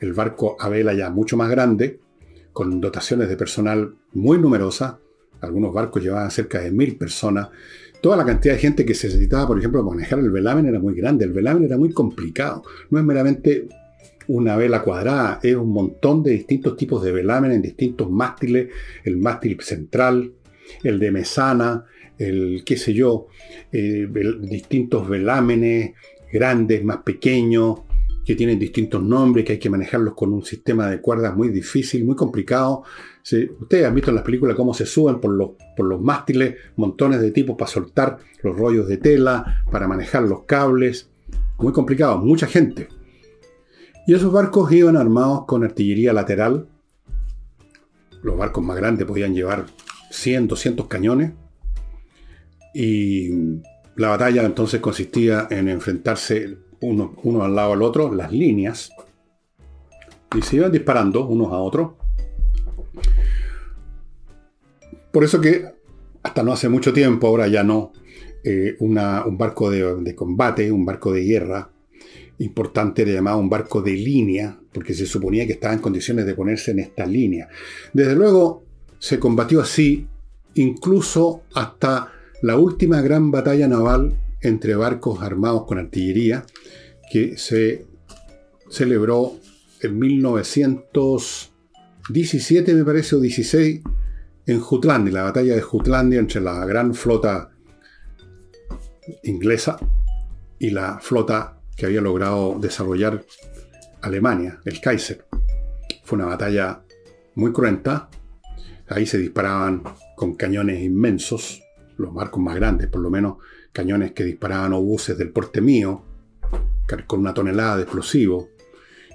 el 0.00 0.12
barco 0.12 0.56
a 0.58 0.68
vela 0.68 0.92
ya 0.92 1.10
mucho 1.10 1.36
más 1.36 1.48
grande, 1.48 2.00
con 2.52 2.80
dotaciones 2.80 3.28
de 3.28 3.36
personal 3.36 3.94
muy 4.12 4.38
numerosa, 4.38 4.98
algunos 5.40 5.72
barcos 5.72 6.02
llevaban 6.02 6.30
cerca 6.30 6.60
de 6.60 6.70
mil 6.70 6.96
personas, 6.96 7.48
toda 8.00 8.16
la 8.16 8.24
cantidad 8.24 8.54
de 8.54 8.60
gente 8.60 8.84
que 8.84 8.94
se 8.94 9.08
necesitaba, 9.08 9.46
por 9.46 9.58
ejemplo, 9.58 9.82
manejar 9.82 10.18
el 10.18 10.30
velamen 10.30 10.66
era 10.66 10.78
muy 10.78 10.94
grande. 10.94 11.24
El 11.24 11.32
velamen 11.32 11.64
era 11.64 11.76
muy 11.76 11.92
complicado. 11.92 12.62
No 12.90 12.98
es 12.98 13.04
meramente 13.04 13.68
una 14.30 14.56
vela 14.56 14.82
cuadrada, 14.82 15.40
es 15.42 15.56
un 15.56 15.72
montón 15.72 16.22
de 16.22 16.30
distintos 16.30 16.76
tipos 16.76 17.02
de 17.02 17.10
velamen 17.10 17.50
en 17.50 17.62
distintos 17.62 18.08
mástiles. 18.08 18.68
El 19.02 19.16
mástil 19.16 19.60
central, 19.60 20.32
el 20.84 21.00
de 21.00 21.10
mesana, 21.10 21.84
el 22.16 22.62
qué 22.64 22.76
sé 22.76 22.94
yo, 22.94 23.26
eh, 23.72 24.08
distintos 24.42 25.08
velámenes, 25.08 25.94
grandes, 26.32 26.84
más 26.84 26.98
pequeños, 26.98 27.80
que 28.24 28.36
tienen 28.36 28.60
distintos 28.60 29.02
nombres, 29.02 29.44
que 29.44 29.54
hay 29.54 29.58
que 29.58 29.68
manejarlos 29.68 30.14
con 30.14 30.32
un 30.32 30.44
sistema 30.44 30.88
de 30.88 31.00
cuerdas 31.00 31.36
muy 31.36 31.48
difícil, 31.48 32.04
muy 32.04 32.14
complicado. 32.14 32.84
ustedes 33.60 33.84
han 33.84 33.94
visto 33.94 34.10
en 34.10 34.14
las 34.14 34.24
películas 34.24 34.54
cómo 34.54 34.74
se 34.74 34.86
suben 34.86 35.18
por 35.18 35.32
los, 35.32 35.50
por 35.76 35.86
los 35.86 36.00
mástiles 36.00 36.54
montones 36.76 37.20
de 37.20 37.32
tipos 37.32 37.56
para 37.56 37.68
soltar 37.68 38.18
los 38.44 38.56
rollos 38.56 38.86
de 38.86 38.98
tela, 38.98 39.64
para 39.72 39.88
manejar 39.88 40.22
los 40.22 40.44
cables. 40.44 41.08
Muy 41.58 41.72
complicado, 41.72 42.18
mucha 42.18 42.46
gente. 42.46 42.99
Y 44.06 44.14
esos 44.14 44.32
barcos 44.32 44.72
iban 44.72 44.96
armados 44.96 45.44
con 45.46 45.64
artillería 45.64 46.12
lateral. 46.12 46.66
Los 48.22 48.36
barcos 48.36 48.64
más 48.64 48.76
grandes 48.76 49.06
podían 49.06 49.34
llevar 49.34 49.66
100, 50.10 50.48
200 50.48 50.86
cañones. 50.86 51.32
Y 52.74 53.60
la 53.96 54.08
batalla 54.08 54.44
entonces 54.44 54.80
consistía 54.80 55.46
en 55.50 55.68
enfrentarse 55.68 56.58
uno, 56.80 57.44
al 57.44 57.54
lado 57.54 57.70
del 57.70 57.82
otro, 57.82 58.14
las 58.14 58.32
líneas, 58.32 58.90
y 60.34 60.42
se 60.42 60.56
iban 60.56 60.72
disparando 60.72 61.26
unos 61.26 61.52
a 61.52 61.58
otros. 61.58 61.92
Por 65.12 65.24
eso 65.24 65.40
que 65.40 65.66
hasta 66.22 66.42
no 66.42 66.52
hace 66.52 66.68
mucho 66.68 66.92
tiempo, 66.92 67.26
ahora 67.26 67.48
ya 67.48 67.62
no, 67.62 67.92
eh, 68.44 68.76
un 68.80 68.94
barco 69.36 69.70
de, 69.70 70.14
combate, 70.14 70.70
un 70.70 70.84
barco 70.84 71.12
de 71.12 71.24
guerra 71.24 71.70
importante 72.40 73.02
era 73.02 73.12
llamado 73.12 73.38
un 73.38 73.48
barco 73.48 73.80
de 73.82 73.92
línea, 73.92 74.58
porque 74.72 74.94
se 74.94 75.06
suponía 75.06 75.46
que 75.46 75.52
estaba 75.52 75.74
en 75.74 75.80
condiciones 75.80 76.26
de 76.26 76.34
ponerse 76.34 76.72
en 76.72 76.80
esta 76.80 77.06
línea. 77.06 77.48
Desde 77.92 78.16
luego 78.16 78.64
se 78.98 79.18
combatió 79.18 79.60
así, 79.60 80.06
incluso 80.54 81.42
hasta 81.54 82.12
la 82.42 82.56
última 82.56 83.02
gran 83.02 83.30
batalla 83.30 83.68
naval 83.68 84.16
entre 84.40 84.74
barcos 84.74 85.22
armados 85.22 85.66
con 85.66 85.76
artillería, 85.78 86.46
que 87.12 87.36
se 87.36 87.84
celebró 88.70 89.34
en 89.82 89.98
1917, 89.98 92.74
me 92.74 92.84
parece, 92.84 93.16
o 93.16 93.20
16, 93.20 93.82
en 94.46 94.60
Jutlandia, 94.60 95.12
la 95.12 95.24
batalla 95.24 95.54
de 95.54 95.60
Jutlandia 95.60 96.18
entre 96.18 96.40
la 96.40 96.64
gran 96.64 96.94
flota 96.94 97.50
inglesa 99.24 99.78
y 100.58 100.70
la 100.70 100.98
flota 101.00 101.59
que 101.80 101.86
había 101.86 102.02
logrado 102.02 102.58
desarrollar 102.60 103.24
Alemania, 104.02 104.60
el 104.66 104.82
Kaiser. 104.82 105.24
Fue 106.04 106.18
una 106.18 106.26
batalla 106.26 106.82
muy 107.36 107.52
cruenta. 107.52 108.10
Ahí 108.86 109.06
se 109.06 109.16
disparaban 109.16 109.82
con 110.14 110.34
cañones 110.34 110.82
inmensos, 110.82 111.62
los 111.96 112.12
barcos 112.12 112.42
más 112.42 112.56
grandes, 112.56 112.88
por 112.88 113.00
lo 113.00 113.08
menos 113.08 113.38
cañones 113.72 114.12
que 114.12 114.24
disparaban 114.24 114.74
obuses 114.74 115.16
del 115.16 115.30
porte 115.30 115.62
mío, 115.62 116.04
con 117.06 117.20
una 117.20 117.32
tonelada 117.32 117.76
de 117.76 117.84
explosivos, 117.84 118.48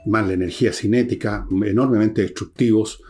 más 0.07 0.25
la 0.25 0.33
energía 0.33 0.73
cinética, 0.73 1.45
enormemente 1.51 2.23
destructivos. 2.23 3.03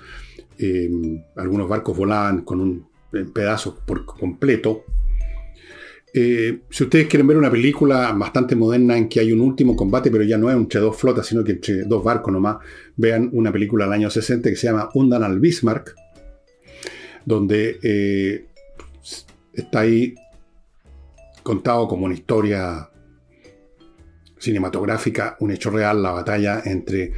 Eh, 0.57 0.91
algunos 1.37 1.69
barcos 1.69 1.95
volaban 1.95 2.41
con 2.41 2.59
un 2.59 2.87
pedazo 3.31 3.79
por 3.85 4.03
completo. 4.03 4.83
Eh, 6.17 6.61
si 6.69 6.85
ustedes 6.85 7.07
quieren 7.07 7.27
ver 7.27 7.35
una 7.35 7.51
película 7.51 8.13
bastante 8.13 8.55
moderna 8.55 8.97
en 8.97 9.09
que 9.09 9.19
hay 9.19 9.33
un 9.33 9.41
último 9.41 9.75
combate, 9.75 10.09
pero 10.09 10.23
ya 10.23 10.37
no 10.37 10.49
es 10.49 10.55
entre 10.55 10.79
dos 10.79 10.95
flotas, 10.95 11.27
sino 11.27 11.43
que 11.43 11.51
entre 11.51 11.83
dos 11.83 12.05
barcos 12.05 12.31
nomás, 12.31 12.59
vean 12.95 13.29
una 13.33 13.51
película 13.51 13.83
del 13.83 13.95
año 13.95 14.09
60 14.09 14.49
que 14.49 14.55
se 14.55 14.67
llama 14.67 14.89
Undan 14.93 15.23
al 15.23 15.41
Bismarck, 15.41 15.93
donde 17.25 17.79
eh, 17.83 18.45
está 19.51 19.81
ahí 19.81 20.15
contado 21.43 21.85
como 21.89 22.05
una 22.05 22.13
historia 22.13 22.89
cinematográfica, 24.37 25.35
un 25.41 25.51
hecho 25.51 25.69
real, 25.69 26.01
la 26.01 26.11
batalla 26.11 26.61
entre 26.63 27.11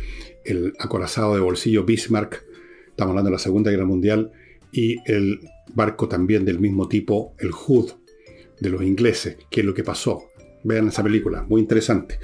el 0.43 0.73
acorazado 0.79 1.35
de 1.35 1.41
bolsillo 1.41 1.83
Bismarck, 1.83 2.43
estamos 2.89 3.11
hablando 3.11 3.29
de 3.29 3.35
la 3.35 3.39
Segunda 3.39 3.69
Guerra 3.69 3.85
Mundial, 3.85 4.31
y 4.71 4.97
el 5.05 5.39
barco 5.75 6.07
también 6.07 6.45
del 6.45 6.59
mismo 6.59 6.87
tipo, 6.87 7.35
el 7.37 7.51
Hood, 7.51 7.91
de 8.59 8.69
los 8.69 8.81
ingleses, 8.83 9.37
que 9.49 9.61
es 9.61 9.65
lo 9.65 9.73
que 9.73 9.83
pasó. 9.83 10.23
Vean 10.63 10.87
esa 10.87 11.03
película, 11.03 11.43
muy 11.43 11.61
interesante. 11.61 12.19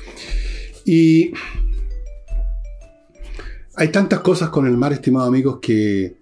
Y 0.86 1.34
hay 3.76 3.88
tantas 3.90 4.20
cosas 4.20 4.50
con 4.50 4.68
el 4.68 4.78
mar, 4.78 4.94
estimados 4.94 5.30
amigos, 5.30 5.60
que, 5.62 6.18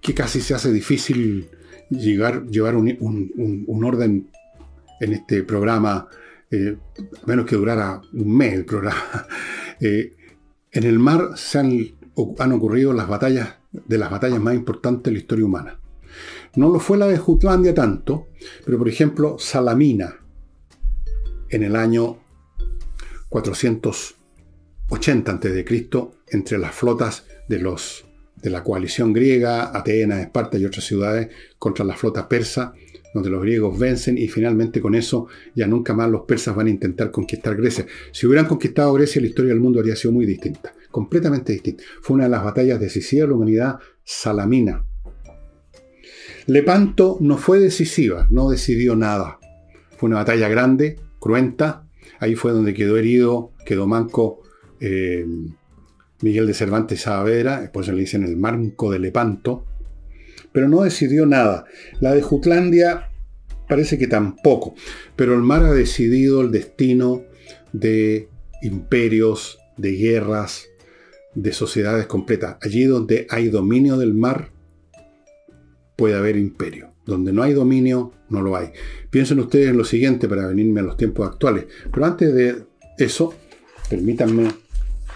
que 0.00 0.14
casi 0.14 0.40
se 0.40 0.54
hace 0.54 0.72
difícil 0.72 1.48
llegar, 1.90 2.46
llevar 2.46 2.76
un, 2.76 3.84
orden 3.84 4.30
en 5.00 5.12
este 5.12 5.42
programa, 5.42 6.08
eh, 6.50 6.76
menos 7.26 7.46
que 7.46 7.56
durara 7.56 8.00
un 8.12 8.36
mes 8.36 8.54
el 8.54 8.64
programa. 8.64 9.26
Eh, 9.80 10.14
en 10.70 10.84
el 10.84 11.00
mar 11.00 11.32
se 11.34 11.58
han, 11.58 11.80
han, 12.38 12.52
ocurrido 12.52 12.92
las 12.92 13.08
batallas, 13.08 13.56
de 13.72 13.98
las 13.98 14.08
batallas 14.08 14.40
más 14.40 14.54
importantes 14.54 15.02
de 15.02 15.10
la 15.10 15.18
historia 15.18 15.44
humana. 15.44 15.80
No 16.56 16.70
lo 16.70 16.78
fue 16.78 16.98
la 16.98 17.06
de 17.06 17.18
Jutlandia 17.18 17.74
tanto, 17.74 18.28
pero 18.64 18.78
por 18.78 18.88
ejemplo 18.88 19.36
Salamina, 19.38 20.20
en 21.48 21.62
el 21.62 21.76
año 21.76 22.18
480 23.28 25.32
a.C., 25.32 25.64
entre 26.28 26.58
las 26.58 26.74
flotas 26.74 27.26
de 27.48 27.58
los 27.58 28.04
de 28.44 28.50
la 28.50 28.62
coalición 28.62 29.14
griega, 29.14 29.76
Atenas, 29.76 30.20
Esparta 30.20 30.58
y 30.58 30.66
otras 30.66 30.84
ciudades 30.84 31.28
contra 31.58 31.82
la 31.82 31.96
flota 31.96 32.28
persa, 32.28 32.74
donde 33.14 33.30
los 33.30 33.40
griegos 33.40 33.78
vencen 33.78 34.18
y 34.18 34.28
finalmente 34.28 34.82
con 34.82 34.94
eso 34.94 35.28
ya 35.54 35.66
nunca 35.66 35.94
más 35.94 36.10
los 36.10 36.22
persas 36.22 36.54
van 36.54 36.66
a 36.66 36.70
intentar 36.70 37.10
conquistar 37.10 37.56
Grecia. 37.56 37.86
Si 38.12 38.26
hubieran 38.26 38.46
conquistado 38.46 38.92
Grecia, 38.92 39.22
la 39.22 39.28
historia 39.28 39.52
del 39.52 39.60
mundo 39.60 39.80
habría 39.80 39.96
sido 39.96 40.12
muy 40.12 40.26
distinta, 40.26 40.74
completamente 40.90 41.54
distinta. 41.54 41.84
Fue 42.02 42.14
una 42.14 42.24
de 42.24 42.30
las 42.30 42.44
batallas 42.44 42.78
decisivas 42.78 43.22
de 43.22 43.28
la 43.28 43.34
humanidad, 43.34 43.78
Salamina. 44.04 44.84
Lepanto 46.46 47.18
no 47.20 47.38
fue 47.38 47.58
decisiva, 47.58 48.26
no 48.30 48.50
decidió 48.50 48.96
nada. 48.96 49.38
Fue 49.96 50.08
una 50.08 50.16
batalla 50.16 50.48
grande, 50.48 51.00
cruenta. 51.18 51.86
Ahí 52.20 52.34
fue 52.34 52.52
donde 52.52 52.74
quedó 52.74 52.96
herido, 52.96 53.52
quedó 53.64 53.86
manco 53.86 54.42
eh, 54.80 55.26
Miguel 56.20 56.46
de 56.46 56.54
Cervantes 56.54 57.02
Saavedra, 57.02 57.60
después 57.60 57.86
se 57.86 57.92
le 57.92 58.00
dicen 58.00 58.24
el 58.24 58.36
Marco 58.36 58.90
de 58.90 58.98
Lepanto, 58.98 59.64
pero 60.52 60.68
no 60.68 60.82
decidió 60.82 61.26
nada. 61.26 61.64
La 62.00 62.14
de 62.14 62.22
Jutlandia 62.22 63.10
parece 63.68 63.98
que 63.98 64.06
tampoco, 64.06 64.74
pero 65.16 65.34
el 65.34 65.40
mar 65.40 65.64
ha 65.64 65.72
decidido 65.72 66.40
el 66.40 66.50
destino 66.50 67.24
de 67.72 68.28
imperios, 68.62 69.58
de 69.76 69.92
guerras, 69.92 70.66
de 71.34 71.52
sociedades 71.52 72.06
completas. 72.06 72.56
Allí 72.62 72.84
donde 72.84 73.26
hay 73.30 73.48
dominio 73.48 73.96
del 73.96 74.14
mar, 74.14 74.50
puede 75.96 76.16
haber 76.16 76.36
imperio. 76.36 76.90
Donde 77.06 77.32
no 77.32 77.42
hay 77.42 77.52
dominio, 77.52 78.12
no 78.30 78.40
lo 78.40 78.56
hay. 78.56 78.70
Piensen 79.10 79.38
ustedes 79.40 79.68
en 79.68 79.76
lo 79.76 79.84
siguiente 79.84 80.28
para 80.28 80.46
venirme 80.46 80.80
a 80.80 80.84
los 80.84 80.96
tiempos 80.96 81.28
actuales. 81.28 81.66
Pero 81.92 82.06
antes 82.06 82.34
de 82.34 82.64
eso, 82.98 83.34
permítanme 83.88 84.50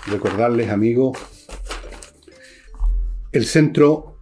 recordarles, 0.07 0.71
amigos, 0.71 1.19
el 3.33 3.45
Centro 3.45 4.17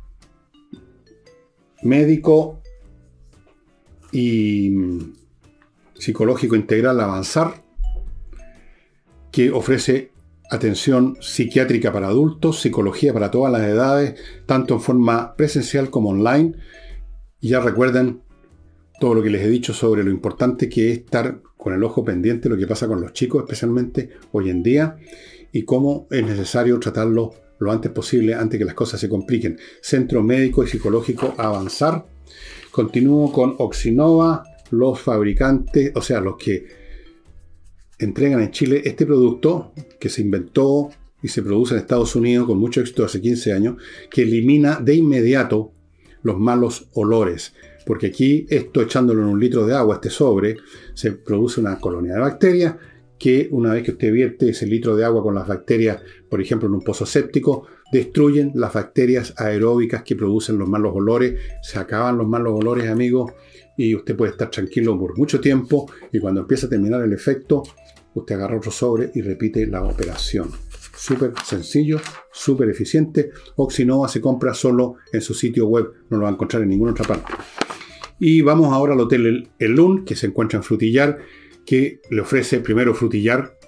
Médico 1.82 2.61
y 4.12 4.72
Psicológico 5.94 6.57
Integral 6.57 7.00
Avanzar, 7.00 7.62
que 9.30 9.50
ofrece 9.50 10.12
atención 10.51 11.16
psiquiátrica 11.20 11.92
para 11.92 12.09
adultos, 12.09 12.61
psicología 12.61 13.12
para 13.12 13.30
todas 13.30 13.53
las 13.53 13.62
edades, 13.62 14.14
tanto 14.47 14.74
en 14.74 14.80
forma 14.80 15.34
presencial 15.36 15.90
como 15.90 16.11
online. 16.11 16.55
Ya 17.40 17.61
recuerden 17.61 18.22
todo 19.01 19.14
lo 19.14 19.22
que 19.22 19.30
les 19.30 19.42
he 19.42 19.49
dicho 19.49 19.74
sobre 19.74 20.03
lo 20.03 20.11
importante 20.11 20.68
que 20.68 20.90
es 20.90 20.99
estar 20.99 21.40
con 21.57 21.74
el 21.74 21.82
ojo 21.82 22.05
pendiente 22.05 22.49
lo 22.49 22.57
que 22.57 22.66
pasa 22.66 22.86
con 22.86 23.01
los 23.01 23.12
chicos, 23.12 23.42
especialmente 23.42 24.11
hoy 24.32 24.51
en 24.51 24.62
día 24.62 24.97
y 25.53 25.64
cómo 25.64 26.07
es 26.11 26.24
necesario 26.24 26.78
tratarlo 26.78 27.34
lo 27.59 27.72
antes 27.72 27.90
posible 27.90 28.34
antes 28.34 28.59
que 28.59 28.64
las 28.64 28.74
cosas 28.74 29.01
se 29.01 29.09
compliquen. 29.09 29.59
Centro 29.80 30.22
Médico 30.22 30.62
y 30.62 30.68
Psicológico 30.68 31.34
Avanzar. 31.38 32.07
Continúo 32.70 33.32
con 33.32 33.55
Oxinova, 33.59 34.44
los 34.70 35.01
fabricantes, 35.01 35.92
o 35.94 36.03
sea, 36.03 36.20
los 36.20 36.36
que 36.36 36.66
entregan 37.99 38.40
en 38.40 38.51
Chile 38.51 38.82
este 38.84 39.07
producto 39.07 39.72
que 39.99 40.09
se 40.09 40.22
inventó 40.22 40.90
y 41.22 41.28
se 41.28 41.42
produce 41.42 41.74
en 41.74 41.80
Estados 41.80 42.14
Unidos 42.14 42.47
con 42.47 42.59
mucho 42.59 42.80
éxito 42.80 43.05
hace 43.05 43.20
15 43.20 43.53
años, 43.53 43.76
que 44.11 44.22
elimina 44.22 44.80
de 44.80 44.94
inmediato 44.94 45.72
los 46.22 46.38
malos 46.38 46.88
olores. 46.94 47.55
Porque 47.86 48.09
aquí, 48.09 48.47
esto 48.51 48.82
echándolo 48.82 49.22
en 49.22 49.28
un 49.28 49.40
litro 49.40 49.66
de 49.66 49.74
agua, 49.74 49.97
este 49.97 50.11
sobre, 50.11 50.57
se 50.94 51.12
produce 51.12 51.61
una 51.61 51.78
colonia 51.78 52.14
de 52.14 52.20
bacterias 52.20 52.76
que 53.18 53.49
una 53.51 53.72
vez 53.72 53.82
que 53.82 53.92
usted 53.92 54.12
vierte 54.12 54.51
ese 54.51 54.66
litro 54.66 54.94
de 54.94 55.05
agua 55.05 55.22
con 55.22 55.34
las 55.34 55.49
bacterias, 55.49 56.03
por 56.28 56.40
ejemplo, 56.40 56.68
en 56.68 56.74
un 56.74 56.82
pozo 56.82 57.07
séptico, 57.07 57.66
destruyen 57.92 58.53
las 58.55 58.74
bacterias 58.74 59.34
aeróbicas 59.36 60.03
que 60.03 60.16
producen 60.16 60.59
los 60.59 60.68
malos 60.68 60.92
olores, 60.94 61.40
se 61.62 61.78
acaban 61.78 62.18
los 62.18 62.28
malos 62.28 62.55
olores, 62.55 62.90
amigos, 62.90 63.32
y 63.76 63.94
usted 63.94 64.16
puede 64.16 64.32
estar 64.32 64.51
tranquilo 64.51 64.99
por 64.99 65.16
mucho 65.18 65.40
tiempo 65.40 65.90
y 66.12 66.18
cuando 66.18 66.40
empieza 66.40 66.66
a 66.66 66.70
terminar 66.70 67.03
el 67.03 67.12
efecto, 67.12 67.62
usted 68.20 68.34
agarra 68.34 68.56
otro 68.56 68.70
sobre 68.70 69.10
y 69.14 69.22
repite 69.22 69.66
la 69.66 69.82
operación. 69.82 70.50
Súper 70.96 71.34
sencillo, 71.44 72.00
súper 72.32 72.70
eficiente. 72.70 73.30
Oxinova 73.56 74.08
se 74.08 74.20
compra 74.20 74.54
solo 74.54 74.96
en 75.12 75.20
su 75.20 75.34
sitio 75.34 75.66
web, 75.66 75.92
no 76.08 76.16
lo 76.16 76.22
va 76.24 76.30
a 76.30 76.32
encontrar 76.32 76.62
en 76.62 76.70
ninguna 76.70 76.92
otra 76.92 77.06
parte. 77.06 77.32
Y 78.18 78.40
vamos 78.40 78.72
ahora 78.72 78.94
al 78.94 79.00
Hotel 79.00 79.50
El 79.58 79.72
Lun, 79.72 80.04
que 80.04 80.16
se 80.16 80.26
encuentra 80.26 80.56
en 80.56 80.62
Frutillar, 80.62 81.18
que 81.66 82.00
le 82.10 82.22
ofrece 82.22 82.60
primero 82.60 82.94
Frutillar, 82.94 83.58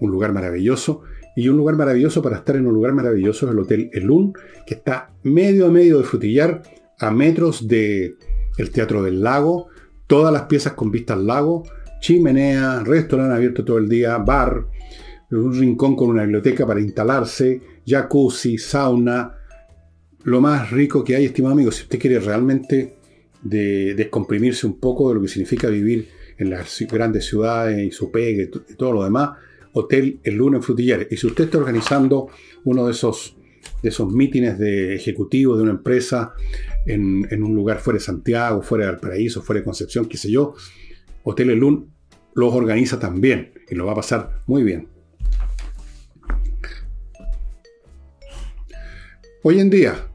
un 0.00 0.10
lugar 0.10 0.34
maravilloso, 0.34 1.02
y 1.34 1.48
un 1.48 1.56
lugar 1.56 1.76
maravilloso 1.76 2.20
para 2.20 2.36
estar 2.36 2.56
en 2.56 2.66
un 2.66 2.74
lugar 2.74 2.92
maravilloso 2.92 3.46
es 3.46 3.52
el 3.52 3.58
Hotel 3.60 3.90
El 3.92 4.04
Lun, 4.04 4.34
que 4.66 4.74
está 4.74 5.14
medio 5.22 5.66
a 5.66 5.70
medio 5.70 5.98
de 5.98 6.04
Frutillar, 6.04 6.62
a 6.98 7.10
metros 7.10 7.66
de 7.66 8.16
el 8.58 8.70
Teatro 8.70 9.02
del 9.02 9.22
Lago, 9.22 9.68
todas 10.06 10.32
las 10.32 10.42
piezas 10.42 10.72
con 10.72 10.90
vista 10.90 11.14
al 11.14 11.26
lago, 11.26 11.62
chimenea, 12.00 12.82
restaurante 12.84 13.34
abierto 13.34 13.64
todo 13.64 13.78
el 13.78 13.88
día, 13.88 14.16
bar, 14.18 14.66
un 15.30 15.52
rincón 15.52 15.96
con 15.96 16.10
una 16.10 16.22
biblioteca 16.22 16.66
para 16.66 16.80
instalarse, 16.80 17.60
jacuzzi, 17.86 18.58
sauna, 18.58 19.34
lo 20.24 20.40
más 20.40 20.70
rico 20.70 21.04
que 21.04 21.16
hay, 21.16 21.26
estimado 21.26 21.54
amigo, 21.54 21.70
si 21.70 21.82
usted 21.82 21.98
quiere 21.98 22.18
realmente 22.18 22.96
descomprimirse 23.42 24.66
un 24.66 24.78
poco 24.78 25.08
de 25.08 25.14
lo 25.14 25.22
que 25.22 25.28
significa 25.28 25.68
vivir 25.68 26.08
en 26.38 26.50
las 26.50 26.78
grandes 26.90 27.26
ciudades 27.26 27.78
y 27.78 27.90
su 27.90 28.10
pegue 28.10 28.50
y 28.68 28.74
todo 28.74 28.92
lo 28.92 29.04
demás, 29.04 29.30
Hotel 29.72 30.20
El 30.24 30.36
Luna 30.36 30.58
en 30.58 30.62
Frutillares. 30.62 31.08
Y 31.10 31.16
si 31.16 31.26
usted 31.26 31.44
está 31.44 31.58
organizando 31.58 32.28
uno 32.64 32.86
de 32.86 32.92
esos, 32.92 33.36
de 33.82 33.88
esos 33.88 34.12
mítines 34.12 34.58
de 34.58 34.94
ejecutivos 34.94 35.56
de 35.56 35.62
una 35.64 35.72
empresa 35.72 36.32
en, 36.86 37.42
un 37.42 37.54
lugar 37.54 37.78
fuera 37.78 37.98
de 37.98 38.04
Santiago, 38.04 38.62
fuera 38.62 38.86
del 38.86 38.96
Paraíso, 38.96 39.42
fuera 39.42 39.60
de 39.60 39.64
Concepción, 39.64 40.06
qué 40.06 40.16
sé 40.16 40.30
yo, 40.30 40.54
Hotel 41.22 41.50
El 41.50 41.58
Lun 41.58 41.92
los 42.34 42.54
organiza 42.54 42.98
también 42.98 43.52
y 43.68 43.74
lo 43.74 43.86
va 43.86 43.92
a 43.92 43.96
pasar 43.96 44.42
muy 44.46 44.62
bien. 44.62 44.88
Hoy 49.42 49.60
en 49.60 49.70
día, 49.70 50.08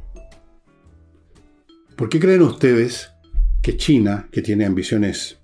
¿por 1.95 2.09
qué 2.09 2.19
creen 2.19 2.41
ustedes 2.41 3.11
que 3.61 3.77
China, 3.77 4.27
que 4.31 4.41
tiene 4.41 4.65
ambiciones 4.65 5.39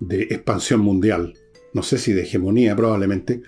de 0.00 0.22
expansión 0.22 0.80
mundial, 0.80 1.34
no 1.72 1.82
sé 1.82 1.98
si 1.98 2.12
de 2.12 2.22
hegemonía 2.22 2.74
probablemente, 2.74 3.42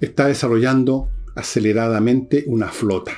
está 0.00 0.26
desarrollando 0.26 1.08
aceleradamente 1.34 2.44
una 2.46 2.68
flota? 2.68 3.12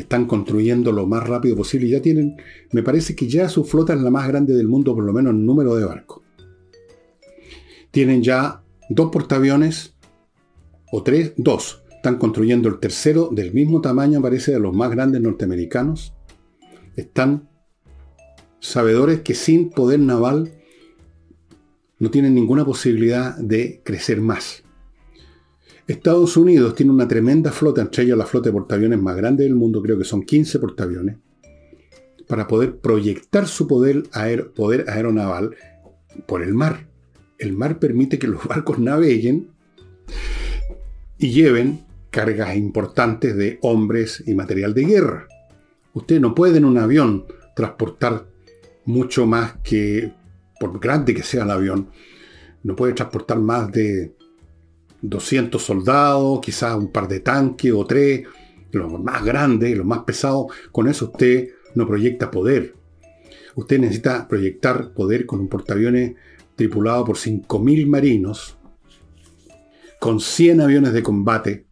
Están 0.00 0.26
construyendo 0.26 0.92
lo 0.92 1.06
más 1.06 1.26
rápido 1.26 1.56
posible 1.56 1.86
y 1.86 1.90
ya 1.90 2.00
tienen, 2.00 2.36
me 2.72 2.82
parece 2.82 3.14
que 3.14 3.28
ya 3.28 3.48
su 3.48 3.64
flota 3.64 3.92
es 3.92 4.00
la 4.00 4.10
más 4.10 4.26
grande 4.26 4.54
del 4.54 4.66
mundo, 4.66 4.94
por 4.94 5.04
lo 5.04 5.12
menos 5.12 5.32
en 5.32 5.44
número 5.44 5.76
de 5.76 5.84
barcos. 5.84 6.22
Tienen 7.90 8.22
ya 8.22 8.62
dos 8.88 9.10
portaaviones, 9.10 9.94
o 10.90 11.02
tres, 11.02 11.34
dos. 11.36 11.82
Están 11.90 12.16
construyendo 12.16 12.68
el 12.68 12.78
tercero 12.78 13.28
del 13.30 13.52
mismo 13.52 13.80
tamaño, 13.80 14.22
parece, 14.22 14.52
de 14.52 14.58
los 14.58 14.74
más 14.74 14.90
grandes 14.90 15.20
norteamericanos. 15.20 16.14
Están 16.96 17.48
sabedores 18.58 19.20
que 19.20 19.34
sin 19.34 19.70
poder 19.70 20.00
naval 20.00 20.54
no 21.98 22.10
tienen 22.10 22.34
ninguna 22.34 22.64
posibilidad 22.64 23.36
de 23.36 23.82
crecer 23.84 24.20
más. 24.22 24.62
Estados 25.90 26.36
Unidos 26.36 26.76
tiene 26.76 26.92
una 26.92 27.08
tremenda 27.08 27.50
flota, 27.50 27.80
entre 27.80 28.04
ellos 28.04 28.16
la 28.16 28.24
flota 28.24 28.48
de 28.48 28.52
portaaviones 28.52 29.00
más 29.00 29.16
grande 29.16 29.42
del 29.42 29.56
mundo, 29.56 29.82
creo 29.82 29.98
que 29.98 30.04
son 30.04 30.22
15 30.22 30.60
portaaviones, 30.60 31.16
para 32.28 32.46
poder 32.46 32.76
proyectar 32.76 33.48
su 33.48 33.66
poder, 33.66 34.04
poder 34.54 34.88
aeronaval 34.88 35.56
por 36.26 36.42
el 36.42 36.54
mar. 36.54 36.86
El 37.38 37.54
mar 37.54 37.80
permite 37.80 38.20
que 38.20 38.28
los 38.28 38.44
barcos 38.48 38.78
naveguen 38.78 39.50
y 41.18 41.30
lleven 41.30 41.84
cargas 42.10 42.56
importantes 42.56 43.36
de 43.36 43.58
hombres 43.62 44.22
y 44.24 44.34
material 44.34 44.74
de 44.74 44.84
guerra. 44.84 45.26
Usted 45.92 46.20
no 46.20 46.36
puede 46.36 46.58
en 46.58 46.66
un 46.66 46.78
avión 46.78 47.24
transportar 47.56 48.28
mucho 48.84 49.26
más 49.26 49.54
que, 49.64 50.12
por 50.60 50.78
grande 50.78 51.14
que 51.14 51.24
sea 51.24 51.42
el 51.42 51.50
avión, 51.50 51.88
no 52.62 52.76
puede 52.76 52.92
transportar 52.92 53.40
más 53.40 53.72
de 53.72 54.14
200 55.02 55.62
soldados, 55.62 56.40
quizás 56.40 56.76
un 56.76 56.90
par 56.90 57.08
de 57.08 57.20
tanques 57.20 57.72
o 57.72 57.86
tres, 57.86 58.26
los 58.72 59.00
más 59.00 59.24
grandes, 59.24 59.76
los 59.76 59.86
más 59.86 60.00
pesados. 60.00 60.46
Con 60.72 60.88
eso 60.88 61.06
usted 61.06 61.48
no 61.74 61.86
proyecta 61.86 62.30
poder. 62.30 62.74
Usted 63.54 63.78
necesita 63.78 64.28
proyectar 64.28 64.92
poder 64.92 65.26
con 65.26 65.40
un 65.40 65.48
portaaviones 65.48 66.14
tripulado 66.54 67.04
por 67.04 67.16
5.000 67.16 67.86
marinos, 67.86 68.58
con 69.98 70.20
100 70.20 70.60
aviones 70.60 70.92
de 70.92 71.02
combate, 71.02 71.66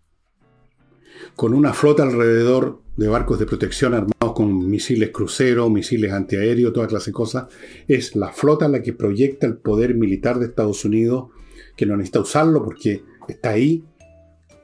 con 1.37 1.55
una 1.55 1.72
flota 1.72 2.03
alrededor 2.03 2.83
de 2.97 3.07
barcos 3.07 3.39
de 3.39 3.47
protección 3.47 3.95
armados 3.95 4.35
con 4.35 4.68
misiles 4.68 5.11
cruceros, 5.11 5.70
misiles 5.70 6.12
antiaéreos, 6.12 6.72
toda 6.72 6.89
clase 6.89 7.11
de 7.11 7.14
cosas, 7.14 7.47
es 7.87 8.16
la 8.16 8.33
flota 8.33 8.66
la 8.66 8.83
que 8.83 8.93
proyecta 8.93 9.47
el 9.47 9.59
poder 9.59 9.95
militar 9.95 10.39
de 10.39 10.47
Estados 10.47 10.85
Unidos, 10.85 11.31
que 11.76 11.87
no 11.87 11.97
necesita 11.97 12.20
usarlo 12.20 12.64
porque 12.64 13.05
está 13.29 13.51
ahí 13.51 13.85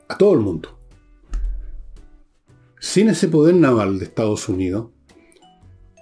a 0.09 0.17
todo 0.17 0.35
el 0.35 0.41
mundo. 0.41 0.79
Sin 2.79 3.09
ese 3.09 3.29
poder 3.29 3.55
naval 3.55 3.99
de 3.99 4.05
Estados 4.05 4.49
Unidos, 4.49 4.91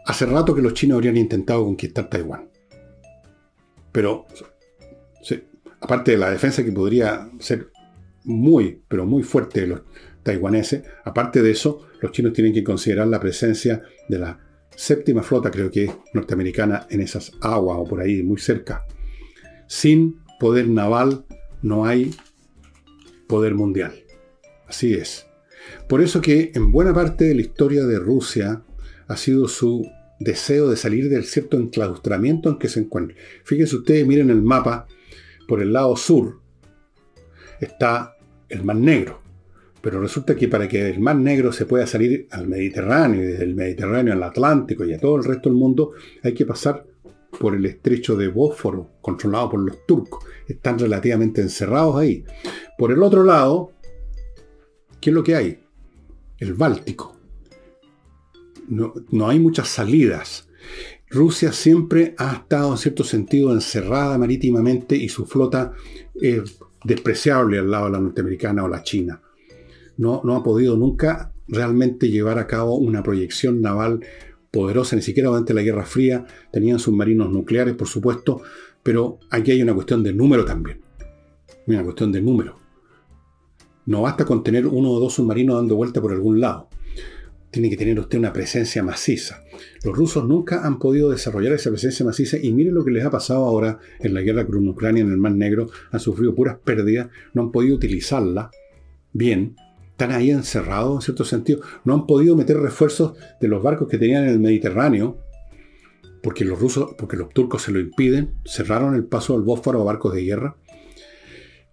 hace 0.04 0.26
rato 0.26 0.54
que 0.54 0.62
los 0.62 0.74
chinos 0.74 0.96
habrían 0.96 1.16
intentado 1.16 1.64
conquistar 1.64 2.08
Taiwán. 2.10 2.48
Pero, 3.92 4.26
aparte 5.80 6.12
de 6.12 6.18
la 6.18 6.30
defensa 6.30 6.64
que 6.64 6.72
podría 6.72 7.30
ser 7.38 7.70
muy, 8.24 8.82
pero 8.88 9.04
muy 9.04 9.22
fuerte 9.22 9.62
de 9.62 9.66
los 9.68 9.82
taiwaneses, 10.22 10.84
aparte 11.04 11.42
de 11.42 11.50
eso, 11.50 11.86
los 12.00 12.12
chinos 12.12 12.32
tienen 12.32 12.54
que 12.54 12.64
considerar 12.64 13.06
la 13.08 13.20
presencia 13.20 13.82
de 14.08 14.18
la 14.18 14.38
séptima 14.74 15.22
flota, 15.22 15.50
creo 15.50 15.70
que 15.70 15.84
es 15.84 15.92
norteamericana, 16.14 16.86
en 16.90 17.00
esas 17.00 17.32
aguas 17.40 17.78
o 17.80 17.84
por 17.84 18.00
ahí, 18.00 18.22
muy 18.22 18.38
cerca. 18.38 18.86
Sin 19.66 20.20
poder 20.40 20.68
naval 20.68 21.24
no 21.62 21.84
hay 21.84 22.14
poder 23.26 23.54
mundial. 23.54 23.92
Así 24.66 24.94
es. 24.94 25.26
Por 25.88 26.00
eso 26.00 26.20
que 26.20 26.52
en 26.54 26.72
buena 26.72 26.92
parte 26.92 27.24
de 27.24 27.34
la 27.34 27.42
historia 27.42 27.84
de 27.84 27.98
Rusia 27.98 28.62
ha 29.06 29.16
sido 29.16 29.48
su 29.48 29.86
deseo 30.18 30.68
de 30.70 30.76
salir 30.76 31.08
del 31.08 31.24
cierto 31.24 31.56
enclaustramiento 31.56 32.48
en 32.48 32.58
que 32.58 32.68
se 32.68 32.80
encuentra. 32.80 33.16
Fíjense 33.44 33.76
ustedes, 33.76 34.06
miren 34.06 34.30
el 34.30 34.42
mapa, 34.42 34.86
por 35.46 35.60
el 35.60 35.72
lado 35.72 35.96
sur 35.96 36.40
está 37.60 38.16
el 38.48 38.64
Mar 38.64 38.76
Negro. 38.76 39.20
Pero 39.80 40.00
resulta 40.00 40.36
que 40.36 40.48
para 40.48 40.68
que 40.68 40.88
el 40.88 41.00
Mar 41.00 41.16
Negro 41.16 41.52
se 41.52 41.66
pueda 41.66 41.86
salir 41.86 42.28
al 42.30 42.46
Mediterráneo 42.46 43.22
y 43.22 43.26
desde 43.26 43.44
el 43.44 43.54
Mediterráneo 43.54 44.12
al 44.14 44.22
Atlántico 44.22 44.84
y 44.84 44.94
a 44.94 44.98
todo 44.98 45.16
el 45.16 45.24
resto 45.24 45.48
del 45.48 45.58
mundo, 45.58 45.92
hay 46.22 46.34
que 46.34 46.46
pasar 46.46 46.86
por 47.38 47.54
el 47.54 47.66
estrecho 47.66 48.16
de 48.16 48.28
Bósforo, 48.28 48.90
controlado 49.00 49.50
por 49.50 49.60
los 49.60 49.86
turcos. 49.86 50.24
Están 50.46 50.78
relativamente 50.78 51.40
encerrados 51.40 51.96
ahí. 51.96 52.24
Por 52.78 52.92
el 52.92 53.02
otro 53.02 53.24
lado, 53.24 53.72
¿qué 55.00 55.10
es 55.10 55.14
lo 55.14 55.22
que 55.22 55.36
hay? 55.36 55.60
El 56.38 56.54
Báltico. 56.54 57.16
No, 58.68 58.94
no 59.10 59.28
hay 59.28 59.38
muchas 59.38 59.68
salidas. 59.68 60.48
Rusia 61.10 61.52
siempre 61.52 62.14
ha 62.18 62.34
estado 62.34 62.72
en 62.72 62.78
cierto 62.78 63.04
sentido 63.04 63.52
encerrada 63.52 64.16
marítimamente 64.18 64.96
y 64.96 65.08
su 65.08 65.26
flota 65.26 65.72
es 66.14 66.58
despreciable 66.84 67.58
al 67.58 67.70
lado 67.70 67.86
de 67.86 67.92
la 67.92 68.00
norteamericana 68.00 68.64
o 68.64 68.68
la 68.68 68.82
china 68.82 69.20
no, 69.96 70.36
ha 70.36 70.42
podido 70.42 70.76
nunca 70.76 71.32
realmente 71.48 72.08
llevar 72.08 72.38
a 72.38 72.46
cabo 72.46 72.76
una 72.76 73.02
proyección 73.02 73.60
naval 73.60 74.00
poderosa, 74.52 74.94
ni 74.94 75.02
siquiera 75.02 75.30
durante 75.30 75.54
la 75.54 75.62
Guerra 75.62 75.84
Fría, 75.84 76.24
tenían 76.52 76.78
submarinos 76.78 77.30
nucleares, 77.30 77.74
por 77.74 77.88
supuesto, 77.88 78.42
pero 78.82 79.18
aquí 79.30 79.50
hay 79.50 79.62
una 79.62 79.74
cuestión 79.74 80.04
de 80.04 80.12
número 80.12 80.44
también. 80.44 80.80
Una 81.66 81.82
cuestión 81.82 82.12
de 82.12 82.20
número. 82.20 82.58
No 83.86 84.02
basta 84.02 84.24
con 84.24 84.44
tener 84.44 84.66
uno 84.66 84.90
o 84.90 85.00
dos 85.00 85.14
submarinos 85.14 85.56
dando 85.56 85.74
vuelta 85.74 86.00
por 86.00 86.12
algún 86.12 86.38
lado. 86.40 86.68
Tiene 87.50 87.70
que 87.70 87.76
tener 87.76 87.98
usted 87.98 88.18
una 88.18 88.32
presencia 88.32 88.82
maciza. 88.82 89.42
Los 89.84 89.96
rusos 89.96 90.24
nunca 90.26 90.66
han 90.66 90.78
podido 90.78 91.10
desarrollar 91.10 91.52
esa 91.52 91.70
presencia 91.70 92.04
maciza 92.04 92.36
y 92.40 92.52
miren 92.52 92.74
lo 92.74 92.84
que 92.84 92.90
les 92.90 93.04
ha 93.04 93.10
pasado 93.10 93.44
ahora 93.44 93.78
en 94.00 94.14
la 94.14 94.20
guerra 94.20 94.46
con 94.46 94.66
Ucrania 94.68 95.02
en 95.02 95.10
el 95.10 95.18
Mar 95.18 95.32
Negro. 95.32 95.70
Han 95.90 96.00
sufrido 96.00 96.34
puras 96.34 96.58
pérdidas, 96.62 97.08
no 97.34 97.42
han 97.42 97.52
podido 97.52 97.74
utilizarla 97.74 98.50
bien 99.12 99.56
están 100.02 100.16
ahí 100.16 100.30
encerrados 100.30 100.96
en 100.96 101.00
cierto 101.02 101.24
sentido. 101.24 101.60
No 101.84 101.94
han 101.94 102.06
podido 102.06 102.34
meter 102.34 102.58
refuerzos 102.58 103.16
de 103.40 103.46
los 103.46 103.62
barcos 103.62 103.88
que 103.88 103.98
tenían 103.98 104.24
en 104.24 104.30
el 104.30 104.40
Mediterráneo, 104.40 105.18
porque 106.22 106.44
los 106.44 106.58
rusos, 106.58 106.94
porque 106.98 107.16
los 107.16 107.30
turcos 107.30 107.62
se 107.62 107.70
lo 107.70 107.78
impiden, 107.78 108.34
cerraron 108.44 108.96
el 108.96 109.04
paso 109.04 109.34
del 109.34 109.42
Bósforo 109.42 109.80
a 109.80 109.84
barcos 109.84 110.14
de 110.14 110.24
guerra. 110.24 110.56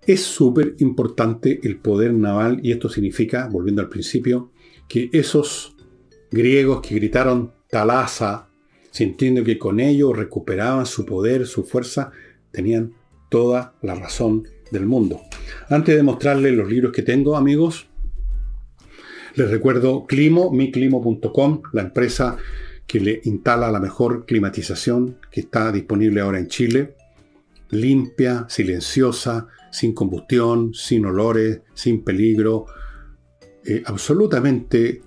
Es 0.05 0.21
súper 0.21 0.75
importante 0.77 1.59
el 1.63 1.77
poder 1.80 2.13
naval 2.13 2.59
y 2.61 2.71
esto 2.71 2.88
significa, 2.88 3.47
volviendo 3.51 3.82
al 3.82 3.89
principio, 3.89 4.51
que 4.88 5.09
esos 5.11 5.75
griegos 6.30 6.82
que 6.82 6.95
gritaron 6.95 7.53
Talasa, 7.67 8.49
sintiendo 8.91 9.43
que 9.43 9.57
con 9.57 9.80
ello 9.80 10.13
recuperaban 10.13 10.86
su 10.86 11.03
poder, 11.03 11.47
su 11.47 11.63
fuerza, 11.63 12.11
tenían 12.51 12.93
toda 13.30 13.75
la 13.82 13.95
razón 13.95 14.47
del 14.71 14.86
mundo. 14.86 15.21
Antes 15.67 15.95
de 15.95 16.03
mostrarles 16.03 16.53
los 16.53 16.69
libros 16.69 16.91
que 16.91 17.01
tengo, 17.01 17.36
amigos, 17.36 17.89
les 19.40 19.50
recuerdo 19.50 20.06
Climo, 20.06 20.52
miclimo.com, 20.52 21.62
la 21.72 21.82
empresa 21.84 22.38
que 22.86 23.00
le 23.00 23.22
instala 23.24 23.72
la 23.72 23.80
mejor 23.80 24.26
climatización 24.26 25.18
que 25.32 25.42
está 25.42 25.72
disponible 25.72 26.20
ahora 26.22 26.40
en 26.40 26.48
Chile. 26.48 26.96
Limpia, 27.70 28.46
silenciosa, 28.50 29.48
sin 29.72 29.94
combustión, 29.94 30.74
sin 30.74 31.06
olores, 31.06 31.62
sin 31.74 32.04
peligro, 32.04 32.66
eh, 33.66 33.82
absolutamente 33.86 35.02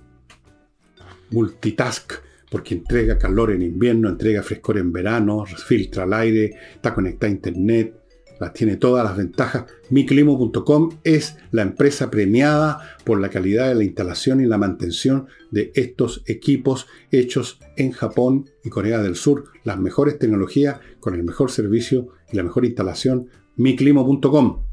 multitask, 1.29 2.13
porque 2.49 2.75
entrega 2.75 3.17
calor 3.17 3.51
en 3.51 3.61
invierno, 3.61 4.09
entrega 4.09 4.41
frescor 4.41 4.79
en 4.79 4.91
verano, 4.91 5.45
filtra 5.45 6.05
el 6.05 6.13
aire, 6.13 6.51
está 6.75 6.93
conectada 6.93 7.31
a 7.31 7.35
internet, 7.35 8.02
tiene 8.51 8.75
todas 8.75 9.05
las 9.05 9.15
ventajas. 9.15 9.65
Miclimo.com 9.89 10.97
es 11.05 11.37
la 11.51 11.61
empresa 11.61 12.11
premiada 12.11 12.97
por 13.05 13.21
la 13.21 13.29
calidad 13.29 13.69
de 13.69 13.75
la 13.75 13.83
instalación 13.85 14.41
y 14.41 14.45
la 14.45 14.57
mantención 14.57 15.27
de 15.51 15.71
estos 15.75 16.23
equipos 16.25 16.87
hechos 17.11 17.59
en 17.77 17.91
Japón 17.91 18.49
y 18.63 18.69
Corea 18.69 19.01
del 19.01 19.15
Sur. 19.15 19.45
Las 19.63 19.79
mejores 19.79 20.19
tecnologías 20.19 20.79
con 20.99 21.13
el 21.13 21.23
mejor 21.23 21.51
servicio 21.51 22.09
y 22.31 22.35
la 22.35 22.43
mejor 22.43 22.65
instalación. 22.65 23.29
Miclimo.com. 23.55 24.63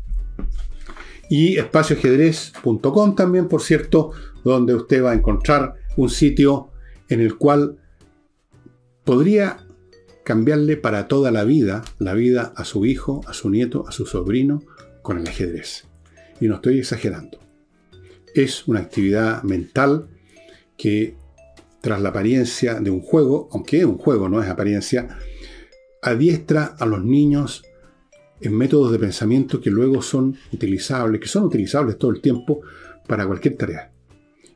Y 1.29 1.59
espacioajedrez.com 1.59 3.15
también, 3.15 3.47
por 3.47 3.63
cierto, 3.63 4.11
donde 4.43 4.75
usted 4.75 5.05
va 5.05 5.13
a 5.13 5.15
encontrar 5.15 5.75
un 5.97 6.11
sitio 6.11 6.71
en 7.09 7.21
el 7.21 7.37
cual 7.37 7.77
podría 9.05 9.67
cambiarle 10.25 10.77
para 10.77 11.09
toda 11.09 11.31
la 11.31 11.45
vida, 11.45 11.83
la 11.99 12.15
vida 12.15 12.53
a 12.57 12.65
su 12.65 12.87
hijo, 12.87 13.23
a 13.27 13.33
su 13.33 13.51
nieto, 13.51 13.87
a 13.89 13.93
su 13.93 14.07
sobrino, 14.07 14.63
con 15.03 15.19
el 15.19 15.27
ajedrez. 15.27 15.85
Y 16.41 16.49
no 16.49 16.57
estoy 16.57 16.79
exagerando. 16.79 17.39
Es 18.35 18.67
una 18.69 18.81
actividad 18.81 19.43
mental 19.43 20.09
que, 20.77 21.17
tras 21.81 22.01
la 22.01 22.11
apariencia 22.11 22.81
de 22.81 22.91
un 22.91 23.01
juego, 23.01 23.49
aunque 23.53 23.79
es 23.79 23.85
un 23.85 23.99
juego, 23.99 24.29
no 24.29 24.43
es 24.43 24.49
apariencia, 24.49 25.19
adiestra 26.03 26.77
a 26.79 26.87
los 26.87 27.05
niños 27.05 27.65
en 28.41 28.57
métodos 28.57 28.93
de 28.93 28.99
pensamiento 28.99 29.61
que 29.61 29.71
luego 29.71 30.01
son 30.01 30.37
utilizables, 30.53 31.21
que 31.21 31.29
son 31.29 31.45
utilizables 31.45 31.99
todo 31.99 32.11
el 32.11 32.21
tiempo 32.21 32.63
para 33.07 33.27
cualquier 33.27 33.57
tarea. 33.57 33.91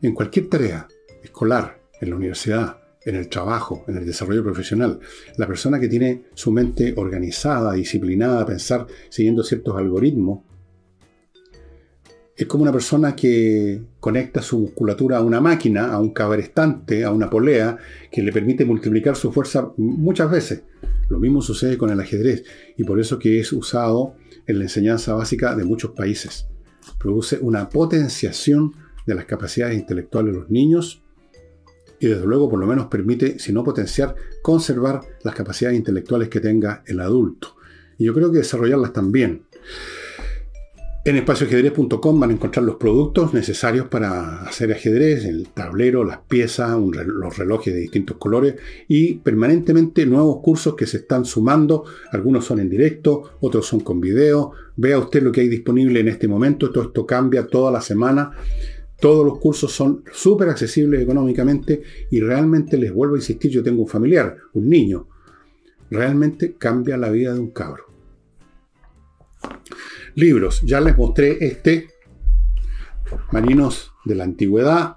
En 0.01 0.15
cualquier 0.15 0.49
tarea 0.49 0.87
escolar, 1.23 1.81
en 2.01 2.11
la 2.11 2.17
universidad, 2.17 2.84
en 3.05 3.17
el 3.17 3.29
trabajo, 3.29 3.85
en 3.89 3.99
el 3.99 4.07
desarrollo 4.07 4.43
profesional. 4.43 4.99
La 5.37 5.47
persona 5.47 5.79
que 5.79 5.89
tiene 5.89 6.25
su 6.35 6.51
mente 6.51 6.95
organizada, 6.97 7.75
disciplinada, 7.75 8.47
pensar 8.47 8.87
siguiendo 9.09 9.43
ciertos 9.43 9.77
algoritmos, 9.77 10.41
es 12.37 12.47
como 12.47 12.63
una 12.63 12.73
persona 12.73 13.15
que 13.15 13.81
conecta 14.01 14.43
su 14.43 14.59
musculatura 14.59 15.19
a 15.19 15.23
una 15.23 15.41
máquina, 15.41 15.93
a 15.93 16.01
un 16.01 16.13
cabrestante, 16.13 17.05
a 17.05 17.13
una 17.13 17.31
polea, 17.31 17.79
que 18.11 18.23
le 18.23 18.33
permite 18.33 18.65
multiplicar 18.65 19.15
su 19.15 19.31
fuerza 19.31 19.73
muchas 19.77 20.31
veces. 20.31 20.63
Lo 21.09 21.21
mismo 21.21 21.43
sucede 21.43 21.79
con 21.79 21.91
el 21.91 22.01
ajedrez 22.01 22.45
y 22.77 22.83
por 22.83 22.99
eso 22.99 23.21
que 23.21 23.39
es 23.39 23.53
usado 23.53 24.17
en 24.47 24.59
la 24.59 24.65
enseñanza 24.65 25.15
básica 25.15 25.55
de 25.55 25.65
muchos 25.65 25.93
países. 25.93 26.47
Produce 26.99 27.39
una 27.41 27.69
potenciación 27.69 28.73
de 29.07 29.15
las 29.15 29.27
capacidades 29.27 29.79
intelectuales 29.79 30.33
de 30.33 30.41
los 30.41 30.51
niños 30.51 31.04
y 32.05 32.09
desde 32.09 32.27
luego 32.27 32.51
por 32.51 32.61
lo 32.61 32.67
menos 32.67 32.87
permite, 32.87 33.39
si 33.39 33.53
no 33.53 33.65
potenciar, 33.65 34.15
conservar 34.43 35.01
las 35.23 35.35
capacidades 35.35 35.79
intelectuales 35.79 36.29
que 36.29 36.41
tenga 36.41 36.83
el 36.87 37.01
adulto. 37.01 37.57
Y 37.97 38.05
yo 38.05 38.13
creo 38.13 38.31
que 38.31 38.39
desarrollarlas 38.39 38.93
también. 38.93 39.45
En 41.07 41.17
espacioajedrez.com 41.17 42.21
van 42.21 42.31
a 42.31 42.33
encontrar 42.33 42.65
los 42.65 42.77
productos 42.77 43.35
necesarios 43.35 43.89
para 43.89 44.43
hacer 44.43 44.73
ajedrez, 44.73 45.25
el 45.25 45.49
tablero, 45.49 46.03
las 46.03 46.19
piezas, 46.29 46.79
los 46.79 47.37
relojes 47.37 47.75
de 47.75 47.81
distintos 47.81 48.17
colores 48.17 48.57
y 48.89 49.17
permanentemente 49.17 50.07
nuevos 50.07 50.41
cursos 50.43 50.75
que 50.77 50.87
se 50.87 50.99
están 50.99 51.25
sumando. 51.27 51.85
Algunos 52.11 52.47
son 52.47 52.61
en 52.61 52.71
directo, 52.71 53.37
otros 53.41 53.67
son 53.67 53.81
con 53.81 54.01
video. 54.01 54.53
Vea 54.77 54.99
usted 54.99 55.23
lo 55.23 55.31
que 55.31 55.43
hay 55.43 55.49
disponible 55.49 56.01
en 56.01 56.09
este 56.09 56.27
momento. 56.27 56.71
Todo 56.71 56.85
esto 56.85 57.07
cambia 57.07 57.47
toda 57.47 57.71
la 57.71 57.83
semana. 57.83 58.33
Todos 59.01 59.25
los 59.25 59.39
cursos 59.39 59.73
son 59.73 60.05
súper 60.13 60.49
accesibles 60.49 61.03
económicamente 61.03 61.83
y 62.11 62.21
realmente 62.21 62.77
les 62.79 62.93
vuelvo 62.93 63.15
a 63.15 63.19
insistir, 63.19 63.51
yo 63.51 63.63
tengo 63.63 63.83
un 63.83 63.89
familiar, 63.89 64.37
un 64.55 64.69
niño. 64.69 65.09
Realmente 65.91 66.55
cambia 66.55 66.97
la 66.97 67.11
vida 67.11 67.35
de 67.35 67.41
un 67.41 67.51
cabro. 67.51 67.85
Libros, 70.15 70.63
ya 70.63 70.81
les 70.81 70.97
mostré 70.97 71.45
este, 71.45 71.89
Marinos 73.33 73.93
de 74.05 74.15
la 74.15 74.25
Antigüedad, 74.25 74.97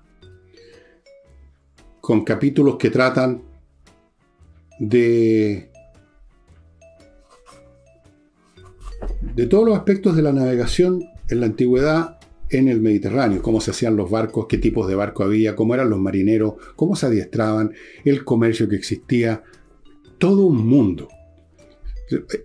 con 1.99 2.23
capítulos 2.23 2.77
que 2.77 2.89
tratan 2.89 3.43
de, 4.79 5.69
de 9.21 9.47
todos 9.47 9.65
los 9.65 9.77
aspectos 9.77 10.15
de 10.15 10.21
la 10.21 10.31
navegación 10.31 11.03
en 11.29 11.39
la 11.39 11.47
antigüedad 11.47 12.16
en 12.49 12.67
el 12.67 12.81
Mediterráneo, 12.81 13.41
cómo 13.41 13.61
se 13.61 13.71
hacían 13.71 13.95
los 13.95 14.09
barcos, 14.09 14.47
qué 14.47 14.57
tipos 14.57 14.87
de 14.87 14.95
barco 14.95 15.23
había, 15.23 15.55
cómo 15.55 15.73
eran 15.73 15.89
los 15.89 15.99
marineros, 15.99 16.53
cómo 16.75 16.95
se 16.95 17.07
adiestraban, 17.07 17.73
el 18.05 18.23
comercio 18.23 18.69
que 18.69 18.75
existía, 18.75 19.43
todo 20.17 20.45
un 20.45 20.65
mundo. 20.65 21.09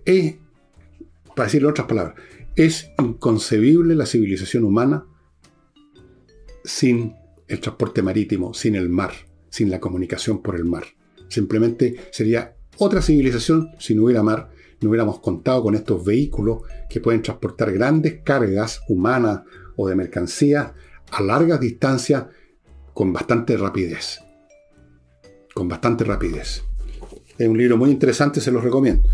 Es, 0.05 0.35
para 1.35 1.45
decirlo 1.45 1.69
en 1.69 1.71
otras 1.71 1.87
palabras, 1.87 2.15
es 2.55 2.91
inconcebible 3.01 3.95
la 3.95 4.05
civilización 4.05 4.63
humana 4.63 5.05
sin 6.63 7.15
el 7.47 7.59
transporte 7.59 8.01
marítimo, 8.01 8.53
sin 8.53 8.75
el 8.75 8.89
mar, 8.89 9.11
sin 9.49 9.69
la 9.69 9.79
comunicación 9.79 10.41
por 10.41 10.55
el 10.55 10.65
mar. 10.65 10.83
Simplemente 11.29 11.95
sería 12.11 12.55
otra 12.77 13.01
civilización 13.01 13.71
si 13.79 13.95
no 13.95 14.03
hubiera 14.03 14.23
mar, 14.23 14.49
no 14.81 14.89
hubiéramos 14.89 15.19
contado 15.19 15.63
con 15.63 15.75
estos 15.75 16.03
vehículos 16.03 16.61
que 16.89 16.99
pueden 16.99 17.21
transportar 17.21 17.71
grandes 17.71 18.21
cargas 18.23 18.81
humanas, 18.87 19.41
o 19.75 19.87
de 19.87 19.95
mercancías 19.95 20.71
a 21.11 21.21
largas 21.21 21.59
distancias 21.59 22.25
con 22.93 23.13
bastante 23.13 23.57
rapidez. 23.57 24.19
Con 25.53 25.67
bastante 25.67 26.03
rapidez. 26.03 26.63
Es 27.37 27.47
un 27.47 27.57
libro 27.57 27.77
muy 27.77 27.91
interesante, 27.91 28.41
se 28.41 28.51
los 28.51 28.63
recomiendo. 28.63 29.07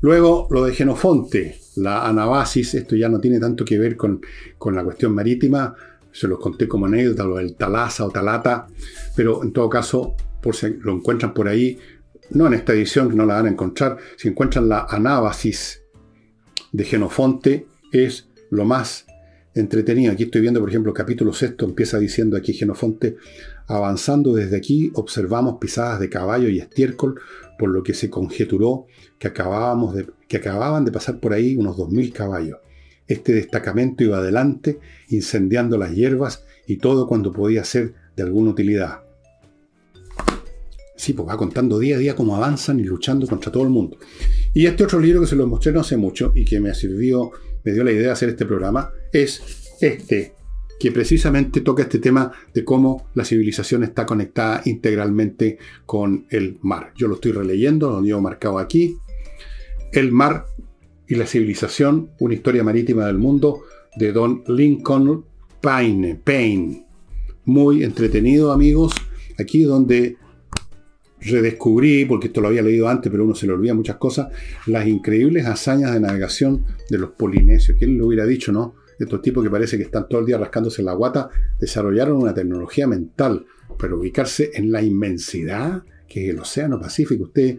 Luego, 0.00 0.48
lo 0.50 0.64
de 0.64 0.74
Genofonte, 0.74 1.58
la 1.76 2.06
anabasis, 2.06 2.74
esto 2.74 2.94
ya 2.94 3.08
no 3.08 3.20
tiene 3.20 3.40
tanto 3.40 3.64
que 3.64 3.78
ver 3.78 3.96
con, 3.96 4.20
con 4.58 4.74
la 4.74 4.84
cuestión 4.84 5.14
marítima, 5.14 5.74
se 6.12 6.28
los 6.28 6.38
conté 6.38 6.68
como 6.68 6.86
anécdota, 6.86 7.24
lo 7.24 7.36
del 7.36 7.56
talasa 7.56 8.04
o 8.04 8.10
talata, 8.10 8.66
pero 9.16 9.42
en 9.42 9.52
todo 9.52 9.68
caso, 9.68 10.14
por 10.42 10.54
si 10.54 10.74
lo 10.80 10.92
encuentran 10.92 11.32
por 11.32 11.48
ahí, 11.48 11.78
no 12.30 12.46
en 12.46 12.54
esta 12.54 12.72
edición 12.72 13.08
que 13.08 13.16
no 13.16 13.26
la 13.26 13.34
van 13.34 13.46
a 13.46 13.50
encontrar, 13.50 13.96
si 14.16 14.28
encuentran 14.28 14.68
la 14.68 14.86
anábasis 14.88 15.82
de 16.70 16.84
Genofonte, 16.84 17.66
es 17.90 18.28
lo 18.50 18.64
más 18.64 19.06
entretenido. 19.54 20.12
Aquí 20.12 20.24
estoy 20.24 20.40
viendo, 20.40 20.60
por 20.60 20.68
ejemplo, 20.68 20.92
capítulo 20.92 21.32
sexto 21.32 21.64
empieza 21.64 21.98
diciendo 21.98 22.36
aquí 22.36 22.52
Genofonte, 22.52 23.16
avanzando 23.66 24.34
desde 24.34 24.56
aquí 24.56 24.90
observamos 24.94 25.56
pisadas 25.60 26.00
de 26.00 26.08
caballo 26.10 26.48
y 26.48 26.58
estiércol, 26.58 27.20
por 27.58 27.70
lo 27.70 27.82
que 27.82 27.94
se 27.94 28.10
conjeturó 28.10 28.86
que, 29.18 29.28
acabábamos 29.28 29.94
de, 29.94 30.06
que 30.28 30.38
acababan 30.38 30.84
de 30.84 30.92
pasar 30.92 31.20
por 31.20 31.32
ahí 31.32 31.56
unos 31.56 31.76
2.000 31.76 32.12
caballos. 32.12 32.58
Este 33.06 33.32
destacamento 33.32 34.02
iba 34.02 34.18
adelante, 34.18 34.80
incendiando 35.08 35.78
las 35.78 35.92
hierbas 35.92 36.44
y 36.66 36.78
todo 36.78 37.06
cuando 37.06 37.32
podía 37.32 37.62
ser 37.64 37.94
de 38.16 38.22
alguna 38.22 38.50
utilidad. 38.50 39.03
Sí, 40.96 41.12
pues 41.12 41.28
va 41.28 41.36
contando 41.36 41.78
día 41.78 41.96
a 41.96 41.98
día 41.98 42.14
cómo 42.14 42.36
avanzan 42.36 42.78
y 42.80 42.84
luchando 42.84 43.26
contra 43.26 43.50
todo 43.50 43.64
el 43.64 43.70
mundo. 43.70 43.98
Y 44.52 44.66
este 44.66 44.84
otro 44.84 45.00
libro 45.00 45.20
que 45.20 45.26
se 45.26 45.36
lo 45.36 45.46
mostré 45.46 45.72
no 45.72 45.80
hace 45.80 45.96
mucho 45.96 46.32
y 46.34 46.44
que 46.44 46.60
me 46.60 46.72
servido 46.74 47.32
me 47.64 47.72
dio 47.72 47.82
la 47.82 47.92
idea 47.92 48.02
de 48.02 48.10
hacer 48.10 48.28
este 48.28 48.44
programa 48.44 48.92
es 49.12 49.42
este, 49.80 50.34
que 50.78 50.92
precisamente 50.92 51.62
toca 51.62 51.82
este 51.82 51.98
tema 51.98 52.30
de 52.52 52.64
cómo 52.64 53.08
la 53.14 53.24
civilización 53.24 53.82
está 53.82 54.06
conectada 54.06 54.62
integralmente 54.66 55.58
con 55.86 56.26
el 56.30 56.58
mar. 56.62 56.92
Yo 56.96 57.08
lo 57.08 57.14
estoy 57.14 57.32
releyendo, 57.32 57.90
lo 57.90 58.02
llevo 58.02 58.20
marcado 58.20 58.58
aquí. 58.58 58.96
El 59.92 60.12
mar 60.12 60.44
y 61.08 61.14
la 61.14 61.26
civilización, 61.26 62.10
una 62.18 62.34
historia 62.34 62.62
marítima 62.62 63.06
del 63.06 63.18
mundo, 63.18 63.62
de 63.96 64.12
Don 64.12 64.42
Lincoln 64.48 65.24
Payne. 65.60 66.20
Payne. 66.22 66.86
Muy 67.44 67.82
entretenido, 67.84 68.52
amigos. 68.52 68.92
Aquí 69.38 69.62
donde 69.62 70.16
redescubrí, 71.24 72.04
porque 72.04 72.28
esto 72.28 72.40
lo 72.40 72.48
había 72.48 72.62
leído 72.62 72.88
antes, 72.88 73.10
pero 73.10 73.24
uno 73.24 73.34
se 73.34 73.46
le 73.46 73.52
olvida 73.52 73.74
muchas 73.74 73.96
cosas, 73.96 74.28
las 74.66 74.86
increíbles 74.86 75.46
hazañas 75.46 75.92
de 75.92 76.00
navegación 76.00 76.64
de 76.88 76.98
los 76.98 77.10
polinesios. 77.10 77.76
¿Quién 77.78 77.98
lo 77.98 78.06
hubiera 78.06 78.26
dicho, 78.26 78.52
no? 78.52 78.76
Estos 78.98 79.22
tipos 79.22 79.42
que 79.42 79.50
parece 79.50 79.76
que 79.76 79.84
están 79.84 80.08
todo 80.08 80.20
el 80.20 80.26
día 80.26 80.38
rascándose 80.38 80.82
la 80.82 80.92
guata, 80.92 81.28
desarrollaron 81.58 82.16
una 82.16 82.32
tecnología 82.32 82.86
mental 82.86 83.46
para 83.78 83.94
ubicarse 83.94 84.50
en 84.54 84.70
la 84.70 84.82
inmensidad 84.82 85.82
que 86.14 86.26
es 86.26 86.30
el 86.30 86.38
Océano 86.38 86.78
Pacífico. 86.78 87.24
Usted, 87.24 87.58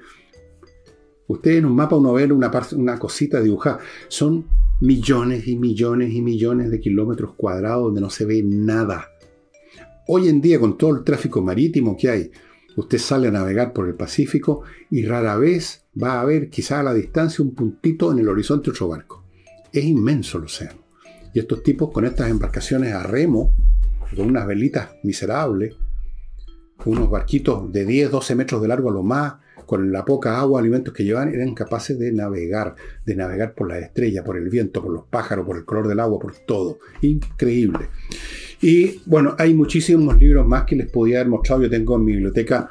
usted 1.28 1.58
en 1.58 1.66
un 1.66 1.76
mapa 1.76 1.98
uno 1.98 2.14
ve 2.14 2.26
una, 2.32 2.52
una 2.78 2.98
cosita 2.98 3.42
dibujada. 3.42 3.80
Son 4.08 4.46
millones 4.82 5.48
y 5.48 5.58
millones 5.58 6.14
y 6.14 6.22
millones 6.22 6.70
de 6.70 6.80
kilómetros 6.80 7.34
cuadrados 7.36 7.84
donde 7.86 8.02
no 8.02 8.10
se 8.10 8.26
ve 8.26 8.42
nada. 8.44 9.10
Hoy 10.08 10.30
en 10.30 10.40
día, 10.40 10.60
con 10.60 10.78
todo 10.78 10.96
el 10.96 11.04
tráfico 11.04 11.42
marítimo 11.42 11.98
que 11.98 12.10
hay, 12.10 12.32
usted 12.76 12.98
sale 12.98 13.28
a 13.28 13.32
navegar 13.32 13.74
por 13.74 13.88
el 13.88 13.96
Pacífico 13.96 14.64
y 14.90 15.06
rara 15.06 15.38
vez 15.38 15.84
va 16.02 16.22
a 16.22 16.26
ver 16.26 16.50
quizá 16.50 16.80
a 16.80 16.84
la 16.84 16.94
distancia 16.94 17.44
un 17.44 17.56
puntito 17.56 18.12
en 18.12 18.20
el 18.20 18.30
horizonte 18.30 18.70
otro 18.70 18.88
barco. 18.88 19.24
Es 19.72 19.84
inmenso 19.84 20.38
el 20.38 20.46
océano. 20.46 20.80
Y 21.34 21.40
estos 21.40 21.64
tipos 21.64 21.92
con 21.92 22.06
estas 22.06 22.30
embarcaciones 22.30 22.94
a 22.94 23.04
remo, 23.04 23.54
con 24.16 24.30
unas 24.30 24.48
velitas 24.48 24.92
miserables, 25.04 25.76
unos 26.86 27.10
barquitos 27.10 27.72
de 27.72 27.86
10, 27.86 28.12
12 28.12 28.36
metros 28.36 28.62
de 28.62 28.68
largo 28.68 28.90
a 28.90 28.94
lo 28.94 29.04
más, 29.04 29.36
con 29.66 29.92
la 29.92 30.06
poca 30.06 30.40
agua, 30.40 30.60
alimentos 30.60 30.94
que 30.94 31.04
llevan, 31.04 31.34
eran 31.34 31.54
capaces 31.56 31.98
de 31.98 32.12
navegar, 32.12 32.76
de 33.06 33.16
navegar 33.16 33.56
por 33.56 33.68
la 33.68 33.80
estrella, 33.80 34.24
por 34.24 34.38
el 34.38 34.50
viento, 34.50 34.82
por 34.82 34.92
los 34.92 35.06
pájaros, 35.06 35.46
por 35.46 35.58
el 35.58 35.66
color 35.66 35.88
del 35.88 36.00
agua, 36.00 36.20
por 36.20 36.36
todo. 36.46 36.80
Increíble. 37.02 37.90
Y 38.62 39.02
bueno, 39.06 39.36
hay 39.38 39.54
muchísimos 39.54 40.18
libros 40.18 40.48
más 40.48 40.64
que 40.64 40.76
les 40.76 40.90
podía 40.90 41.18
haber 41.20 41.30
mostrado. 41.30 41.64
Yo 41.64 41.70
tengo 41.70 41.96
en 41.96 42.06
mi 42.06 42.12
biblioteca 42.14 42.70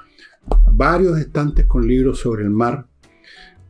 varios 0.73 1.19
estantes 1.19 1.67
con 1.67 1.87
libros 1.87 2.19
sobre 2.19 2.43
el 2.43 2.51
mar, 2.51 2.87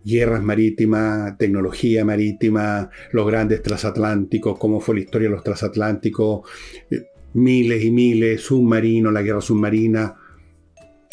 guerras 0.05 0.43
marítimas, 0.43 1.37
tecnología 1.39 2.05
marítima, 2.05 2.91
los 3.13 3.27
grandes 3.27 3.63
transatlánticos, 3.63 4.59
cómo 4.59 4.81
fue 4.81 4.97
la 4.97 5.01
historia 5.03 5.29
de 5.29 5.35
los 5.35 5.45
transatlánticos, 5.45 6.49
eh, 6.91 7.07
miles 7.35 7.85
y 7.85 7.91
miles, 7.91 8.41
submarinos, 8.43 9.13
la 9.13 9.23
guerra 9.23 9.41
submarina. 9.41 10.15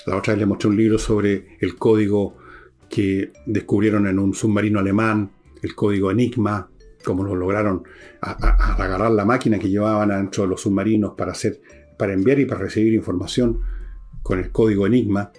La 0.05 0.17
otra 0.17 0.33
vez 0.33 0.39
les 0.39 0.47
mostré 0.47 0.69
un 0.69 0.77
libro 0.77 0.97
sobre 0.97 1.57
el 1.59 1.75
código 1.75 2.37
que 2.89 3.31
descubrieron 3.45 4.07
en 4.07 4.19
un 4.19 4.33
submarino 4.33 4.79
alemán, 4.79 5.31
el 5.61 5.75
código 5.75 6.11
Enigma, 6.11 6.70
cómo 7.03 7.23
lo 7.23 7.35
lograron 7.35 7.83
agarrar 8.21 9.11
la 9.11 9.25
máquina 9.25 9.59
que 9.59 9.69
llevaban 9.69 10.09
dentro 10.09 10.43
de 10.43 10.49
los 10.49 10.61
submarinos 10.61 11.13
para, 11.15 11.31
hacer, 11.31 11.61
para 11.97 12.13
enviar 12.13 12.39
y 12.39 12.45
para 12.45 12.61
recibir 12.61 12.93
información 12.93 13.61
con 14.23 14.39
el 14.39 14.51
código 14.51 14.87
Enigma. 14.87 15.31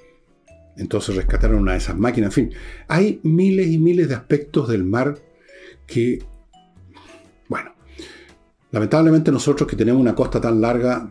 Entonces 0.77 1.17
rescataron 1.17 1.61
una 1.61 1.73
de 1.73 1.79
esas 1.79 1.97
máquinas. 1.97 2.37
En 2.37 2.49
fin, 2.49 2.59
hay 2.89 3.21
miles 3.23 3.69
y 3.69 3.79
miles 3.79 4.09
de 4.09 4.15
aspectos 4.15 4.69
del 4.69 4.85
mar 4.85 5.19
que, 5.87 6.25
bueno, 7.49 7.75
lamentablemente 8.71 9.31
nosotros 9.31 9.69
que 9.69 9.77
tenemos 9.77 10.01
una 10.01 10.15
costa 10.15 10.41
tan 10.41 10.61
larga, 10.61 11.11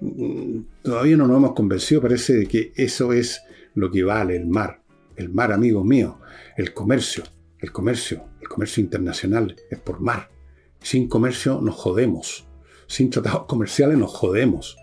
mm, 0.00 0.60
todavía 0.82 1.16
no 1.16 1.26
nos 1.26 1.36
hemos 1.38 1.52
convencido, 1.54 2.00
parece 2.00 2.46
que 2.46 2.72
eso 2.76 3.12
es 3.12 3.42
lo 3.74 3.90
que 3.90 4.02
vale 4.04 4.36
el 4.36 4.46
mar. 4.46 4.80
El 5.16 5.28
mar, 5.28 5.52
amigos 5.52 5.84
míos, 5.84 6.14
el 6.56 6.72
comercio, 6.72 7.24
el 7.58 7.70
comercio, 7.70 8.24
comercio 8.52 8.82
internacional 8.82 9.56
es 9.70 9.78
por 9.78 10.00
mar. 10.00 10.30
Sin 10.80 11.08
comercio 11.08 11.60
nos 11.62 11.74
jodemos. 11.74 12.46
Sin 12.86 13.08
tratados 13.10 13.44
comerciales 13.48 13.96
nos 13.96 14.12
jodemos. 14.12 14.76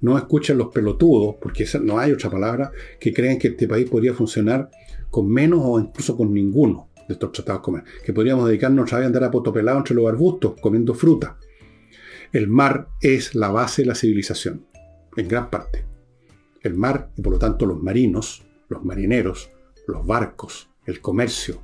No 0.00 0.18
escuchen 0.18 0.58
los 0.58 0.72
pelotudos, 0.72 1.36
porque 1.40 1.64
no 1.80 1.98
hay 1.98 2.10
otra 2.10 2.28
palabra, 2.28 2.72
que 2.98 3.12
creen 3.14 3.38
que 3.38 3.48
este 3.48 3.68
país 3.68 3.88
podría 3.88 4.12
funcionar 4.12 4.68
con 5.10 5.28
menos 5.30 5.60
o 5.62 5.78
incluso 5.78 6.16
con 6.16 6.34
ninguno 6.34 6.88
de 7.06 7.14
estos 7.14 7.30
tratados 7.30 7.62
comerciales. 7.62 8.02
Que 8.02 8.12
podríamos 8.12 8.48
dedicarnos 8.48 8.92
a 8.92 8.96
andar 8.96 9.22
a 9.22 9.30
potopelado 9.30 9.78
entre 9.78 9.94
los 9.94 10.08
arbustos, 10.08 10.54
comiendo 10.60 10.94
fruta. 10.94 11.38
El 12.32 12.48
mar 12.48 12.88
es 13.00 13.36
la 13.36 13.50
base 13.50 13.82
de 13.82 13.88
la 13.88 13.94
civilización, 13.94 14.66
en 15.16 15.28
gran 15.28 15.50
parte. 15.50 15.84
El 16.62 16.74
mar 16.74 17.10
y 17.16 17.22
por 17.22 17.34
lo 17.34 17.38
tanto 17.38 17.66
los 17.66 17.80
marinos, 17.80 18.42
los 18.68 18.84
marineros, 18.84 19.50
los 19.86 20.04
barcos, 20.04 20.68
el 20.86 21.00
comercio, 21.00 21.62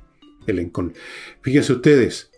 Fíjense 1.41 1.73
ustedes, 1.73 2.31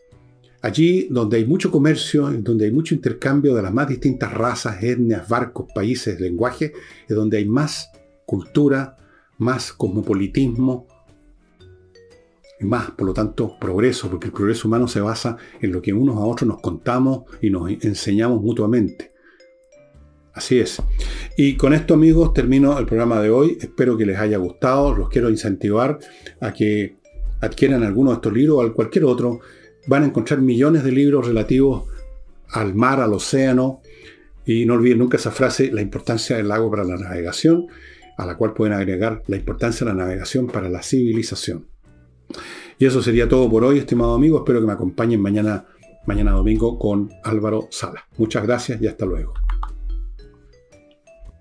allí 0.61 1.07
donde 1.09 1.37
hay 1.37 1.45
mucho 1.45 1.71
comercio, 1.71 2.29
donde 2.31 2.65
hay 2.65 2.71
mucho 2.71 2.95
intercambio 2.95 3.55
de 3.55 3.61
las 3.61 3.73
más 3.73 3.87
distintas 3.87 4.33
razas, 4.33 4.83
etnias, 4.83 5.27
barcos, 5.27 5.67
países, 5.73 6.19
lenguaje, 6.19 6.73
es 7.07 7.15
donde 7.15 7.37
hay 7.37 7.45
más 7.45 7.89
cultura, 8.25 8.97
más 9.37 9.73
cosmopolitismo, 9.73 10.87
y 12.61 12.65
más, 12.65 12.91
por 12.91 13.07
lo 13.07 13.13
tanto, 13.13 13.57
progreso, 13.59 14.09
porque 14.09 14.27
el 14.27 14.33
progreso 14.33 14.67
humano 14.67 14.87
se 14.87 15.01
basa 15.01 15.35
en 15.61 15.71
lo 15.71 15.81
que 15.81 15.93
unos 15.93 16.17
a 16.17 16.19
otros 16.19 16.47
nos 16.47 16.61
contamos 16.61 17.23
y 17.41 17.49
nos 17.49 17.71
enseñamos 17.83 18.39
mutuamente. 18.41 19.11
Así 20.33 20.59
es. 20.59 20.81
Y 21.35 21.57
con 21.57 21.73
esto, 21.73 21.95
amigos, 21.95 22.33
termino 22.33 22.77
el 22.77 22.85
programa 22.85 23.19
de 23.19 23.31
hoy. 23.31 23.57
Espero 23.59 23.97
que 23.97 24.05
les 24.05 24.17
haya 24.17 24.37
gustado. 24.37 24.93
Los 24.93 25.09
quiero 25.09 25.29
incentivar 25.29 25.99
a 26.39 26.53
que 26.53 27.00
adquieran 27.41 27.83
alguno 27.83 28.11
de 28.11 28.15
estos 28.15 28.33
libros 28.33 28.63
o 28.63 28.73
cualquier 28.73 29.05
otro, 29.05 29.39
van 29.87 30.03
a 30.03 30.05
encontrar 30.07 30.41
millones 30.41 30.83
de 30.83 30.91
libros 30.91 31.27
relativos 31.27 31.85
al 32.49 32.73
mar, 32.75 32.99
al 32.99 33.13
océano. 33.13 33.81
Y 34.45 34.65
no 34.65 34.75
olviden 34.75 34.99
nunca 34.99 35.17
esa 35.17 35.31
frase, 35.31 35.71
la 35.71 35.81
importancia 35.81 36.37
del 36.37 36.47
lago 36.47 36.71
para 36.71 36.83
la 36.83 36.97
navegación, 36.97 37.67
a 38.17 38.25
la 38.25 38.37
cual 38.37 38.53
pueden 38.53 38.73
agregar 38.73 39.21
la 39.27 39.37
importancia 39.37 39.85
de 39.85 39.93
la 39.93 40.03
navegación 40.03 40.47
para 40.47 40.69
la 40.69 40.81
civilización. 40.81 41.67
Y 42.79 42.85
eso 42.85 43.01
sería 43.01 43.29
todo 43.29 43.49
por 43.49 43.63
hoy, 43.63 43.77
estimado 43.77 44.15
amigo. 44.15 44.39
Espero 44.39 44.59
que 44.59 44.67
me 44.67 44.73
acompañen 44.73 45.21
mañana, 45.21 45.65
mañana 46.07 46.31
domingo 46.31 46.79
con 46.79 47.11
Álvaro 47.23 47.67
Sala. 47.69 48.07
Muchas 48.17 48.43
gracias 48.43 48.81
y 48.81 48.87
hasta 48.87 49.05
luego. 49.05 49.33